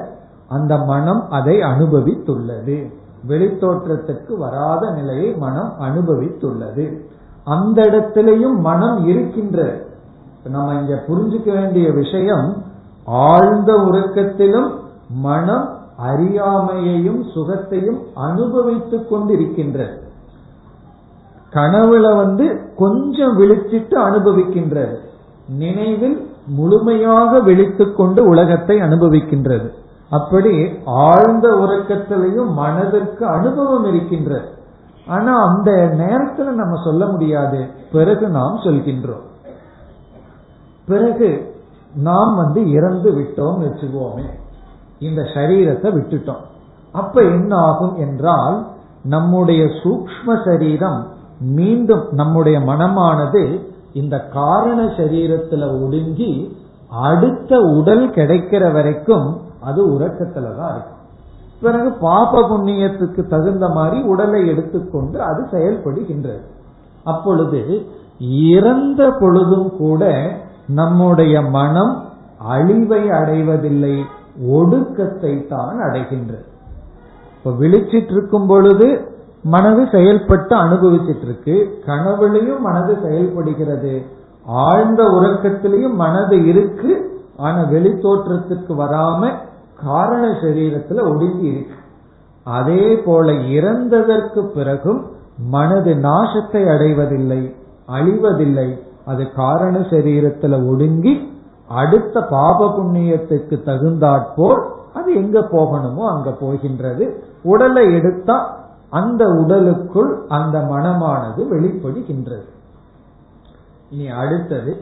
அந்த 0.48 0.76
மனம் 0.76 1.30
அதை 1.30 1.56
அனுபவித்துள்ளது. 1.56 2.92
வெளித்தோற்றத்துக்கு 3.28 4.36
வராத 4.38 4.90
நிலையை 4.90 5.34
மனம் 5.34 5.72
அனுபவித்துள்ளது. 5.80 6.86
அந்த 7.44 7.82
இடத்திலையும் 7.82 8.58
மனம் 8.58 9.06
இருக்கின்றது 9.06 9.86
நம்ம 10.44 10.74
இங்க 10.74 11.02
புரிஞ்சுக்க 11.08 11.52
வேண்டிய 11.52 11.92
விஷயம் 11.92 12.62
ஆழ்ந்த 13.04 13.72
உறக்கத்திலும் 13.72 14.70
மனம் 15.10 15.79
அறியாமையையும் 16.02 17.22
சுகத்தையும் 17.34 18.02
அனுபவித்துக் 18.14 19.14
கொண்டிருக்கின்றது 19.14 19.98
கனவுல 21.52 22.16
வந்து 22.16 22.74
கொஞ்சம் 22.76 23.38
விழிச்சிட்டு 23.38 23.94
அனுபவிக்கின்றது 23.98 24.96
நினைவில் 25.48 26.30
முழுமையாக 26.46 27.40
விழித்துக் 27.40 27.96
கொண்டு 27.96 28.24
உலகத்தை 28.24 28.78
அனுபவிக்கின்றது 28.78 29.70
அப்படி 30.10 30.78
ஆழ்ந்த 30.84 31.48
உறக்கத்திலையும் 31.48 32.52
மனதிற்கு 32.52 33.26
அனுபவம் 33.26 33.84
இருக்கின்றது 33.84 34.48
ஆனா 35.06 35.46
அந்த 35.46 35.70
நேரத்துல 35.98 36.50
நம்ம 36.50 36.82
சொல்ல 36.84 37.06
முடியாது. 37.06 37.66
பிறகு 37.92 38.28
நாம் 38.28 38.60
சொல்கின்றோம். 38.64 39.22
பிறகு 40.86 41.54
நாம் 41.94 42.36
வந்து 42.36 42.70
இறந்து 42.70 43.10
விட்டோம் 43.12 43.60
வச்சுக்குவோமே 43.60 44.24
இந்த 45.00 45.22
சரீரத்தை 45.34 45.88
விட்டுட்டோம். 45.96 46.44
அப்ப 46.94 47.22
என்ன 47.22 47.52
ஆகும் 47.56 47.96
என்றால் 47.96 48.56
நம்முடைய 49.04 49.62
சூக்ம 49.82 50.36
சரீரம் 50.44 51.00
மீண்டும் 51.40 52.04
நம்முடைய 52.10 52.60
மனமானது 52.60 53.42
இந்த 53.92 54.16
காரண 54.18 54.80
சரீரத்துல 54.98 55.62
ஒடுங்கி 55.84 56.32
அடுத்த 57.08 57.52
உடல் 57.76 58.04
கிடைக்கிற 58.10 58.72
வரைக்கும் 58.72 59.28
அது 59.60 59.80
உறக்கத்துல 59.98 60.50
தான் 60.56 60.72
இருக்கும். 60.74 61.00
பிறகு 61.60 61.88
பாப 61.92 62.42
புண்ணியத்துக்கு 62.42 63.22
தகுந்த 63.26 63.68
மாதிரி 63.68 63.98
உடலை 64.02 64.40
எடுத்துக்கொண்டு 64.48 65.18
அது 65.22 65.40
செயல்படுகின்றது. 65.52 66.42
அப்பொழுது 67.04 67.60
இறந்த 68.52 69.02
பொழுதும் 69.20 69.68
கூட 69.76 70.04
நம்முடைய 70.66 71.34
மனம் 71.56 71.94
அழிவை 72.48 73.02
அடைவதில்லை. 73.10 73.96
ஒடுக்கத்தை 74.48 75.46
தான் 75.46 75.78
அடைகின்றது. 75.80 76.44
இப்ப 77.36 77.50
விழிச்சிட்டு 77.50 78.12
இருக்கும் 78.12 78.46
பொழுது 78.46 78.88
மனது 79.44 79.86
செயல்பட்டு 79.86 80.54
அனுபவிச்சிட்டு 80.56 81.22
இருக்கு 81.22 81.54
கனவுலையும் 81.86 82.58
மனது 82.58 82.96
செயல்படுகிறது 83.02 84.02
ஆழ்ந்த 84.46 85.02
உறக்கத்திலையும் 85.02 85.94
மனது 85.94 86.36
இருக்கு 86.46 86.90
ஆனா 87.36 87.60
வெளி 87.62 87.92
தோற்றத்துக்கு 88.00 88.74
வராம 88.74 89.30
காரண 89.82 90.26
சரீரத்துல 90.42 91.02
ஒடுங்கி 91.10 91.46
இருக்கு. 91.46 91.76
அதே 92.46 92.96
போல 93.04 93.32
இறந்ததற்கு 93.32 94.40
பிறகும் 94.40 95.00
மனது 95.50 95.94
நாசத்தை 95.94 96.62
அடைவதில்லை 96.68 97.54
அழிவதில்லை 97.88 98.68
அது 99.04 99.32
காரண 99.32 99.78
சரீரத்துல 99.78 100.68
ஒடுங்கி 100.68 101.14
அடுத்த 101.70 102.20
பாப 102.20 102.68
புண்ணியத்துக்கு 102.76 103.62
தகுந்தாற்போல் 103.62 104.62
அது 104.94 105.14
எங்க 105.14 105.40
போகணுமோ 105.40 106.04
அங்க 106.06 106.30
போகின்றது. 106.30 107.04
உடலை 107.42 107.92
எடுத்தா 107.92 108.36
அந்த 108.90 109.24
உடலுக்குள் 109.24 110.10
அந்த 110.28 110.58
மனமானது 110.58 111.40
வெளிப்படுகின்றது. 111.50 112.48
இனி 113.90 114.08
அடுத்தது 114.08 114.72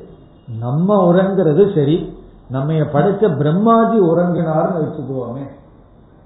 நம்ம 0.60 1.12
உறங்குறது 1.12 1.74
சரி. 1.74 2.16
நம்ம 2.50 2.72
படைச்ச 2.72 3.24
பிரம்மாஜி 3.40 3.98
உறங்கினார்னு 4.10 4.82
வச்சுக்குவோமே 4.82 5.44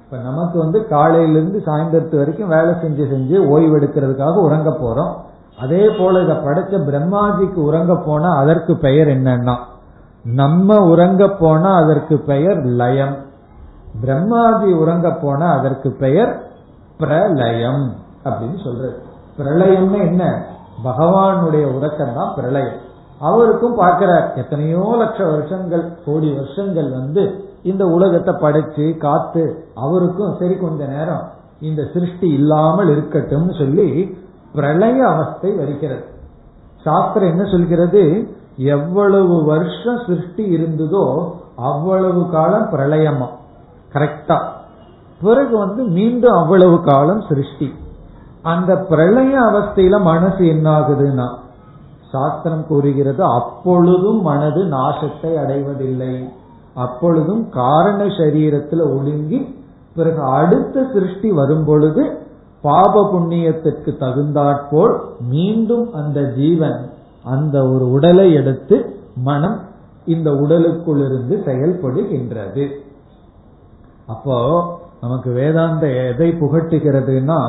இப்ப 0.03 0.17
நமக்கு 0.17 0.59
வந்து 0.59 0.89
காலையிலிருந்து 0.89 1.63
சாயந்தரத்து 1.67 2.17
வரைக்கும் 2.17 2.49
வேலை 2.49 2.73
செஞ்சு 2.75 3.05
செஞ்சு 3.13 3.37
ஓய்வு 3.49 3.75
எடுக்கிறதுக்காக 3.79 4.35
உறங்க 4.35 4.71
போறோம். 4.71 5.13
அதே 5.59 5.89
போல 5.99 6.21
இதை 6.21 6.37
படைச்ச 6.37 6.75
பிரம்மாஜிக்கு 6.91 7.61
உறங்க 7.69 7.95
போனா 8.07 8.31
அதற்கு 8.37 8.77
பெயர் 8.77 9.09
என்னன்னா 9.09 9.55
நம்ம 10.25 10.77
உறங்க 10.87 11.29
போனா 11.29 11.75
அதற்கு 11.85 12.19
பெயர் 12.19 12.63
லயம். 12.63 13.17
பிரம்மாஜி 14.07 14.75
உறங்க 14.75 15.11
போனா 15.11 15.53
அதற்கு 15.53 15.91
பெயர் 15.91 16.43
பிரலயம் 16.99 17.93
அப்படின்னு 18.25 18.63
சொல்றது. 18.65 18.97
பிரளயம்னு 19.39 19.99
என்ன? 20.01 20.47
பகவானுடைய 20.85 21.65
உறக்கம் 21.75 22.15
தான் 22.15 22.35
பிரளயம். 22.35 22.79
அவருக்கும் 23.21 23.75
பார்க்கிறார் 23.75 24.33
எத்தனையோ 24.37 24.97
லட்ச 24.99 25.31
வருஷங்கள் 25.31 25.93
கோடி 26.05 26.33
வருஷங்கள் 26.33 26.91
வந்து 26.91 27.45
இந்த 27.63 27.85
உலகத்தை 27.85 28.35
படைச்சு 28.35 28.97
காத்து 28.97 29.65
அவருக்கும் 29.75 30.37
சரி 30.39 30.55
கொஞ்ச 30.57 30.85
நேரம் 30.85 31.23
இந்த 31.61 31.83
சிருஷ்டி 31.93 32.29
இல்லாமல் 32.33 32.89
இருக்கட்டும் 32.89 33.53
சொல்லி 33.53 34.17
பிரளய 34.55 35.09
அவஸ்தை 35.09 35.53
வருகிறது 35.53 36.05
சாஸ்திரம் 36.83 37.29
என்ன 37.29 37.45
சொல்கிறது? 37.45 38.35
எவ்வளவு 38.57 39.45
வருஷம் 39.45 40.01
சிருஷ்டி 40.07 40.45
இருந்ததோ 40.45 41.33
அவ்வளவு 41.57 42.31
காலம் 42.31 42.69
பிரளயமா. 42.73 43.29
கரெக்டா 43.93 44.39
பிறகு 45.21 45.59
வந்து 45.59 45.83
மீண்டும் 45.85 46.33
அவ்வளவு 46.33 46.81
காலம் 46.81 47.23
சிருஷ்டி. 47.29 47.73
அந்த 48.43 48.77
பிரளய 48.77 49.41
அவஸ்தையில 49.41 50.03
மனசு 50.03 50.47
என்ன 50.47 50.71
ஆகுதுன்னா 50.71 51.29
சாஸ்திரம் 52.11 52.67
கூறுகிறது 52.67 53.23
அப்பொழுதும் 53.25 54.23
மனது 54.23 54.65
நாசத்தை 54.65 55.33
அடைவதில்லை. 55.37 56.29
அப்பொழுதும் 56.75 57.49
காரண 57.49 58.05
சரீரத்துல 58.05 58.81
ஒழுங்கி 58.97 59.57
பிறகு 59.95 60.23
அடுத்த 60.23 60.85
சிருஷ்டி 60.93 61.31
வரும் 61.31 61.65
பொழுது 61.65 62.21
பாப 62.63 63.11
புண்ணியத்திற்கு 63.13 63.97
தகுந்தாற்போல் 63.97 65.01
மீண்டும் 65.21 65.93
அந்த 65.93 66.21
ஜீவன் 66.21 66.91
அந்த 67.25 67.69
ஒரு 67.69 67.91
உடலை 67.91 68.33
எடுத்து 68.33 68.77
மனம் 69.15 69.59
இந்த 70.05 70.35
உடலுக்குள் 70.35 70.99
இருந்து 70.99 71.43
செயல்படுகின்றது. 71.45 72.65
அப்போ 74.07 74.37
நமக்கு 75.01 75.33
வேதாந்த 75.33 75.87
எதை 75.89 76.29
புகட்டுகிறதுனா 76.31 77.41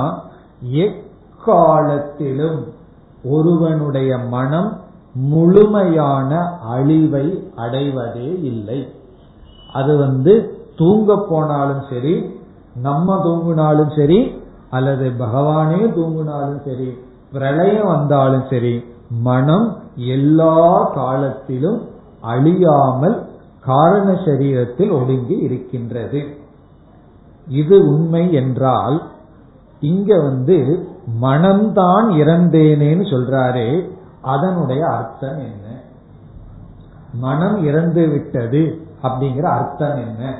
எக்காலத்திலும் 0.86 2.60
ஒருவனுடைய 3.24 4.18
மனம் 4.18 4.82
முழுமையான 5.14 6.60
அழிவை 6.62 7.52
அடைவதே 7.56 8.42
இல்லை. 8.44 8.88
அது 9.74 9.98
வந்து 9.98 10.34
தூங்க 10.76 11.18
போனாலும் 11.30 11.84
சரி 11.90 12.36
நம்ம 12.82 13.16
தூங்கினாலும் 13.16 13.92
சரி 13.96 14.20
அல்லது 14.70 15.12
பகவானே 15.20 15.82
தூங்கினாலும் 15.98 16.62
சரி 16.66 16.98
பிரளயம் 17.32 17.88
வந்தாலும் 17.88 18.46
சரி 18.50 18.74
மனம் 19.22 19.78
எல்லா 19.96 20.92
காலத்திலும் 20.94 21.90
அழியாமல் 22.22 23.28
காரண 23.60 24.12
சரீரத்தில் 24.12 24.92
ஒடுங்கி 24.92 25.38
இருக்கின்றது. 25.38 26.38
இது 27.48 27.88
உண்மை 27.88 28.34
என்றால் 28.34 29.04
இங்க 29.80 30.20
வந்து 30.22 30.88
மனம்தான் 31.22 32.08
இறந்தேனேன்னு 32.10 33.06
சொல்றாரே 33.12 33.90
அதனுடைய 34.22 34.88
அர்த்தம் 34.88 35.38
என்ன? 35.38 35.68
மனம் 37.14 37.64
இறந்து 37.64 38.08
விட்டது 38.08 38.86
அப்படிங்கிற 39.04 39.42
அர்த்தம் 39.42 39.98
என்ன? 39.98 40.36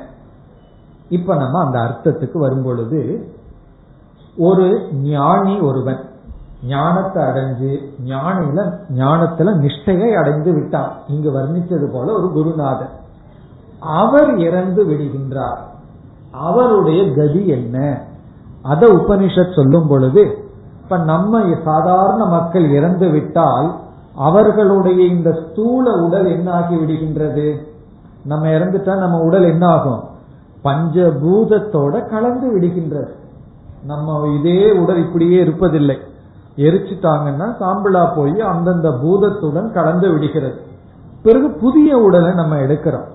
இப்ப 1.08 1.34
நம்ம 1.34 1.64
அந்த 1.64 1.78
அர்த்தத்துக்கு 1.78 2.38
வரும் 2.38 2.62
பொழுது 2.62 3.28
ஒரு 4.36 4.88
ஞானி 4.92 5.60
ஒருவன் 5.60 6.00
ஞானத்தை 6.66 7.22
அடைஞ்சு 7.22 7.78
ஞானில 8.04 8.78
ஞானத்துல 8.94 9.64
நிஷ்டையை 9.64 10.18
அடைந்து 10.18 10.52
விட்டான் 10.52 10.92
இங்கு 11.08 11.30
வர்ணித்தது 11.30 11.92
போல 11.92 12.12
ஒரு 12.12 12.30
குருநாதர். 12.32 12.90
அவர் 13.78 14.38
இறந்து 14.38 14.84
விடுகின்றார். 14.84 15.58
அவருடைய 16.30 17.14
கதி 17.14 17.46
என்ன? 17.46 18.02
அத 18.62 18.86
உபனிஷத் 18.86 19.54
சொல்லும் 19.54 19.86
பொழுது 19.86 20.48
இப்ப 20.82 20.96
நம்ம 20.98 21.42
சாதாரண 21.64 22.24
மக்கள் 22.24 22.70
இறந்து 22.70 23.08
விட்டால் 23.08 23.80
அவர்களுடைய 24.14 25.04
இந்த 25.04 25.44
ஸ்தூல 25.50 25.92
உடல் 25.92 26.26
என்ன 26.26 26.52
ஆகி 26.52 26.74
விடுகின்றது? 26.74 27.56
நம்ம 28.24 28.46
இறந்துட்டா 28.46 28.98
நம்ம 28.98 29.18
உடல் 29.18 29.42
என்ன 29.42 29.66
ஆகும் 29.66 30.02
பஞ்சபூதத்தோட 30.64 32.08
கலந்து 32.08 32.58
விடுகின்றது. 32.58 33.12
நம்ம 33.86 34.36
இதே 34.38 34.72
உடல் 34.72 34.96
இப்படியே 34.96 35.44
இருப்பதில்லை. 35.44 35.98
எரிச்சுட்டாங்கன்னா 36.56 37.46
சாம்பிளா 37.60 38.14
போய் 38.16 38.40
அந்தந்த 38.40 38.90
பூதத்துடன் 38.90 39.72
கலந்து 39.72 40.10
விடுகிறது. 40.12 40.60
பிறகு 41.22 41.50
புதிய 41.50 41.96
உடலை 41.96 42.34
நம்ம 42.34 42.56
எடுக்கிறோம். 42.56 43.08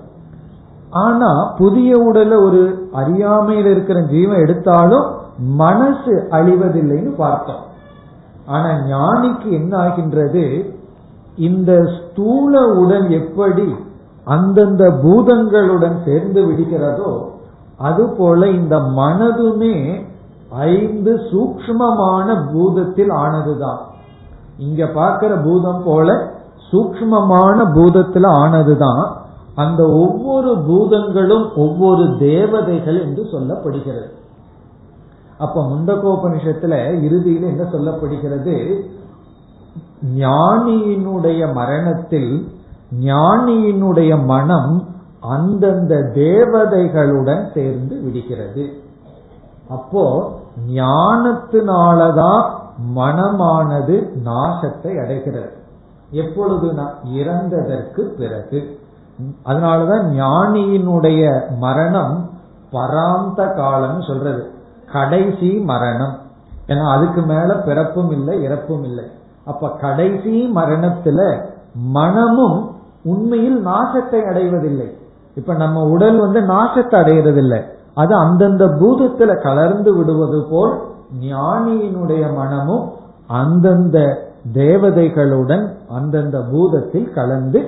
ஆனா 0.90 1.44
புதிய 1.58 1.98
உடலை 1.98 2.36
ஒரு 2.36 2.88
அறியாமையில் 2.92 3.66
இருக்கிற 3.66 4.00
ஜீவன் 4.00 4.38
எடுத்தாலும் 4.38 5.06
மனசு 5.38 6.28
அழிவதில்லைன்னு 6.30 7.14
பார்த்தோம். 7.16 7.64
ஆனா 8.46 8.66
ஞானிக்கு 8.66 9.50
என்ன 9.50 9.78
ஆகின்றது? 9.78 10.74
இந்த 11.36 11.86
ஸ்தூல 11.86 12.66
உடல் 12.66 13.10
எப்படி 13.10 13.74
அந்தந்த 14.24 14.90
பூதங்களுடன் 14.90 15.96
சேர்ந்து 16.04 16.46
விடுகிறதோ 16.46 17.12
அதுபோல 17.78 18.48
இந்த 18.48 18.78
மனதுமே 18.78 20.04
ஐந்து 20.50 21.14
சூக்மமான 21.14 22.34
பூதத்தில் 22.52 23.12
ஆனதுதான். 23.12 23.78
இங்க 24.58 24.86
பார்க்கிற 24.86 25.36
பூதம் 25.36 25.82
போல 25.84 26.32
சூக்மமான 26.72 27.64
பூதத்துல 27.74 28.26
ஆனதுதான். 28.26 29.12
அந்த 29.54 29.88
ஒவ்வொரு 29.88 30.58
பூதங்களும் 30.58 31.56
ஒவ்வொரு 31.56 32.16
தேவதைகள் 32.18 33.00
என்று 33.00 33.22
சொல்லப்படுகிறது. 33.22 34.18
அப்ப 35.38 35.66
முண்டகோபனிஷத்துல 35.68 37.02
இறுதியில் 37.02 37.42
என்ன 37.42 37.62
சொல்லப்படுகிறது? 37.62 38.80
ஞானியினுடைய 40.16 41.52
மரணத்தில் 41.52 42.48
ஞானியினுடைய 43.00 44.24
மனம் 44.24 44.88
அந்தந்த 45.20 45.94
தேவதைகளுடன் 45.94 47.52
சேர்ந்து 47.54 48.00
விடுகிறது. 48.00 48.82
அப்போ 49.68 50.38
ஞானத்தினாலதான் 50.68 52.50
மனமானது 52.96 54.08
நாசத்தை 54.24 55.02
அடைகிறது. 55.02 55.52
எப்பொழுதுனா 56.12 56.88
இறந்ததற்கு 57.14 58.00
பிறகு. 58.00 58.78
அதனாலதான் 59.44 60.04
ஞானியினுடைய 60.04 61.42
மரணம் 61.58 62.30
பராந்த 62.72 63.56
காலம் 63.56 64.02
சொல்றது. 64.02 64.50
கடைசி 64.92 65.50
மரணம். 65.50 66.18
ஏன்னா 66.66 66.92
அதுக்கு 66.92 67.22
மேல 67.22 67.54
பிறப்பும் 67.54 68.10
இல்லை 68.10 68.42
இறப்பும் 68.42 68.84
இல்லை. 68.84 69.04
அப்ப 69.44 69.70
கடைசி 69.80 70.52
மரணத்துல 70.54 71.44
மனமும் 71.74 72.74
உண்மையில் 73.04 73.66
நாசத்தை 73.66 74.28
அடைவதில்லை. 74.28 74.98
இப்ப 75.34 75.54
நம்ம 75.54 75.82
உடல் 75.82 76.18
வந்து 76.18 76.40
நாசத்தை 76.40 77.00
அடைகிறதில்லை 77.00 77.78
அது 78.00 78.12
அந்தந்த 78.24 78.64
பூதத்துல 78.80 79.30
கலர்ந்து 79.42 79.90
விடுவது 79.96 80.40
போல் 80.50 80.74
ஞானியினுடைய 81.28 82.24
மனமும் 82.34 82.84
அந்தந்த 83.40 83.98
தேவதைகளுடன் 84.54 85.64
அந்தந்த 85.88 86.38
பூதத்தில் 86.52 87.10
கலந்து 87.12 87.60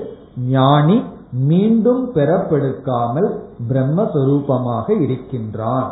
ஞானி 0.52 0.98
மீண்டும் 1.48 2.02
பெறப்பெடுக்காமல் 2.14 3.28
பிரம்மஸ்வரூபமாக 3.68 4.86
இருக்கின்றான். 5.04 5.90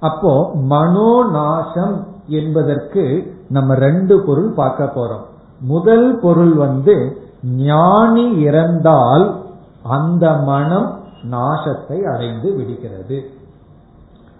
அப்போ 0.00 0.32
மனோநாசம் 0.72 1.96
என்பதற்கு 2.38 3.04
நம்ம 3.48 3.74
ரெண்டு 3.86 4.14
பொருள் 4.26 4.52
பார்க்க 4.52 4.84
போறோம். 4.96 5.24
முதல் 5.72 6.08
பொருள் 6.22 6.54
வந்து 6.64 6.94
ஞானி 7.66 8.26
இறந்தால் 8.46 9.26
அந்த 9.96 10.24
மனம் 10.50 10.88
நாசத்தை 11.30 11.98
அடைந்து 12.12 12.48
விடுகிறது. 12.56 13.18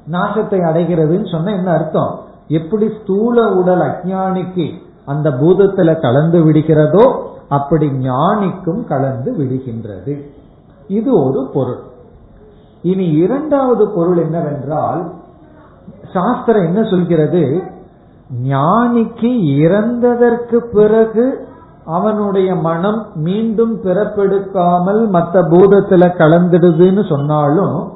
நாசத்தை 0.09 0.59
அடைகிறதுன்னு 0.61 1.30
சொன்ன 1.30 1.53
என்ன 1.53 1.70
அர்த்தம்? 1.70 2.20
எப்படி 2.48 2.90
ஸ்தூல 3.03 3.53
உடல் 3.53 3.80
அஜானிக்கு 3.80 4.72
அந்த 5.07 5.30
பூதத்துல 5.30 6.01
கலந்து 6.01 6.44
விடுகிறதோ 6.44 7.12
அப்படி 7.48 7.88
ஞானிக்கும் 7.88 8.84
கலந்து 8.84 9.32
விடுகின்றது. 9.32 10.24
இது 10.88 11.24
ஒரு 11.24 11.51
பொருள். 11.53 11.80
இனி 12.82 13.11
இரண்டாவது 13.11 13.88
பொருள் 13.88 14.16
என்னவென்றால் 14.16 15.12
சாஸ்திரம் 16.12 16.64
என்ன 16.64 16.82
சொல்கிறது? 16.82 17.62
ஞானிக்கு 18.42 19.30
இறந்ததற்கு 19.42 20.57
பிறகு 20.57 21.48
அவனுடைய 21.84 22.55
மனம் 22.55 23.07
மீண்டும் 23.14 23.82
பிறப்பெடுக்காமல் 23.84 25.09
மற்ற 25.09 25.42
பூதத்துல 25.42 26.07
கலந்துடுதுன்னு 26.18 27.09
சொன்னாலும் 27.09 27.92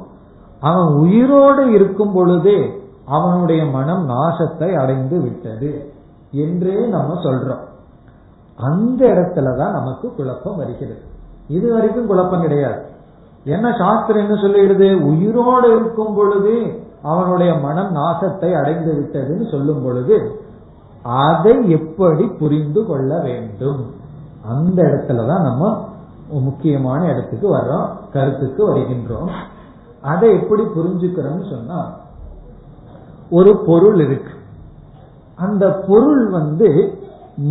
அவன் 0.59 0.93
உயிரோடு 0.93 1.71
இருக்கும் 1.71 2.13
பொழுதே 2.13 2.83
அவனுடைய 3.05 3.65
மனம் 3.65 4.09
நாசத்தை 4.09 4.75
அடைந்து 4.75 5.21
விட்டது 5.21 5.93
என்றே 6.31 6.87
நம்ம 6.87 7.13
சொல்றோம். 7.23 7.63
அந்த 8.57 9.07
இடத்துலதான் 9.07 9.71
நமக்கு 9.71 10.13
குழப்பம் 10.15 10.57
வருகிறது. 10.57 11.01
இது 11.47 11.73
வரைக்கும் 11.73 12.07
குழப்பம் 12.07 12.41
கிடையாது. 12.41 12.85
என்ன 13.45 13.75
சாஸ்திரம் 13.77 14.29
என்ன 14.29 14.41
சொல்லிடுது 14.41 15.01
உயிரோடு 15.01 15.75
இருக்கும் 15.75 16.15
பொழுது 16.15 16.83
அவனுடைய 17.01 17.53
மனம் 17.53 17.95
நாசத்தை 17.95 18.59
அடைந்து 18.59 18.91
விட்டதுன்னு 18.93 19.51
சொல்லும் 19.51 19.83
பொழுது 19.83 20.39
அதை 21.03 21.69
எப்படி 21.69 22.25
புரிந்து 22.27 22.85
கொள்ள 22.85 23.19
வேண்டும்? 23.19 23.91
அந்த 24.49 24.83
இடத்துலதான் 24.83 25.41
நம்ம 25.41 25.87
முக்கியமான 26.29 27.05
இடத்துக்கு 27.05 27.55
வர்றோம் 27.55 27.87
கருத்துக்கு 28.13 28.69
வருகின்றோம். 28.69 29.29
அதை 30.11 30.29
எப்படி 30.39 30.63
புரிஞ்சுக்கிறோம்னு 30.75 31.45
சொன்னா 31.49 31.79
ஒரு 33.29 33.51
பொருள் 33.67 33.99
இருக்கு. 34.05 34.33
அந்த 35.35 35.65
பொருள் 35.87 36.25
வந்து 36.29 36.69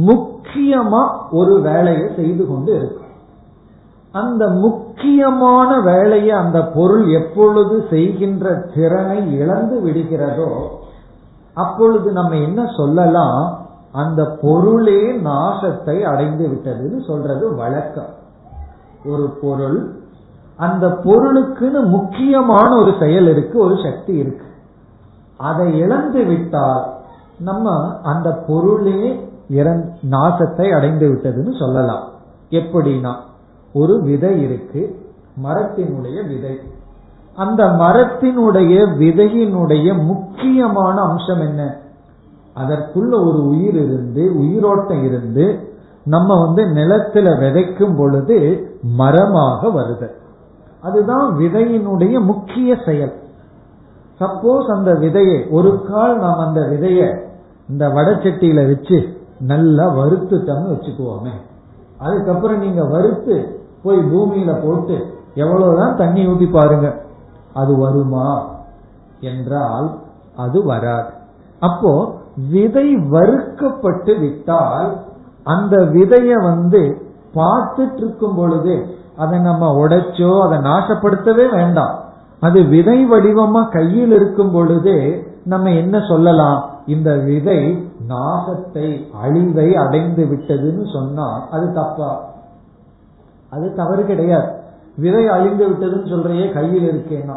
முக்கியமா 0.09 1.03
ஒரு 1.31 1.55
வேலையை 1.61 2.07
செய்து 2.17 2.43
கொண்டு 2.47 2.71
இருக்கு. 2.77 3.03
அந்த 4.13 4.45
முக்கியமான 4.65 5.71
வேலையை 5.81 6.35
அந்த 6.43 6.59
பொருள் 6.77 7.05
எப்பொழுது 7.21 7.77
செய்கின்ற 7.91 8.53
திறனை 8.75 9.19
இழந்து 9.39 9.77
விடுகிறதோ 9.87 10.51
அப்பொழுது 11.55 12.09
நம்ம 12.13 12.37
என்ன 12.37 12.61
சொல்லலாம்? 12.77 13.43
அந்த 13.93 14.23
பொருளே 14.43 15.03
நாசத்தை 15.27 15.97
அடைந்து 16.13 16.45
விட்டதுன்னு 16.53 17.01
சொல்றது 17.07 17.45
வழக்கம். 17.55 18.13
ஒரு 19.05 19.27
பொருள் 19.43 19.79
அந்த 20.57 20.87
பொருளுக்குன்னு 20.87 21.87
முக்கியமான 21.87 22.77
ஒரு 22.77 22.95
செயல் 23.01 23.29
இருக்கு 23.29 23.59
ஒரு 23.59 23.77
சக்தி 23.85 24.15
இருக்கு. 24.15 24.47
அதை 25.37 25.79
இழந்து 25.79 26.25
விட்டால் 26.25 26.93
நம்ம 27.39 27.97
அந்த 28.03 28.31
பொருளே 28.47 29.29
நாசத்தை 30.11 30.77
அடைந்து 30.77 31.07
விட்டதுன்னு 31.09 31.59
சொல்லலாம். 31.59 32.09
எப்படின்னா 32.51 33.15
ஒரு 33.73 34.03
விதை 34.03 34.43
இருக்கு 34.43 35.11
மரத்தினுடைய 35.45 36.27
விதை. 36.29 36.61
அந்த 37.37 37.65
மரத்தினுடைய 37.65 38.75
விதையினுடைய 38.99 40.05
முக்கியமான 40.05 41.01
அம்சம் 41.01 41.41
என்ன? 41.41 41.77
அதற்குள்ள 42.57 43.15
ஒரு 43.29 43.47
உயிர் 43.47 43.75
இருந்து 43.75 44.39
உயிரோட்டம் 44.39 45.05
இருந்து 45.05 45.73
நம்ம 46.05 46.45
வந்து 46.45 46.65
நிலத்துல 46.65 47.39
விதைக்கும் 47.39 47.97
பொழுது 47.97 48.37
மரமாக 48.83 49.69
வருது. 49.69 50.23
அதுதான் 50.85 51.37
விதையினுடைய 51.39 52.25
முக்கிய 52.25 52.77
செயல். 52.87 53.23
சப்போஸ் 54.21 54.67
அந்த 54.67 54.93
விதையை 54.93 55.51
ஒரு 55.51 55.85
கால் 55.91 56.19
நாம் 56.19 56.39
அந்த 56.39 56.61
விதைய 56.61 57.21
இந்த 57.69 57.89
வடச்சட்டியில 57.89 58.69
வச்சு 58.69 59.21
நல்லா 59.39 59.97
வறுத்துட்டோம்னு 59.97 60.75
வச்சுக்குவோமே. 60.75 61.33
அதுக்கப்புறம் 61.99 62.59
நீங்க 62.59 62.85
வறுத்து 62.85 63.61
போய் 63.83 63.99
பூமியில 63.99 64.67
போட்டு 64.67 65.19
எவ்வளவுதான் 65.35 65.97
தண்ணி 65.97 66.27
ஊத்தி 66.27 66.53
பாருங்க. 66.53 67.03
அது 67.55 67.79
வருமா? 67.79 68.49
என்றால் 69.21 69.99
அது 70.37 70.65
வராது. 70.65 71.11
அப்போ 71.61 72.15
விதை 72.51 72.97
வறுக்கப்பட்டு 72.97 74.19
விட்டால் 74.19 74.97
அந்த 75.45 75.77
விதைய 75.77 76.43
வந்து 76.43 77.13
பார்த்துட்டு 77.35 77.97
இருக்கும் 77.97 78.35
பொழுது 78.35 79.03
அதை 79.17 79.39
நம்ம 79.39 79.87
உடைச்சோ 79.87 80.31
அதை 80.47 80.59
நாசப்படுத்தவே 80.59 81.51
வேண்டாம். 81.51 81.95
அது 82.41 82.63
விதை 82.63 83.07
வடிவமா 83.11 83.69
கையில் 83.69 84.13
இருக்கும் 84.13 84.51
பொழுதே 84.51 84.99
நம்ம 85.45 85.71
என்ன 85.71 86.01
சொல்லலாம்? 86.01 86.71
இந்த 86.87 87.11
விதை 87.17 87.87
நாசத்தை 88.09 88.89
அழிவை 89.23 89.77
அடைந்து 89.77 90.25
விட்டதுன்னு 90.25 90.93
சொன்னா 90.93 91.49
அது 91.51 91.73
தப்பா? 91.73 92.11
அது 93.51 93.75
தவறு 93.75 94.07
கிடையாது. 94.07 94.49
விதை 94.97 95.29
அழிந்து 95.29 95.69
விட்டதுன்னு 95.69 96.09
சொல்றையே 96.09 96.53
கையில் 96.53 96.87
இருக்கேன்னா 96.93 97.37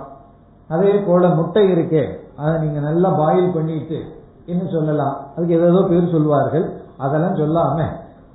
அதே 0.69 0.93
போல 1.07 1.27
முட்டை 1.27 1.63
இருக்கே 1.71 2.03
அதை 2.37 2.53
நீங்க 2.61 2.79
நல்லா 2.79 3.09
பாயில் 3.09 3.53
பண்ணிட்டு 3.53 3.99
என்ன 4.45 4.63
சொல்லலாம்? 4.71 5.15
அதுக்கு 5.35 5.55
ஏதோ 5.55 5.81
பேர் 5.89 6.11
சொல்வார்கள் 6.11 6.65
அதெல்லாம் 6.97 7.35
சொல்லாம 7.35 7.79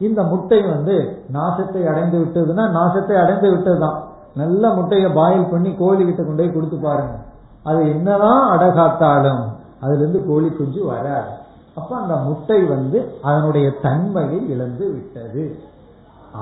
இந்த 0.06 0.20
முட்டை 0.22 0.60
வந்து 0.62 0.94
நாசத்தை 1.32 1.80
அடைந்து 1.90 2.18
விட்டதுன்னா 2.22 2.64
நாசத்தை 2.78 3.14
அடைந்து 3.22 3.48
விட்டதுதான். 3.54 3.98
நல்ல 4.34 4.68
முட்டையை 4.68 5.10
பாயில் 5.10 5.50
பண்ணி 5.50 5.70
கோழி 5.74 6.04
கிட்ட 6.04 6.22
கொண்டு 6.22 6.42
போய் 6.42 6.54
கொடுத்து 6.54 6.76
பாருங்க. 6.76 7.16
அது 7.64 7.80
என்னதான் 7.88 8.42
அடகாத்தாலும் 8.52 9.42
அதுல 9.80 9.98
இருந்து 9.98 10.20
கோழி 10.28 10.48
குஞ்சு 10.48 10.80
வராது. 10.84 11.30
அப்ப 11.74 11.90
அந்த 11.96 12.14
முட்டை 12.16 12.60
வந்து 12.64 12.98
அதனுடைய 13.22 13.66
தன்மையை 13.82 14.38
இழந்து 14.48 14.86
விட்டது. 14.92 15.44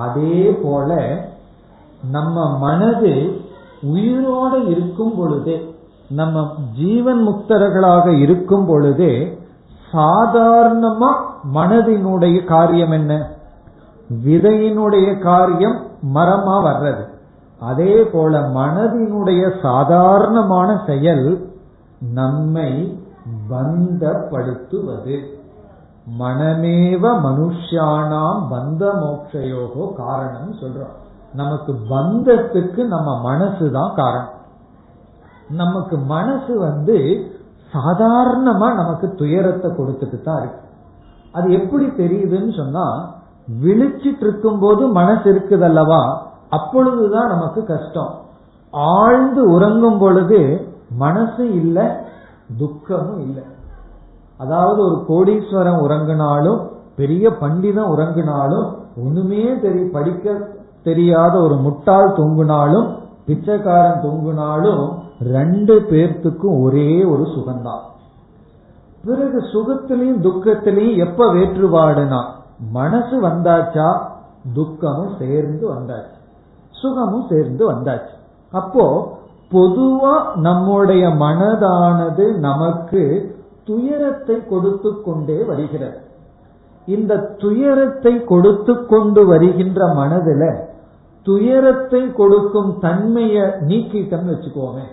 அதே 0.05 0.39
போல 0.63 0.91
நம்ம 2.11 2.37
மனது 2.59 3.13
உயிரோடு 3.83 4.59
இருக்கும் 4.67 5.15
பொழுது 5.17 5.55
நம்ம 6.11 6.45
ஜீவன் 6.77 7.21
முக்தர்களாக 7.29 8.07
இருக்கும் 8.21 8.67
பொழுது 8.67 9.11
சாதாரணமா 9.93 11.11
மனதினுடைய 11.55 12.45
காரியம் 12.45 12.91
என்ன? 12.91 13.13
விதையினுடைய 14.15 15.19
காரியம் 15.19 15.79
மரமா 16.15 16.57
வர்றது. 16.65 17.05
அதே 17.61 18.03
போல 18.03 18.41
மனதினுடைய 18.41 19.61
சாதாரணமான 19.63 20.83
செயல் 20.87 21.53
நம்மை 22.15 23.01
பந்தப்படுத்துவது. 23.51 25.17
மனமேவ 26.19 27.03
மனுஷானாம் 27.27 28.41
பந்த 28.51 28.83
மோட்சயோகோ 29.03 29.95
காரணம் 29.97 30.55
சொல்றோம். 30.61 30.95
நமக்கு 31.35 31.73
பந்தத்துக்கு 31.91 32.87
நம்ம 32.87 33.21
மனசு 33.21 33.73
தான் 33.73 33.95
காரணம். 33.95 34.35
நமக்கு 35.51 35.97
மனசு 35.97 36.59
வந்து 36.59 36.97
சாதாரணமா 37.73 38.75
நமக்கு 38.75 39.15
துயரத்தை 39.15 39.71
கொடுத்துட்டு 39.71 40.23
தான் 40.23 40.39
இருக்கு. 40.39 40.61
அது 41.33 41.53
எப்படி 41.53 41.87
தெரியுதுன்னு 41.87 42.57
சொன்னா 42.57 43.19
விழிச்சிட்டு 43.49 44.25
இருக்கும் 44.27 44.59
போது 44.59 44.87
மனசு 44.87 45.27
இருக்குது 45.33 45.63
அல்லவா 45.63 46.03
அப்பொழுதுதான் 46.49 47.29
நமக்கு 47.29 47.65
கஷ்டம். 47.65 48.13
ஆழ்ந்து 48.73 49.43
உறங்கும் 49.51 49.99
பொழுது 49.99 50.71
மனசு 50.97 51.55
இல்லை 51.55 51.87
துக்கமும் 52.59 53.21
இல்லை. 53.21 53.43
அதாவது 54.39 54.81
ஒரு 54.85 54.99
கோடீஸ்வரன் 55.09 55.83
உறங்கினாலும் 55.87 56.61
பெரிய 56.97 57.31
பண்டிதம் 57.31 57.93
உறங்கினாலும் 57.97 58.67
ஒண்ணுமே 59.05 59.61
தெரிய 59.61 59.85
படிக்க 59.93 60.37
தெரியாத 60.83 61.35
ஒரு 61.41 61.55
முட்டாள் 61.55 62.17
தொங்குனாலும் 62.17 62.89
பிச்சைக்காரன் 63.27 64.03
தொங்குனாலும் 64.05 64.83
ரெண்டு 65.33 65.75
பேர்த்துக்கும் 65.91 66.63
ஒரே 66.63 67.05
ஒரு 67.05 67.23
சுகம்தான். 67.23 67.85
பிறகு 69.05 69.39
சுகத்திலையும் 69.53 70.23
துக்கத்திலையும் 70.27 70.97
எப்ப 70.97 71.33
வேற்றுபாடுனா 71.33 72.21
மனசு 72.69 73.29
வந்தாச்சா? 73.29 74.01
துக்கமும் 74.55 75.17
சேர்ந்து 75.19 75.75
வந்தாச்சு. 75.75 76.19
சுகமும் 76.71 77.27
சேர்ந்து 77.29 77.73
வந்தாச்சு. 77.73 78.15
அப்போ 78.51 79.17
பொதுவா 79.51 80.35
நம்முடைய 80.35 81.09
மனதானது 81.09 82.35
நமக்கு 82.35 83.35
துயரத்தை 83.65 84.47
கொடுத்து 84.47 85.03
கொண்டே 85.03 85.45
வருகிறது. 85.45 86.01
இந்த 86.87 87.17
துயரத்தை 87.17 88.25
கொடுத்து 88.25 88.87
கொண்டு 88.87 89.27
வருகின்ற 89.27 89.87
மனதுல 89.87 90.57
துயரத்தை 91.23 92.13
கொடுக்கும் 92.13 92.79
தன்மையை 92.79 93.43
நீக்கிட்டோம்னு 93.43 94.35
வச்சுக்கோமே. 94.35 94.85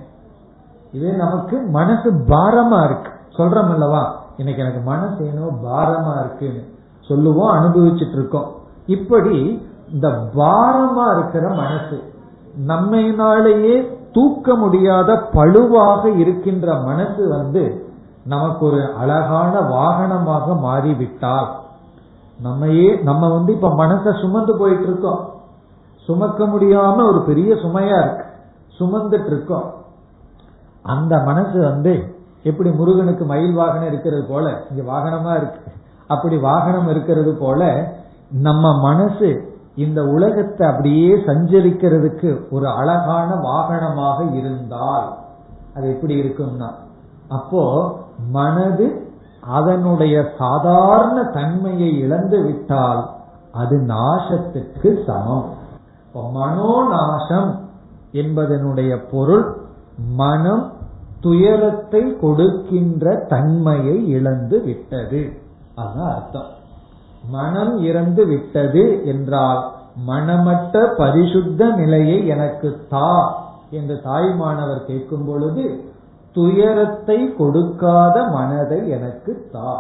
இதே 0.92 1.12
நமக்கு 1.12 1.58
மனசு 1.58 2.12
பாரமா 2.12 2.84
இருக்கு. 2.84 3.12
சொல்றோம் 3.38 3.72
அல்லவா? 3.72 4.24
இன்னைக்கு 4.38 4.64
எனக்கு 4.64 4.82
மனசு 4.82 5.26
ஏனோ 5.26 5.46
பாரமா 5.64 6.20
இருக்குன்னு. 6.20 6.76
சொல்லுவோம் 7.08 7.56
அனுபவிச்சுட்டு 7.56 8.12
இருக்கோம் 8.12 8.50
இப்படி 8.86 9.68
இந்த 9.92 10.08
பாரமா 10.36 11.06
இருக்கிற 11.18 11.54
மனசு 11.54 11.98
நம்மையினாலேயே 12.68 13.76
தூக்க 14.12 14.56
முடியாத 14.56 15.16
பழுவாக 15.34 16.10
இருக்கின்ற 16.10 16.76
மனசு 16.80 17.28
வந்து 17.28 17.64
நமக்கு 18.26 18.66
ஒரு 18.66 18.94
அழகான 18.98 19.60
வாகனமாக 19.60 20.60
மாறிவிட்டால் 20.60 21.50
நம்மையே 22.42 23.00
நம்ம 23.04 23.30
வந்து 23.34 23.54
இப்ப 23.54 23.70
மனசை 23.70 24.22
சுமந்து 24.22 24.58
போயிட்டு 24.58 24.84
இருக்கோம் 24.84 25.22
சுமக்க 26.08 26.46
முடியாம 26.46 27.06
ஒரு 27.08 27.22
பெரிய 27.22 27.54
சுமையா 27.54 27.98
இருக்கு. 28.00 28.26
சுமந்துட்டு 28.80 29.26
இருக்கோம் 29.26 29.74
அந்த 30.84 31.18
மனசு 31.20 31.62
வந்து 31.62 31.94
எப்படி 32.44 32.70
முருகனுக்கு 32.70 33.26
மயில் 33.26 33.54
வாகனம் 33.54 33.88
இருக்கிறது 33.88 34.24
போல 34.24 34.46
இங்க 34.70 34.82
வாகனமா 34.92 35.36
இருக்கு. 35.36 35.60
அப்படி 36.08 36.38
வாகனம் 36.38 36.90
இருக்கிறது 36.90 37.34
போல 37.34 37.62
நம்ம 38.30 38.82
மனசு 38.82 39.30
இந்த 39.76 40.04
உலகத்தை 40.06 40.68
அப்படியே 40.68 41.16
சஞ்சரிக்கிறதுக்கு 41.16 42.30
ஒரு 42.52 42.68
அழகான 42.68 43.30
வாகனமாக 43.36 44.20
இருந்தால் 44.36 45.08
அது 45.76 45.88
எப்படி 45.90 46.16
இருக்கும்னா 46.22 46.70
அப்போ 47.28 47.64
மனது 48.32 48.88
அதனுடைய 49.58 50.16
சாதாரண 50.38 51.24
தன்மையை 51.24 52.00
இழந்து 52.00 52.44
விட்டால் 52.44 53.04
அது 53.52 53.76
நாசத்துக்கு 53.78 54.90
சமம். 55.06 55.46
மனோநாசம் 56.36 57.52
என்பதனுடைய 58.12 58.92
பொருள் 59.12 59.46
மனம் 60.16 60.72
துயரத்தை 61.22 62.18
கொடுக்கின்ற 62.18 63.26
தன்மையை 63.30 64.08
இழந்து 64.08 64.64
விட்டது. 64.64 65.22
அதுதான் 65.78 66.14
அர்த்தம். 66.14 66.52
மனம் 67.30 67.74
இறந்து 67.80 68.26
விட்டது 68.26 68.84
என்றால் 69.06 69.62
மனமற்ற 70.08 70.94
பரிசுத்த 70.98 71.70
நிலையை 71.70 72.28
எனக்கு 72.28 72.70
தா 72.90 73.12
என்று 73.72 73.96
தாய்மானவர் 74.04 74.82
கேட்கும் 74.86 75.26
பொழுது 75.26 75.64
துயரத்தை 76.36 77.18
கொடுக்காத 77.38 78.16
மனதை 78.30 78.80
எனக்கு 78.90 79.32
தா. 79.52 79.72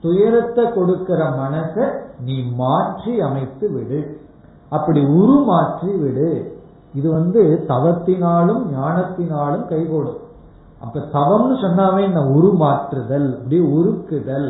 துயரத்தை 0.00 0.64
கொடுக்கிற 0.72 1.20
மனசை 1.40 1.86
நீ 2.24 2.36
மாற்றி 2.54 3.20
அமைத்து 3.20 3.66
விடு. 3.72 4.00
அப்படி 4.68 5.00
உருமாற்றி 5.20 5.90
விடு. 5.98 6.30
இது 6.94 7.08
வந்து 7.10 7.42
தவத்தினாலும் 7.68 8.62
ஞானத்தினாலும் 8.76 9.66
கைகூடும் 9.68 10.22
அப்ப 10.84 11.02
தவம்னு 11.12 11.54
சொன்னாவே 11.64 12.00
இந்த 12.00 12.22
உருமாற்றுதல் 12.36 13.28
அப்படி 13.36 13.58
உருக்குதல். 13.78 14.48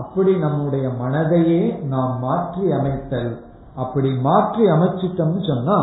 அப்படி 0.00 0.32
நம்முடைய 0.44 0.86
மனதையே 1.02 1.60
நாம் 1.92 2.14
மாற்றி 2.24 2.64
அமைத்தல். 2.78 3.32
அப்படி 3.82 4.10
மாற்றி 4.26 4.64
அமைச்சிட்டோம்னு 4.74 5.42
சொன்னா 5.50 5.78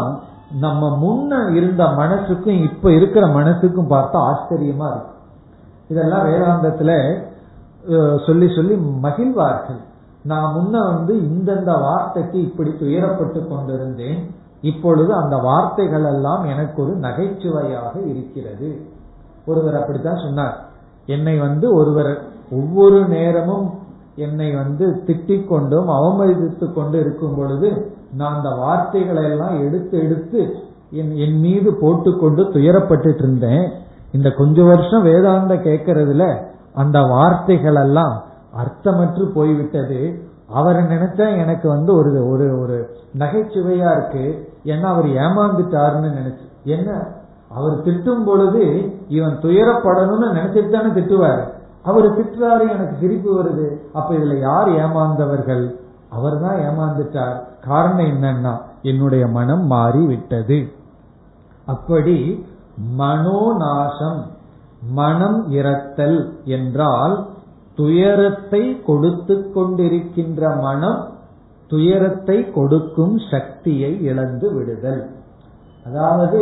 நம்ம 0.64 0.84
முன்ன 1.03 1.32
இருந்த 1.57 1.84
மனசுக்கும் 1.99 2.61
இப்ப 2.68 2.91
இருக்கிற 2.97 3.26
மனசுக்கும் 3.38 3.91
பார்த்தா 3.93 4.18
ஆச்சரியமா 4.30 4.88
இருக்கும் 4.93 5.20
இதெல்லாம் 5.91 6.28
வேதாந்தத்துல 6.28 6.91
சொல்லி 8.28 8.47
சொல்லி 8.55 8.76
மகிழ்வார்கள். 9.05 9.82
நான் 10.32 10.53
முன்ன 10.55 10.76
வந்து 10.91 11.14
இந்தந்த 11.30 11.72
வார்த்தைக்கு 11.86 12.38
இப்படி 12.47 12.72
துயரப்பட்டு 12.82 13.39
கொண்டிருந்தேன். 13.47 14.20
இப்பொழுது 14.72 15.11
அந்த 15.22 15.36
வார்த்தைகள் 15.47 16.05
எல்லாம் 16.11 16.43
எனக்கு 16.51 16.78
ஒரு 16.84 16.93
நகைச்சுவையாக 17.05 17.93
இருக்கிறது. 18.11 18.70
ஒருவர் 19.49 19.80
அப்படித்தான் 19.80 20.24
சொன்னார். 20.26 20.55
என்னை 21.16 21.36
வந்து 21.45 21.68
ஒருவர் 21.80 22.14
ஒவ்வொரு 22.59 22.99
நேரமும் 23.16 23.66
என்னை 24.16 24.55
வந்து 24.55 25.03
திட்டிக் 25.07 25.47
கொண்டும் 25.47 25.89
அவமதித்து 25.89 26.74
கொண்டு 26.74 26.99
இருக்கும் 26.99 27.36
பொழுது 27.36 27.95
நான் 28.16 28.36
அந்த 28.36 28.49
வார்த்தைகளை 28.49 29.24
எல்லாம் 29.24 29.64
எடுத்து 29.64 29.99
எடுத்து 30.03 30.55
என் 30.91 31.39
மீது 31.39 31.74
போட்டுக்கொண்டு 31.74 32.43
துயரப்பட்டு 32.43 33.14
இருந்தேன். 33.14 33.72
இந்த 34.11 34.30
கொஞ்ச 34.30 34.64
வருஷம் 34.64 35.03
வேதாந்த 35.03 35.55
கேட்கறதுல 35.55 36.38
அந்த 36.74 37.01
வார்த்தைகள் 37.01 37.76
எல்லாம் 37.76 38.24
அர்த்தமற்று 38.57 39.34
போய்விட்டது. 39.34 40.20
அவரை 40.49 40.84
நினைச்சா 40.84 41.38
எனக்கு 41.38 41.70
வந்து 41.70 41.95
ஒரு 41.95 42.30
ஒரு 42.30 42.59
ஒரு 42.59 42.95
நகைச்சுவையா 43.18 43.91
இருக்கு. 43.91 44.49
ஏன்னா 44.66 44.82
அவர் 44.82 45.05
ஏமாந்துட்டாருன்னு 45.05 46.14
நினைச்சு 46.20 46.51
என்ன? 46.64 47.07
அவர் 47.49 47.84
திட்டும் 47.84 48.26
பொழுது 48.26 48.91
இவன் 49.07 49.39
துயரப்படணும்னு 49.41 50.38
நினைச்சிட்டு 50.38 50.70
தானே 50.70 50.88
திட்டுவாரு. 50.88 51.43
அவர் 51.84 52.06
திட்டுறாரு 52.18 52.66
எனக்கு 52.74 52.96
சிரிப்பு 53.00 53.30
வருது. 53.38 53.68
அப்ப 53.98 54.10
இதுல 54.18 54.36
யார் 54.50 54.70
ஏமாந்தவர்கள்? 54.84 55.66
அவர் 56.10 56.36
தான் 56.42 56.60
ஏமாந்துட்டார். 56.68 57.38
காரணம் 57.68 58.10
என்னன்னா 58.14 58.54
என்னுடைய 58.82 59.24
மனம் 59.38 59.66
மாறி 59.66 60.04
விட்டது 60.06 60.60
அப்படி 61.68 62.18
மனோநாசம் 63.00 64.22
மனம் 65.00 65.40
இறத்தல் 65.52 66.20
என்றால் 66.58 67.16
துயரத்தை 67.78 68.62
கொடுத்து 68.88 69.36
கொண்டிருக்கின்ற 69.56 70.42
மனம் 70.62 71.02
துயரத்தை 71.72 72.38
கொடுக்கும் 72.58 73.16
சக்தியை 73.32 73.92
இழந்து 74.10 74.48
விடுதல். 74.56 75.02
அதாவது 75.88 76.42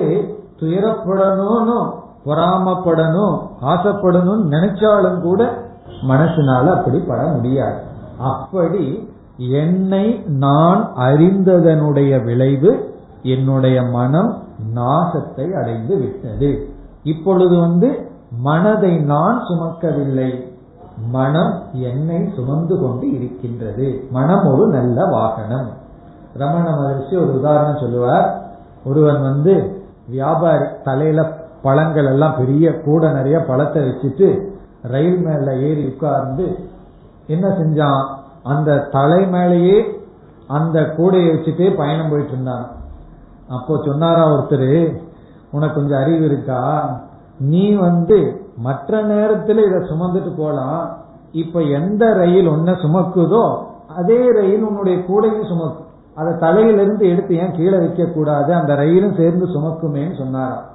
துயரப்படணும்னு 0.62 1.78
பொறாமப்படணும் 2.26 3.48
ஆசைப்படணும் 3.62 4.44
நினைச்சாலும் 4.50 5.22
கூட 5.22 5.64
மனசுனால 6.08 6.68
அப்படி 6.68 7.00
பட 7.00 7.22
முடியாது. 7.22 7.80
அப்படி 8.18 9.10
என்னை 9.38 10.24
நான் 10.28 10.92
அறிந்ததனுடைய 10.96 12.24
விளைவு 12.24 13.00
என்னுடைய 13.24 13.82
மனம் 13.82 14.44
நாசத்தை 14.76 15.52
அடைந்து 15.52 15.98
விட்டது. 15.98 16.70
இப்பொழுது 17.04 17.60
வந்து 17.60 18.12
மனதை 18.38 18.98
நான் 18.98 19.44
சுமக்கவில்லை. 19.50 20.50
மனம் 21.12 21.64
என்னை 21.72 22.32
சுமந்து 22.36 22.80
கொண்டு 22.80 23.12
இருக்கின்றது. 23.12 24.08
மனம் 24.12 24.46
ஒரு 24.46 24.68
நல்ல 24.68 25.06
வாகனம். 25.06 25.70
ரமண 26.34 26.70
மகர்ஷி 26.70 27.16
ஒரு 27.16 27.40
உதாரணம் 27.40 27.78
சொல்லுவார். 27.78 28.42
ஒருவன் 28.86 29.22
வந்து 29.22 29.84
வியாபாரி 30.08 30.66
தலையில 30.84 31.41
பழங்கள் 31.64 32.06
எல்லாம் 32.06 32.38
பெரிய 32.38 32.82
கூட 32.82 33.12
நிறைய 33.12 33.40
பழத்தை 33.40 33.82
வச்சுட்டு 33.84 34.28
ரயில் 34.84 35.20
மேல 35.20 35.56
ஏறி 35.58 35.84
உட்கார்ந்து 35.86 36.46
என்ன 37.28 37.48
செஞ்சான்? 37.48 38.06
அந்த 38.44 38.78
தலை 38.78 39.26
மேலேயே 39.26 40.00
அந்த 40.48 40.80
கூடையை 40.98 41.28
வச்சுட்டே 41.34 41.76
பயணம் 41.76 42.10
போயிட்டு 42.10 42.32
இருந்தான். 42.32 42.66
அப்போ 43.50 43.74
சொன்னாரா 43.86 44.24
ஒருத்தர் 44.32 45.00
உனக்கு 45.52 45.76
கொஞ்சம் 45.76 46.02
அறிவு 46.02 46.26
இருக்கா? 46.26 46.62
நீ 47.40 47.74
வந்து 47.76 48.18
மற்ற 48.58 49.04
நேரத்துல 49.04 49.66
இதை 49.68 49.80
சுமந்துட்டு 49.92 50.32
போலாம். 50.38 50.82
இப்ப 51.32 51.60
எந்த 51.62 52.14
ரயில் 52.14 52.48
ஒன்ன 52.48 52.76
சுமக்குதோ 52.84 53.46
அதே 53.96 54.32
ரயில் 54.32 54.64
உன்னுடைய 54.64 55.00
கூடையும் 55.00 55.48
சுமக்கும். 55.48 55.88
அதை 56.16 56.34
தலையிலிருந்து 56.40 57.10
எடுத்து 57.10 57.36
ஏன் 57.36 57.56
கீழே 57.56 57.78
வைக்க 57.78 58.06
கூடாது 58.06 58.54
அந்த 58.54 58.76
ரயிலும் 58.76 59.16
சேர்ந்து 59.16 59.46
சுமக்குமேன்னு 59.46 60.18
சொன்னாராம். 60.18 60.66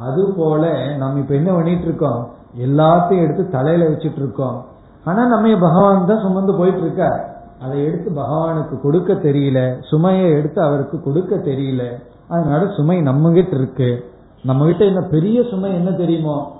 அது 0.00 0.34
போல 0.36 0.94
நம்ம 0.96 1.18
இப்ப 1.18 1.34
என்ன 1.34 1.52
பண்ணிட்டு 1.52 1.84
இருக்கோம்? 1.84 2.28
எல்லாத்தையும் 2.58 3.22
எடுத்து 3.22 3.48
தலையில 3.48 3.88
வச்சுட்டு 3.88 4.16
இருக்கோம். 4.16 4.64
ஆனா 5.04 5.26
நம்ம 5.26 5.56
பகவான் 5.58 6.06
தான் 6.06 6.20
சுமந்து 6.20 6.54
போயிட்டு 6.54 6.80
இருக்க? 6.80 7.34
அதை 7.62 7.84
எடுத்து 7.84 8.10
பகவானுக்கு 8.10 8.80
கொடுக்க 8.80 9.12
தெரியல. 9.12 9.80
சுமையை 9.80 10.30
எடுத்து 10.30 10.62
அவருக்கு 10.62 11.02
கொடுக்க 11.02 11.36
தெரியல. 11.36 11.82
அதனால 12.28 12.72
சுமை 12.76 13.00
நம்ம 13.00 13.32
கிட்ட 13.32 13.56
இருக்கு. 13.56 14.10
நம்ம 14.44 14.64
கிட்ட 14.64 14.84
என்ன 14.84 15.00
பெரிய 15.00 15.42
சுமை 15.42 15.74
என்ன 15.74 15.90
தெரியுமோ? 15.90 16.52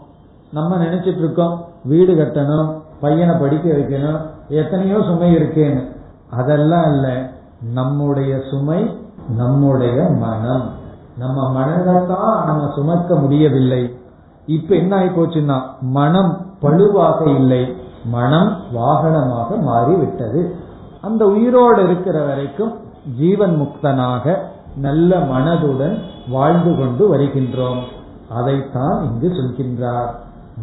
நம்ம 0.52 0.76
நினைச்சிட்டு 0.76 1.18
இருக்கோம் 1.18 1.64
வீடு 1.84 2.14
கட்டணும் 2.14 2.80
பையனை 3.00 3.34
படிக்க 3.36 3.72
வைக்கணும் 3.72 4.20
எத்தனையோ 4.48 5.00
சுமை 5.00 5.36
இருக்கேன்னு. 5.36 5.82
அதெல்லாம் 6.30 6.84
இல்ல. 6.84 7.30
நம்முடைய 7.72 8.40
சுமை 8.50 8.98
நம்முடைய 9.36 10.02
மனம். 10.02 10.84
நம்ம 11.18 11.50
மனதைத்தான் 11.50 12.44
நம்ம 12.44 12.72
சுமக்க 12.74 13.14
முடியவில்லை. 13.14 13.98
இப்ப 14.46 14.74
என்ன 14.74 14.96
ஆகி 14.96 15.06
போச்சுன்னா 15.06 15.60
மனம் 15.80 16.46
பழுவாக 16.62 17.26
இல்லை. 17.26 17.76
மனம் 18.04 18.60
வாகனமாக 18.74 19.60
மாறிவிட்டது. 19.60 20.54
அந்த 21.02 21.26
உயிரோடு 21.26 21.84
இருக்கிற 21.84 22.24
வரைக்கும் 22.24 22.78
ஜீவன் 23.18 23.60
முக்தனாக 23.60 24.38
நல்ல 24.76 25.18
மனதுடன் 25.18 25.98
வாழ்ந்து 26.28 26.76
கொண்டு 26.76 27.14
வருகின்றோம். 27.14 27.82
அதைத்தான் 28.30 29.04
இங்கு 29.04 29.28
சொல்கின்றார். 29.28 30.10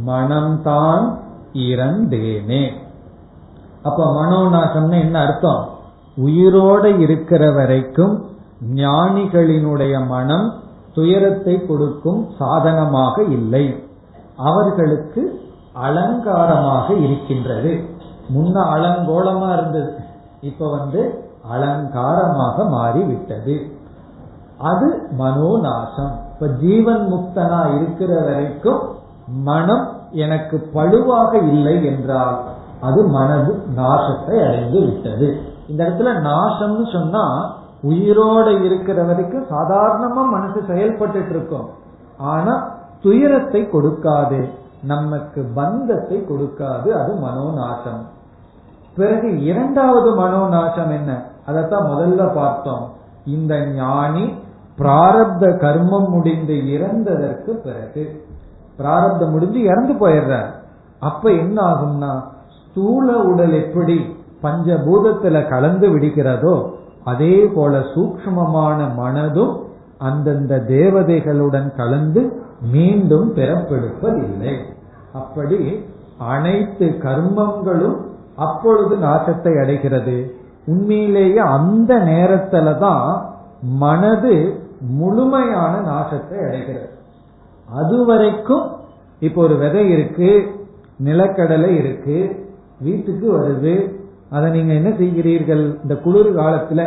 மனம்தான் 0.06 1.18
இறந்தேனே. 1.54 2.72
அப்ப 3.84 4.04
மனோநாசம்னு 4.06 4.99
என்ன 4.99 5.20
அர்த்தம்? 5.20 5.70
உயிரோட 6.26 6.99
இருக்கிற 6.99 7.51
வரைக்கும் 7.51 8.32
ஞானிகளினுடைய 8.72 10.07
மனம் 10.07 10.53
துயரத்தை 10.93 11.66
கொடுக்கும் 11.66 12.30
சாதனமாக 12.39 13.24
இல்லை. 13.24 13.84
அவர்களுக்கு 14.38 15.51
அலங்காரமாக 15.74 16.93
இருக்கின்றது. 16.93 17.84
முன்ன 18.34 18.55
அலங்கோலமா 18.76 19.53
இருந்தது. 19.53 19.95
இப்ப 20.41 20.70
வந்து 20.70 21.32
அலங்காரமாக 21.51 22.70
மாறிவிட்டது. 22.70 23.72
அது 24.57 25.09
மனோநாசம். 25.20 26.11
இப்ப 26.34 26.47
ஜீவன் 26.47 27.14
முக்தனா 27.14 27.76
இருக்கிற 27.76 28.22
வரைக்கும் 28.22 28.82
மனம் 29.28 29.88
எனக்கு 30.11 30.70
பழுவாக 30.74 31.38
இல்லை 31.38 31.86
என்றால் 31.86 32.39
அது 32.82 33.03
மனது 33.03 33.64
நாசத்தை 33.78 34.47
அடைந்து 34.47 34.80
விட்டது. 34.80 35.41
இந்த 35.68 35.84
இடத்துல 35.84 36.11
நாசம்னு 36.30 36.91
சொன்னா 36.91 37.55
உயிரோட 37.84 38.63
இருக்கிற 38.63 39.03
வரைக்கும் 39.03 39.45
சாதாரணமா 39.49 40.29
மனசு 40.29 40.63
செயல்பட்டு 40.67 41.29
இருக்கோம் 41.29 41.69
ஆனா 42.17 42.77
துயரத்தை 43.01 43.61
கொடுக்காது. 43.61 44.49
நமக்கு 44.84 45.51
பந்தத்தை 45.55 46.17
கொடுக்காது. 46.17 46.89
அது 46.89 47.13
மனோநாசம். 47.13 48.01
பிறகு 48.95 49.43
இரண்டாவது 49.43 50.19
மனோநாசம் 50.19 50.91
என்ன? 50.91 51.25
அதைத்தான் 51.45 51.89
முதல்ல 51.89 52.34
பார்த்தோம். 52.34 52.89
இந்த 53.25 53.65
ஞானி 53.65 54.34
பிராரப்த 54.77 55.57
கர்மம் 55.57 56.07
முடிந்து 56.07 56.53
இறந்ததற்கு 56.53 57.49
பிறகு 57.49 58.25
பிராரப்தம் 58.77 59.29
முடிஞ்சு 59.29 59.61
இறந்து 59.61 59.93
போயிடுறார். 59.93 60.49
அப்ப 60.99 61.31
என்ன 61.31 61.61
ஆகும்னா 61.61 62.23
ஸ்தூல 62.69 63.17
உடல் 63.17 63.63
எப்படி 63.63 64.15
பஞ்சபூதத்துல 64.43 65.49
கலந்து 65.49 65.89
விடுகிறதோ 65.89 66.72
அதே 67.04 67.45
போல 67.45 67.80
சூக்மமான 67.93 68.80
மனதும் 68.97 69.54
அந்தந்த 69.97 70.54
தேவதைகளுடன் 70.68 71.76
கலந்து 71.76 72.22
மீண்டும் 72.72 73.36
பிறப்பெடுப்பதில்லை. 73.36 74.54
அப்படி 75.14 75.60
அனைத்து 76.18 76.86
கர்மங்களும் 76.86 77.97
அப்பொழுது 78.36 78.95
நாசத்தை 78.95 79.54
அடைகிறது. 79.62 80.18
உண்மையிலேயே 80.66 81.41
அந்த 81.56 81.93
நேரத்துல 81.95 82.78
தான் 82.78 83.08
மனது 83.62 84.36
முழுமையான 84.99 85.74
நாசத்தை 85.91 86.38
அடைகிறது. 86.47 86.89
அதுவரைக்கும் 87.70 88.66
இப்போ 89.20 89.41
ஒரு 89.41 89.56
விதை 89.58 89.89
இருக்கு 89.89 90.30
நிலக்கடலை 91.04 91.72
இருக்கு 91.80 92.18
வீட்டுக்கு 92.80 93.28
வருது 93.38 93.74
அதை 94.36 94.47
நீங்க 94.55 94.71
என்ன 94.79 94.89
செய்கிறீர்கள்? 94.99 95.63
இந்த 95.84 95.95
குளிர் 96.05 96.29
காலத்துல 96.39 96.81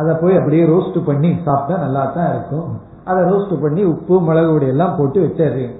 அதை 0.00 0.12
போய் 0.22 0.38
அப்படியே 0.40 0.64
ரோஸ்ட் 0.72 0.98
பண்ணி 1.08 1.30
சாப்பிட்டா 1.46 1.76
நல்லா 1.84 2.02
தான் 2.16 2.30
இருக்கும். 2.32 2.68
அதை 3.10 3.20
ரோஸ்ட் 3.30 3.54
பண்ணி 3.64 3.82
உப்பு 3.92 4.14
மிளகு 4.26 4.52
பொடி 4.52 4.66
எல்லாம் 4.74 4.96
போட்டு 4.98 5.18
வச்சிடுறீங்க 5.24 5.74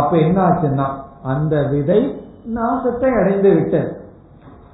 அப்ப 0.00 0.12
என்ன 0.26 0.38
ஆச்சுன்னா 0.48 0.86
அந்த 1.32 1.54
விதை 1.72 2.00
நாசத்தை 2.56 3.10
அடைந்து 3.20 3.50
விட்டது 3.54 3.90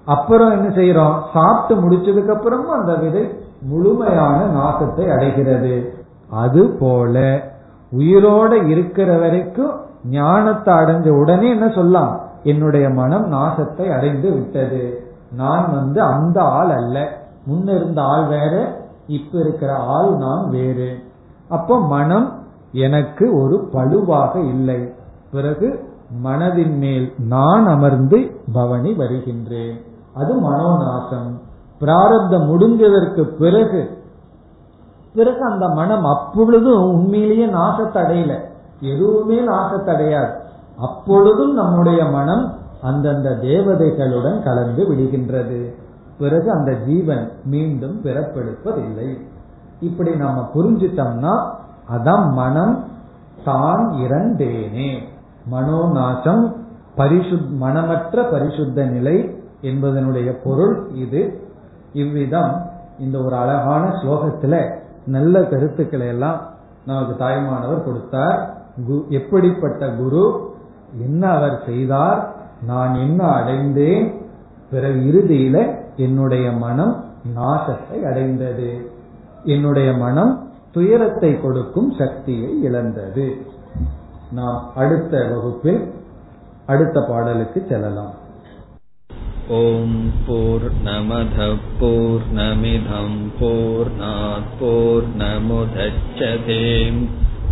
அப்புறம் 0.06 0.52
என்ன 0.56 0.68
செய்யறோம் 0.78 1.16
சாப்பிட்டு 1.34 1.74
முடிச்சதுக்கு 1.82 2.32
அப்புறமும் 2.34 2.78
அந்த 2.78 2.92
விதை 3.02 3.22
முழுமையான 3.70 4.38
நாசத்தை 4.56 5.04
அடைகிறது. 5.14 5.74
அது 6.42 6.62
போல 6.80 7.16
உயிரோட 7.92 8.52
இருக்கிற 8.72 9.10
வரைக்கும் 9.18 9.72
ஞானத்தை 10.10 10.72
அடைஞ்ச 10.80 11.08
உடனே 11.20 11.48
என்ன 11.56 11.66
சொல்லலாம்? 11.68 12.12
என்னுடைய 12.42 12.86
மனம் 13.00 13.26
நாசத்தை 13.34 13.86
அடைந்து 13.96 14.28
விட்டது. 14.36 14.82
நான் 15.34 15.74
வந்து 15.74 16.02
அந்த 16.02 16.42
ஆள் 16.42 16.70
அல்ல. 16.70 17.18
முன்ன 17.50 17.76
இருந்த 17.76 18.02
ஆள் 18.02 18.26
வேற 18.26 18.80
இப்ப 19.06 19.38
இருக்கிற 19.38 19.74
ஆள் 19.76 20.16
நான் 20.16 20.50
வேறு. 20.50 21.02
அப்போ 21.48 21.80
மனம் 21.80 22.32
எனக்கு 22.72 23.42
ஒரு 23.42 23.68
பழுவாக 23.72 24.36
இல்லை. 24.36 24.92
பிறகு 25.32 25.90
மனதின் 26.24 26.76
மேல் 26.76 27.12
நான் 27.18 27.66
அமர்ந்து 27.66 28.40
பவனி 28.52 28.92
வருகின்றேன். 28.92 29.80
அது 30.14 30.40
மனோநாசம். 30.40 31.40
பிராரப்தம் 31.78 32.58
முடிஞ்சதற்கு 32.58 33.22
பிறகு 33.22 34.02
பிறகு 35.14 35.44
அந்த 35.44 35.68
மனம் 35.68 36.04
அப்பொழுதும் 36.04 36.92
உண்மையிலேயே 36.92 37.46
நாசத்தடையல. 37.46 38.38
எதுவுமே 38.80 39.40
நாசத்தடையாது. 39.40 40.30
அப்பொழுதும் 40.78 41.52
நம்முடைய 41.52 42.04
மனம் 42.04 42.52
அந்தந்த 42.82 43.30
தேவதைகளுடன் 43.30 44.42
கலந்து 44.42 44.92
விடுகின்றது. 44.92 45.74
பிறகு 46.18 46.50
அந்த 46.50 46.72
ஜீவன் 46.72 47.30
மீண்டும் 47.44 48.00
பிறப்பெடுப்பதில்லை. 48.04 49.18
இப்படி 49.80 50.16
நாம 50.16 50.50
புரிஞ்சிட்டோம்னா 50.54 51.50
அதான் 51.90 52.32
மனம் 52.32 52.84
தான் 53.44 53.90
இறந்தேனே 53.90 54.98
மனோநாசம் 55.52 56.52
பரிசுத் 56.94 57.48
மனமற்ற 57.60 58.30
பரிசுத்த 58.30 58.84
நிலை 58.84 59.38
என்பதனுடைய 59.62 60.36
பொருள் 60.44 60.88
இது. 60.94 61.50
இவ்விதம் 61.92 62.70
இந்த 62.98 63.18
ஒரு 63.18 63.36
அழகான 63.36 63.88
ஸ்லோகத்துல 63.88 64.74
நல்ல 65.06 65.44
கருத்துக்களை 65.44 66.06
எல்லாம் 66.06 66.40
நமக்கு 66.86 67.24
தாய்மானவர் 67.24 67.84
கொடுத்தார். 67.84 68.56
எப்படிப்பட்ட 69.08 69.88
குரு 69.88 70.50
என்ன 71.00 71.28
அவர் 71.28 71.62
செய்தார் 71.66 72.31
நான் 72.66 72.94
என்ன 72.94 73.20
அடைந்தேன்? 73.24 74.06
பிறகு 74.70 74.98
இறுதியில 75.10 75.56
என்னுடைய 75.96 76.52
மனம் 76.52 76.94
நாசத்தை 77.36 77.98
அடைந்தது. 78.10 78.70
என்னுடைய 79.44 79.92
மனம் 79.92 80.32
துயரத்தை 80.70 81.40
கொடுக்கும் 81.40 81.90
சக்தியை 81.98 82.50
இழந்தது. 82.62 83.26
நாம் 84.30 84.60
அடுத்த 84.74 85.14
வகுப்பில் 85.30 85.82
அடுத்த 86.66 87.04
பாடலுக்கு 87.08 87.60
செல்லலாம். 87.68 88.14
ஓம் 89.48 89.98
போர் 90.26 90.66
நமத 90.84 91.38
போர் 91.80 92.26
நமிதம் 92.34 93.18
போர் 94.60 95.08
நமுதச்சதேம் 95.18 97.02